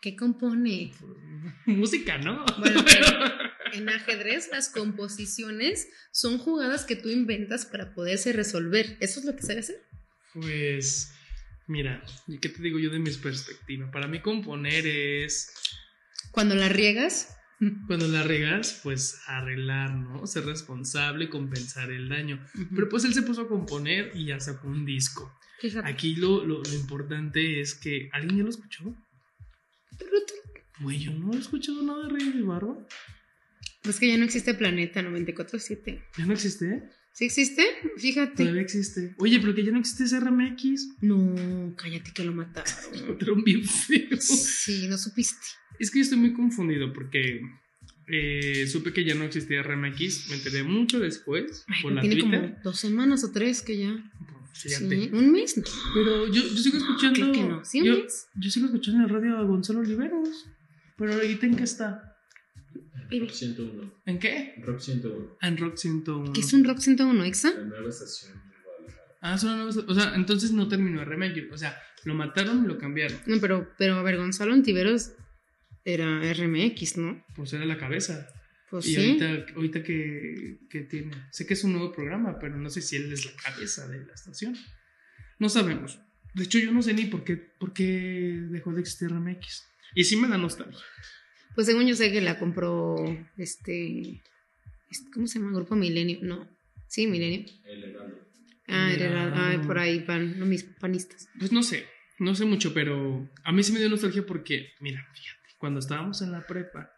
[0.02, 0.94] ¿Qué compone?
[1.66, 2.46] música, ¿no?
[2.58, 2.84] Bueno,
[3.74, 8.98] en ajedrez las composiciones son jugadas que tú inventas para poderse resolver.
[9.02, 9.84] ¿Eso es lo que sabe hacer?
[10.34, 11.12] Pues,
[11.70, 13.90] mira, ¿y ¿qué te digo yo de mis perspectivas?
[13.92, 15.54] Para mí componer es,
[16.32, 17.38] Cuando la riegas,
[17.88, 20.26] cuando la regas, pues arreglar, ¿no?
[20.26, 22.44] Ser responsable, compensar el daño.
[22.74, 25.38] Pero pues él se puso a componer y ya sacó un disco.
[25.84, 28.96] Aquí lo, lo, lo importante es que, ¿alguien ya lo escuchó?
[30.80, 32.78] Güey, yo no he escuchado nada de Rey de Barba.
[33.84, 36.02] Es que ya no existe Planeta 94.7.
[36.18, 36.90] ¿Ya no existe?
[37.14, 37.64] ¿Sí existe?
[37.98, 38.44] Fíjate.
[38.44, 39.14] Todavía existe.
[39.18, 41.02] Oye, pero que ya no existe ese RMX.
[41.02, 42.74] No, cállate que lo mataron.
[43.10, 44.18] Otro bien feo.
[44.20, 45.46] Sí, no supiste.
[45.80, 47.42] Es que yo estoy muy confundido porque
[48.08, 50.30] eh, supe que ya no existía RMX.
[50.30, 52.42] Me enteré mucho después Ay, por no la tiene Twitter.
[52.42, 54.12] como dos semanas o tres que ya.
[54.54, 54.90] Fíjate.
[54.90, 55.58] Sí, ¿Un mes?
[55.58, 55.64] No.
[55.94, 57.20] Pero yo, yo sigo escuchando.
[57.20, 57.66] Creo que no.
[57.66, 58.28] ¿Sí, un yo, mes?
[58.36, 60.48] yo sigo escuchando en el radio a Gonzalo Oliveros.
[60.98, 62.09] Pero ahorita en qué está?
[63.20, 63.94] Rock 101.
[64.06, 64.56] ¿En qué?
[64.64, 65.38] Rock 101.
[65.42, 66.34] Ah, en Rock 101.
[66.34, 67.52] ¿Qué es un Rock 101, Exa?
[67.52, 69.18] La nueva estación de Guadalajara.
[69.22, 71.52] Ah, son nuevas- O sea, entonces no terminó RMX.
[71.52, 73.18] O sea, lo mataron y lo cambiaron.
[73.26, 75.14] No, pero, pero a ver, Gonzalo Antiveros
[75.84, 77.26] era RMX, ¿no?
[77.36, 78.28] Pues era la cabeza.
[78.70, 78.98] Pues y sí.
[79.22, 81.12] ahorita, ahorita que, que tiene.
[81.32, 84.06] Sé que es un nuevo programa, pero no sé si él es la cabeza de
[84.06, 84.56] la estación.
[85.40, 86.00] No sabemos.
[86.36, 89.66] De hecho, yo no sé ni por qué, por qué dejó de existir RMX.
[89.96, 90.80] Y sí me da nostalgia.
[91.56, 92.96] Pues según yo sé que la compró
[93.38, 94.22] este,
[94.90, 95.52] este- ¿cómo se llama?
[95.56, 96.48] Grupo Milenio, no.
[96.88, 97.46] Sí, Milenio.
[97.66, 98.18] El Heraldo.
[98.68, 99.06] Ah, Ya.
[99.06, 101.28] era, ah, por ahí van no, mis panistas.
[101.40, 101.86] Pues no sé,
[102.20, 106.22] no sé mucho, pero a mí sí me dio nostalgia porque, mira, fíjate, cuando estábamos
[106.22, 106.92] en la prepa,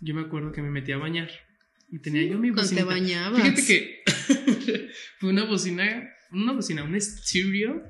[0.00, 1.30] yo me acuerdo que me metí a bañar
[1.90, 3.00] y tenía yo mi Cuando te bocina.
[3.00, 3.42] bañabas.
[3.42, 4.02] Fíjate que
[5.20, 7.82] fue una bocina, una bocina, un estéreo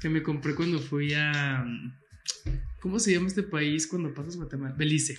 [0.00, 1.64] que me compré cuando fui a.
[2.86, 4.72] ¿Cómo se llama este país cuando pasas Guatemala?
[4.78, 5.18] Belice.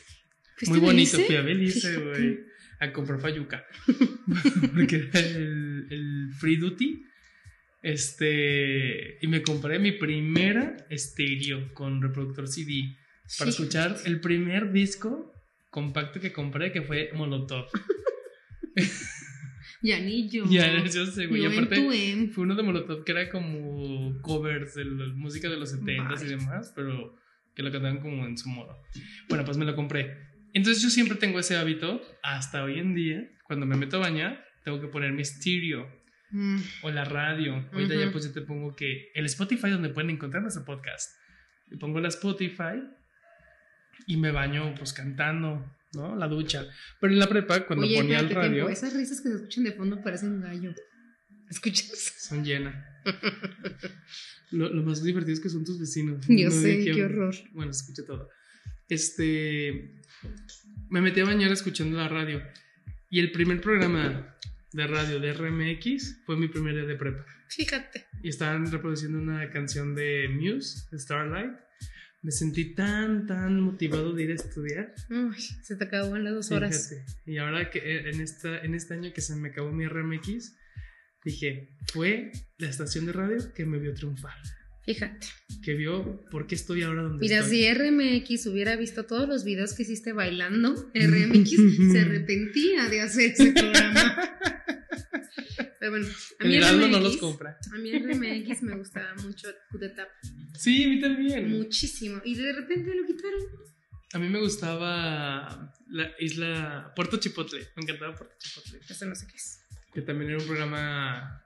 [0.56, 2.40] ¿Fuiste Muy bonito, fui a Belice, güey.
[2.80, 3.66] A comprar fayuca.
[4.74, 7.04] Porque era el, el free duty.
[7.82, 9.18] Este.
[9.22, 12.96] Y me compré mi primera estéreo con reproductor CD.
[13.38, 13.62] Para Sí.
[13.62, 15.34] escuchar el primer disco
[15.70, 17.66] compacto que compré, que fue Molotov.
[19.82, 20.46] Ya ni yo.
[20.50, 21.44] Ya, yo sé, güey.
[21.44, 22.32] Y aparte, em.
[22.32, 26.28] fue uno de Molotov que era como covers de la música de los 70 y
[26.30, 27.14] demás, pero
[27.58, 28.84] que lo cantaban como en su modo.
[29.28, 30.16] Bueno, pues me lo compré.
[30.54, 34.46] Entonces yo siempre tengo ese hábito, hasta hoy en día, cuando me meto a bañar,
[34.64, 35.88] tengo que poner mi estéreo
[36.30, 37.70] Mm, o la radio.
[37.72, 38.12] Ahorita ya Ujú.
[38.12, 41.10] pues yo te pongo que el Spotify donde pueden encontrar nuestro podcast.
[41.70, 42.84] Le pongo la Spotify
[44.06, 46.16] y me baño pues cantando, ¿no?
[46.16, 46.66] La ducha.
[47.00, 48.70] Pero en la prepa, cuando Oye, ponía el radio, tiempo.
[48.70, 50.74] Esas risas que se escuchan de fondo parecen gallo.
[51.50, 52.14] ¿Escuchas?
[52.20, 52.76] son llenas.
[54.52, 56.26] lo, lo más divertido es que son tus vecinos.
[56.28, 57.36] Yo No sé, qué horror.
[57.54, 58.30] Bueno, se escucha todo.
[58.90, 60.02] Este.
[60.90, 62.42] Me metí a bañar escuchando la radio.
[63.10, 64.36] Y el primer programa
[64.74, 67.26] de radio de RMX fue mi primer día de prepa.
[67.50, 68.06] Fíjate.
[68.22, 71.54] y estaban reproduciendo una canción de Muse, Starlight.
[72.22, 74.94] Me sentí tan, tan motivado de ir a estudiar.
[75.10, 76.90] Uy, se te acababan las dos horas.
[76.90, 77.32] Fíjate.
[77.32, 80.56] Y ahora que eh, en, esta, en este año que se me acabó mi RMX,
[81.24, 84.36] dije, fue la estación de radio que me vio triunfar.
[84.86, 85.28] Fíjate.
[85.64, 87.58] Que vio por qué estoy ahora donde Mira, estoy.
[87.64, 91.52] si RMX hubiera visto todos los videos que hiciste bailando, RMX
[91.92, 94.38] se arrepentía de hacer ese programa.
[95.80, 96.08] Pero bueno,
[96.40, 97.58] a mí, Heraldo no RMX, los compra.
[97.74, 100.08] a mí RMX me gustaba mucho Cudetap,
[100.58, 101.50] Sí, a mí también.
[101.50, 102.22] muchísimo.
[102.26, 103.42] Y de repente lo quitaron.
[104.14, 107.60] A mí me gustaba la isla Puerto Chipotle.
[107.76, 108.80] Me encantaba Puerto Chipotle.
[108.90, 109.60] Eso no sé qué es.
[109.98, 111.44] Que también era un programa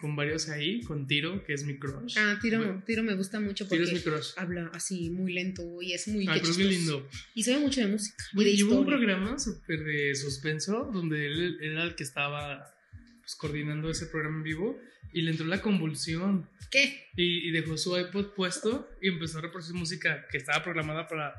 [0.00, 2.16] con varios ahí, con Tiro, que es mi crush.
[2.16, 4.30] Ah, Tiro, Bueno, Tiro me gusta mucho Tiro porque es mi crush.
[4.38, 6.68] habla así muy lento y es muy Ah, pero es chistoso.
[6.70, 7.08] lindo.
[7.34, 8.24] Y sabe mucho de música.
[8.32, 12.02] Y de Y hubo un programa súper de suspenso donde él, él era el que
[12.02, 12.74] estaba
[13.20, 14.80] pues, coordinando ese programa en vivo
[15.12, 17.08] y le entró la convulsión ¿Qué?
[17.14, 21.34] y, y dejó su iPod puesto y empezó a reproducir música que estaba programada para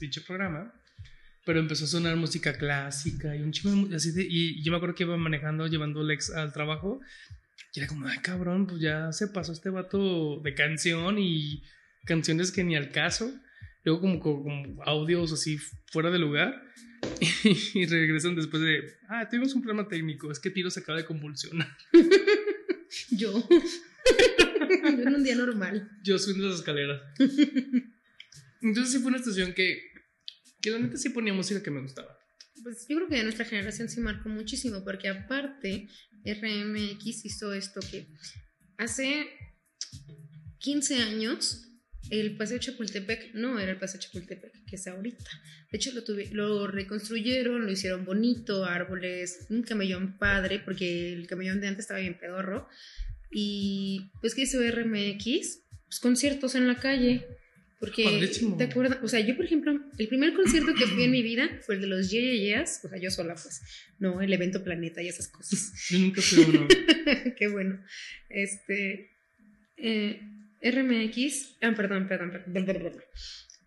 [0.00, 0.72] dicho programa.
[1.48, 4.94] Pero empezó a sonar música clásica y un chingo así de, y yo me acuerdo
[4.94, 7.00] que iba manejando, llevando Lex al trabajo
[7.72, 11.62] y era como, ay cabrón, pues ya se pasó este vato de canción y
[12.04, 13.32] canciones que ni al caso.
[13.82, 15.56] Luego como, como, como audios así
[15.90, 16.62] fuera de lugar
[17.72, 21.06] y regresan después de, ah, tuvimos un problema técnico, es que Tiro se acaba de
[21.06, 21.74] convulsionar.
[23.10, 23.32] Yo.
[23.48, 25.90] Yo en un día normal.
[26.04, 27.00] Yo subiendo las escaleras.
[28.60, 29.87] Entonces sí fue una estación que,
[30.60, 32.18] que la neta sí ponía música que me gustaba.
[32.62, 35.88] Pues yo creo que de nuestra generación sí marcó muchísimo, porque aparte
[36.24, 38.08] RMX hizo esto que
[38.76, 39.26] hace
[40.58, 41.64] 15 años
[42.10, 45.30] el Paseo Chapultepec no era el Paseo Chapultepec que es ahorita.
[45.70, 51.26] De hecho lo, tuve- lo reconstruyeron, lo hicieron bonito, árboles, un camellón padre, porque el
[51.26, 52.66] camellón de antes estaba bien pedorro.
[53.30, 57.26] Y pues que hizo RMX, pues conciertos en la calle.
[57.78, 58.56] Porque, Padrísimo.
[58.56, 58.98] ¿te acuerdas?
[59.02, 61.80] O sea, yo, por ejemplo, el primer concierto que fui en mi vida fue el
[61.80, 63.60] de los Yeah, Yeah, Yeahs, o sea, yo sola, pues,
[64.00, 65.72] no, el evento Planeta y esas cosas.
[65.88, 66.68] Yo nunca fui a uno.
[67.38, 67.80] Qué bueno.
[68.28, 69.10] Este,
[69.76, 70.20] eh,
[70.60, 73.02] RMX, ah, perdón, perdón, perdón, perdón, perdón.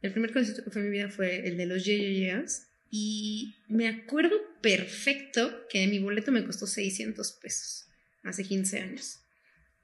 [0.01, 2.67] El primer concierto que fue en mi vida fue el de los Yeah, Yeah, Yeahs,
[2.89, 7.88] y me acuerdo perfecto que mi boleto me costó 600 pesos
[8.23, 9.19] hace 15 años.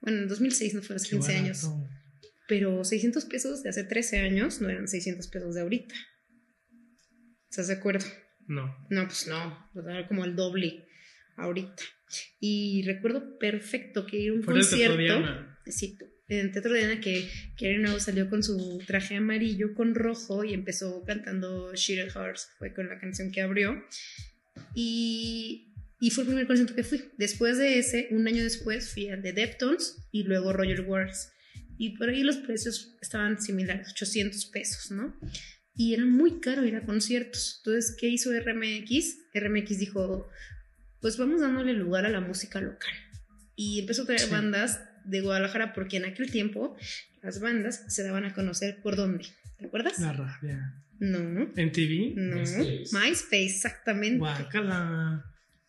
[0.01, 1.69] Bueno, en 2006 no fue hace Qué 15 años.
[2.47, 5.95] Pero 600 pesos de hace 13 años no eran 600 pesos de ahorita.
[7.49, 8.05] ¿Estás de acuerdo?
[8.47, 8.73] No.
[8.89, 10.87] No, pues no, pues era como el doble
[11.35, 11.83] ahorita.
[12.39, 15.45] Y recuerdo perfecto que ir a un Teatro concierto.
[15.65, 15.97] Sí,
[16.29, 21.03] en Teatro Diana que Karen Nuevo salió con su traje amarillo con rojo y empezó
[21.05, 23.83] cantando Sheer Hearts, fue con la canción que abrió.
[24.73, 27.03] Y, y fue el primer concierto que fui.
[27.17, 31.31] Después de ese, un año después, fui al de Deftones y luego Roger Waters.
[31.77, 35.15] Y por ahí los precios estaban similares, 800 pesos, ¿no?
[35.75, 37.61] Y era muy caro ir a conciertos.
[37.63, 39.17] Entonces, ¿qué hizo RMX?
[39.33, 40.27] RMX dijo,
[41.01, 42.91] pues vamos dándole lugar a la música local.
[43.55, 44.31] Y empezó a traer Sí.
[44.31, 46.75] bandas de Guadalajara porque en aquel tiempo
[47.21, 49.25] las bandas se daban a conocer por dónde.
[49.57, 49.99] ¿Te acuerdas?
[49.99, 50.83] La rabia.
[50.99, 52.13] No, ¿En TV?
[52.15, 52.37] no.
[52.37, 52.85] MySpace.
[52.91, 54.17] MySpace, exactamente.
[54.17, 55.23] Guácala.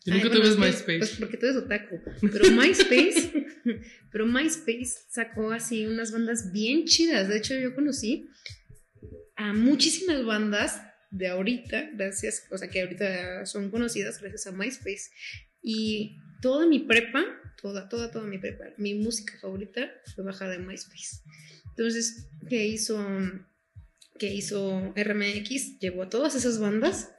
[0.07, 0.61] Yo Ay, nunca bueno, tuve es que,
[0.93, 0.99] MySpace.
[0.99, 2.01] Pues porque tú eres otaku.
[2.33, 3.47] Pero MySpace,
[4.13, 7.29] pero MySpace sacó así unas bandas bien chidas.
[7.29, 8.29] De hecho, yo conocí
[9.37, 15.11] a muchísimas bandas de ahorita, gracias, o sea, que ahorita son conocidas gracias a MySpace.
[15.63, 17.25] Y toda mi prepa,
[17.61, 21.23] toda, toda, toda mi prepa, mi música favorita fue bajada en MySpace.
[21.71, 23.07] Entonces, ¿qué hizo,
[24.19, 25.79] qué hizo RMX?
[25.79, 27.11] Llevó a todas esas bandas,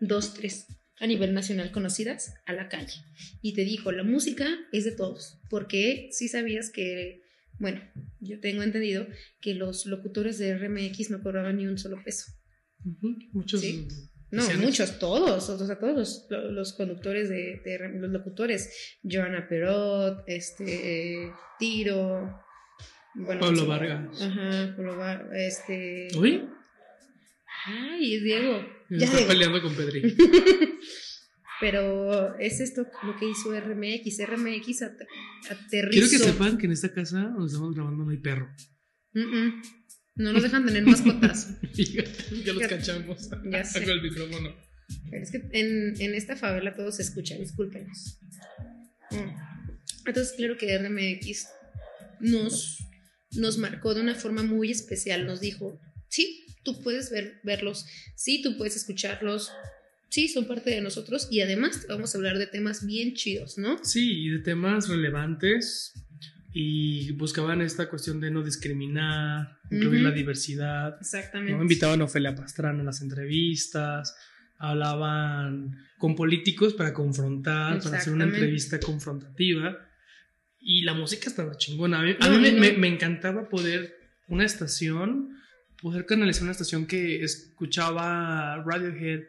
[0.00, 0.66] dos, tres,
[1.00, 3.02] a nivel nacional conocidas, a la calle.
[3.42, 7.22] Y te dijo, la música es de todos, porque si sabías que,
[7.58, 7.80] bueno,
[8.20, 9.06] yo tengo entendido
[9.40, 12.32] que los locutores de RMX no cobraban ni un solo peso.
[13.32, 13.60] Muchos.
[13.60, 13.88] Sí.
[14.30, 20.22] No, muchos, todos, o sea, todos los, los conductores de, de los locutores, Joana Perot,
[20.26, 22.38] este, Tiro,
[23.14, 23.66] Bueno, Pablo sí.
[23.66, 24.22] Vargas.
[24.22, 25.30] Ajá, Pablo Vargas.
[25.32, 26.08] Este.
[26.18, 26.46] ¿Uy?
[27.64, 28.77] Ay, Diego.
[28.90, 29.32] Ya está Diego.
[29.32, 30.16] peleando con Pedri.
[31.60, 34.18] Pero es esto lo que hizo RMX.
[34.26, 34.92] RMX at-
[35.50, 35.90] aterrizó.
[35.90, 38.48] Quiero que sepan que en esta casa donde estamos grabando no hay perro.
[39.12, 39.62] Mm, mm.
[40.16, 41.56] No nos dejan tener mascotas.
[41.74, 42.04] ya,
[42.44, 43.28] ya los cachamos.
[43.50, 43.80] Ya sé.
[43.84, 44.54] Con el micrófono.
[45.10, 48.18] Pero es que en, en esta favela todo se escucha, discúlpenos.
[49.10, 50.06] Mm.
[50.06, 51.48] Entonces, claro que RMX
[52.20, 52.78] nos,
[53.32, 55.26] nos marcó de una forma muy especial.
[55.26, 57.86] Nos dijo: Sí, tú puedes ver, verlos,
[58.16, 59.50] sí, tú puedes escucharlos,
[60.10, 63.82] sí, son parte de nosotros y además vamos a hablar de temas bien chidos, ¿no?
[63.84, 65.92] Sí, y de temas relevantes.
[66.52, 70.08] Y buscaban esta cuestión de no discriminar, incluir Ujú.
[70.08, 70.96] la diversidad.
[71.00, 71.52] Exactamente.
[71.54, 71.62] ¿no?
[71.62, 74.14] Invitaban a Ofelia Pastrana a las entrevistas,
[74.58, 79.76] hablaban con políticos para confrontar, para hacer una entrevista confrontativa.
[80.60, 82.00] Y la música estaba chingona.
[82.00, 82.60] A mí, a No, mí me, no.
[82.60, 83.94] me- me encantaba poder,
[84.28, 85.36] una estación,
[85.80, 89.20] poder canalizar una estación que escuchaba Radiohead,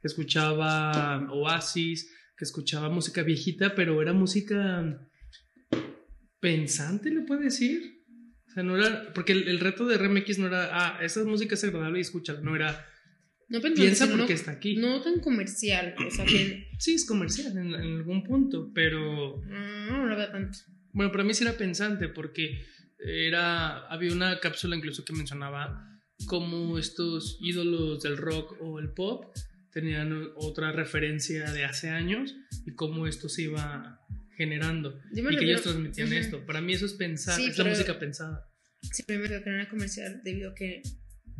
[0.00, 5.00] que escuchaba Oasis, que escuchaba música viejita, pero era música
[6.40, 8.02] pensante, le puede decir.
[8.48, 9.12] O sea, no era.
[9.14, 10.68] Porque el, el reto de RMX no era.
[10.72, 12.40] Ah, esa música es agradable y escúchala.
[12.40, 12.86] No era.
[13.48, 14.76] No pensando, Piensa porque no, está aquí.
[14.76, 19.38] no tan comercial, o sea, que Sí, es comercial en, en algún punto, pero.
[19.38, 20.58] mm, no lo veo tanto.
[20.92, 22.64] Bueno, para mí sí era pensante porque
[22.98, 23.86] era.
[23.86, 25.93] Había una cápsula incluso que mencionaba
[26.26, 29.34] cómo estos ídolos del rock o el pop
[29.72, 32.34] tenían otra referencia de hace años
[32.66, 34.00] y cómo esto se iba
[34.36, 36.16] generando me y que ellos refiero- transmitían Ujú.
[36.16, 36.46] esto.
[36.46, 38.48] Para mí eso es pensar, Sí, es la pero- música pensada.
[38.92, 40.82] Sí, primero que no era comercial debido a que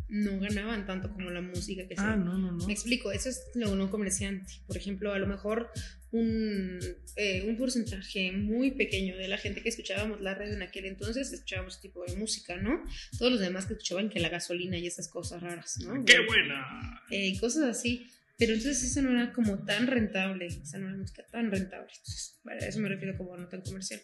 [0.09, 2.67] no ganaban tanto como la música que se Ah, no, no, no.
[2.67, 4.53] Me explico, eso es lo no comerciante.
[4.67, 5.71] Por ejemplo, a lo mejor
[6.15, 6.79] un,
[7.17, 11.33] eh, un porcentaje muy pequeño de la gente que escuchábamos la radio en aquel entonces
[11.33, 12.85] escuchábamos ese tipo de música, ¿no?
[13.19, 16.05] Todos los demás que escuchaban que la gasolina y esas cosas raras, ¿no?
[16.05, 17.03] ¡Qué buena!
[17.11, 18.09] Eh, cosas así.
[18.37, 21.89] Pero entonces eso no era como tan rentable, esa no era música tan rentable.
[21.97, 24.01] Entonces, bueno, a eso me refiero como no tan comercial.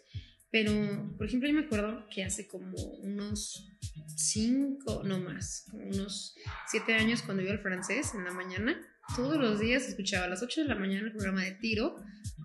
[0.51, 3.69] Pero, por ejemplo, yo me acuerdo que hace como unos
[4.17, 6.35] cinco, no más, como unos
[6.69, 8.81] siete años cuando iba al francés en la mañana,
[9.17, 11.97] todos los días escuchaba a las 8 de la mañana el programa de tiro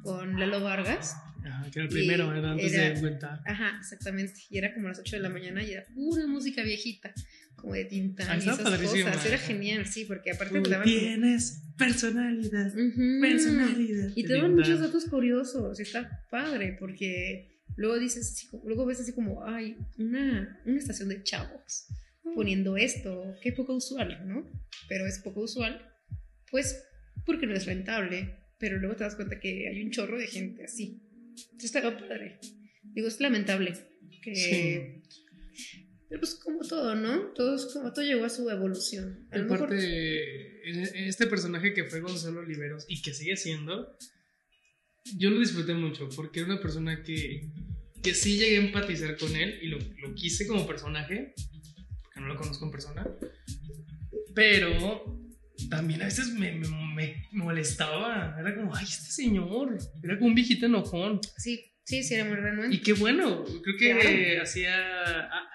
[0.04, 1.16] con Lalo Vargas.
[1.48, 2.54] Ah, que era el primero, ¿verdad?
[2.54, 3.42] Antes era- de Cuenta.
[3.46, 4.34] Ajá, exactamente.
[4.50, 7.14] Y era como a las 8 de la mañana y era pura música viejita,
[7.56, 9.26] como de Tintán Ah, y esas cosas.
[9.26, 10.88] Era genial, sí, porque aparte te Tú daban...
[10.88, 12.68] como- tienes personalidad.
[12.76, 13.22] Ujú.
[13.22, 14.10] Personalidad.
[14.16, 14.48] Y te linda.
[14.50, 19.78] muchos datos curiosos, y está padre, porque luego dices, así luego ves así como, ay,
[20.00, 21.86] una, una estación de chavos
[22.34, 24.50] poniendo esto, qué poco usual, ¿no?
[24.90, 25.80] Pero es poco usual,
[26.56, 26.82] pues
[27.26, 30.64] porque no es rentable, pero luego te das cuenta que hay un chorro de gente
[30.64, 31.02] así.
[31.52, 32.40] Entonces está padre.
[32.84, 33.74] Digo, es lamentable
[34.24, 35.02] que...
[36.08, 37.34] Pero pues como todo, ¿no?
[37.34, 39.28] Todo, como, todo llegó a su evolución.
[39.32, 43.98] A lo mejor- Aparte, en- este personaje que fue Gonzalo Oliveros y que sigue siendo,
[45.18, 47.50] yo lo disfruté mucho porque era una persona que,
[48.02, 51.34] que sí llegué a empatizar con él y lo, lo quise como personaje,
[52.02, 53.06] porque no lo conozco en persona,
[54.34, 55.25] pero
[55.70, 60.36] también a veces me, me- me molestaba, era como, ay, este señor, era como un
[60.36, 61.20] viejito enojón.
[61.38, 62.76] Sí, sí, sí, era muy renuente.
[62.76, 64.44] Y qué bueno, creo que Claro.
[64.44, 65.50] hacía, a-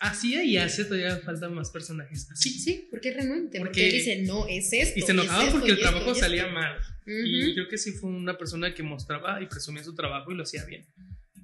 [0.00, 2.50] hacía y hace todavía falta más personajes así.
[2.50, 3.58] Sí, porque es renuente.
[3.58, 4.98] Porque, Porque- él dice, no, es esto.
[4.98, 6.24] Y se es enojaba esto, porque el y esto, trabajo y esto".
[6.24, 6.76] salía mal.
[7.06, 7.54] Y Ujú.
[7.54, 10.64] creo que sí fue una persona que mostraba y presumía su trabajo y lo hacía
[10.64, 10.86] bien.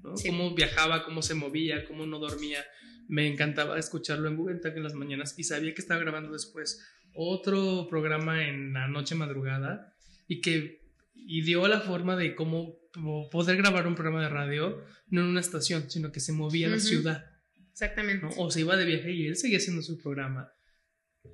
[0.03, 0.17] ¿no?
[0.19, 0.29] Sí.
[0.29, 2.63] Cómo viajaba, cómo se movía, cómo no dormía.
[3.09, 6.83] Me encantaba escucharlo en Tag en las mañanas y sabía que estaba grabando después
[7.15, 9.95] otro programa en la noche madrugada
[10.27, 10.83] y que
[11.15, 15.29] y dio la forma de cómo po- poder grabar un programa de radio no en
[15.29, 16.87] una estación, sino que se movía a la Ujú.
[16.87, 17.25] ciudad.
[17.71, 18.25] Exactamente.
[18.27, 18.31] ¿no?
[18.37, 20.49] O se iba de viaje y él seguía haciendo su programa.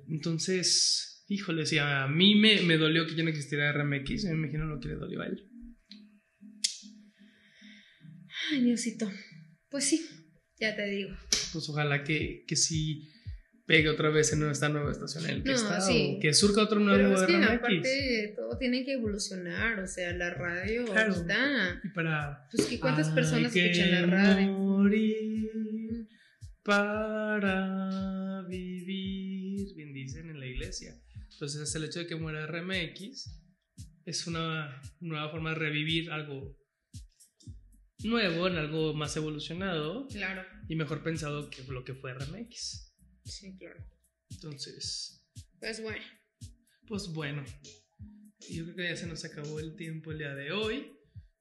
[0.07, 4.65] Entonces, híjole, si a mí me, me dolió que ya no existiera RMX, me imagino
[4.65, 5.47] lo que le dolió a él.
[8.51, 9.09] Ay, Diosito.
[9.69, 10.05] Pues sí,
[10.59, 11.11] ya te digo.
[11.53, 13.09] Pues ojalá que, que sí
[13.71, 16.15] pegue otra vez en esta nueva estación en la que No, está, sí.
[16.17, 19.79] o que surja otro nuevo Pero es que aparte todo tiene que evolucionar.
[19.79, 21.13] O sea, la radio Claro.
[21.13, 21.79] está.
[21.83, 22.47] Y para...
[22.51, 24.51] Pues que cuántas Hay personas que escuchan la radio.
[24.51, 26.07] morir
[26.63, 30.93] para vivir, bien dicen en la iglesia.
[31.31, 33.39] Entonces el hecho de que muera RMX
[34.05, 36.57] es una nueva forma de revivir algo
[38.03, 40.43] nuevo, en algo más evolucionado Claro.
[40.67, 42.90] y mejor pensado que lo que fue RMX.
[43.25, 43.83] Sí, claro.
[44.29, 45.25] Entonces,
[45.59, 46.03] Pues bueno.
[46.87, 47.43] pues bueno,
[48.49, 50.91] yo creo que ya se nos acabó el tiempo el día de hoy.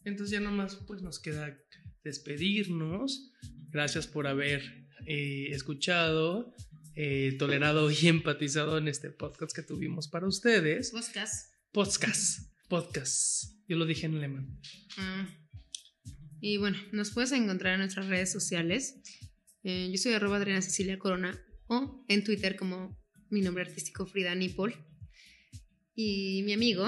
[0.04, 1.58] Entonces ya nomás pues nos queda
[2.04, 3.32] despedirnos.
[3.68, 4.62] Gracias por haber
[5.06, 6.54] eh, escuchado,
[6.94, 10.90] eh, tolerado y empatizado en este podcast que tuvimos para ustedes.
[10.90, 11.54] Podcast.
[11.72, 12.52] Podcast.
[12.68, 13.52] Podcast.
[13.68, 14.60] Yo lo dije en alemán.
[14.96, 15.28] Ah.
[16.40, 19.00] Y bueno, nos puedes encontrar en nuestras redes sociales.
[19.62, 21.38] Eh, yo soy arroba Adriana Cecilia Corona
[21.70, 24.74] o en Twitter como mi nombre artístico Frida Nipol.
[25.94, 26.84] Y mi amigo,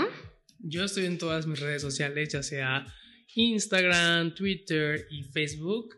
[0.59, 2.87] Yo estoy en todas mis redes sociales, ya sea
[3.35, 5.97] Instagram, Twitter y Facebook.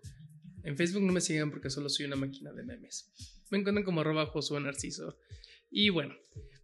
[0.64, 3.10] En Facebook no me sigan porque solo soy una máquina de memes.
[3.50, 5.18] Me encuentran como arroba Josué Narciso.
[5.70, 6.14] Y bueno,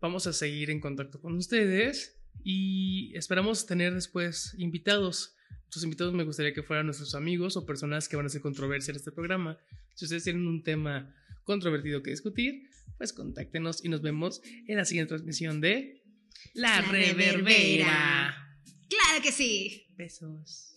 [0.00, 5.36] vamos a seguir en contacto con ustedes y esperamos tener después invitados.
[5.70, 8.92] Sus invitados me gustaría que fueran nuestros amigos o personas que van a hacer controversia
[8.92, 9.58] en este programa.
[9.94, 11.14] Si ustedes tienen un tema
[11.50, 16.02] controvertido que discutir, pues contáctenos y nos vemos en la siguiente transmisión de
[16.54, 17.32] La, La Reverbera.
[17.38, 18.56] Reverbera.
[18.88, 19.86] claro que sí.
[19.96, 20.74] Besos.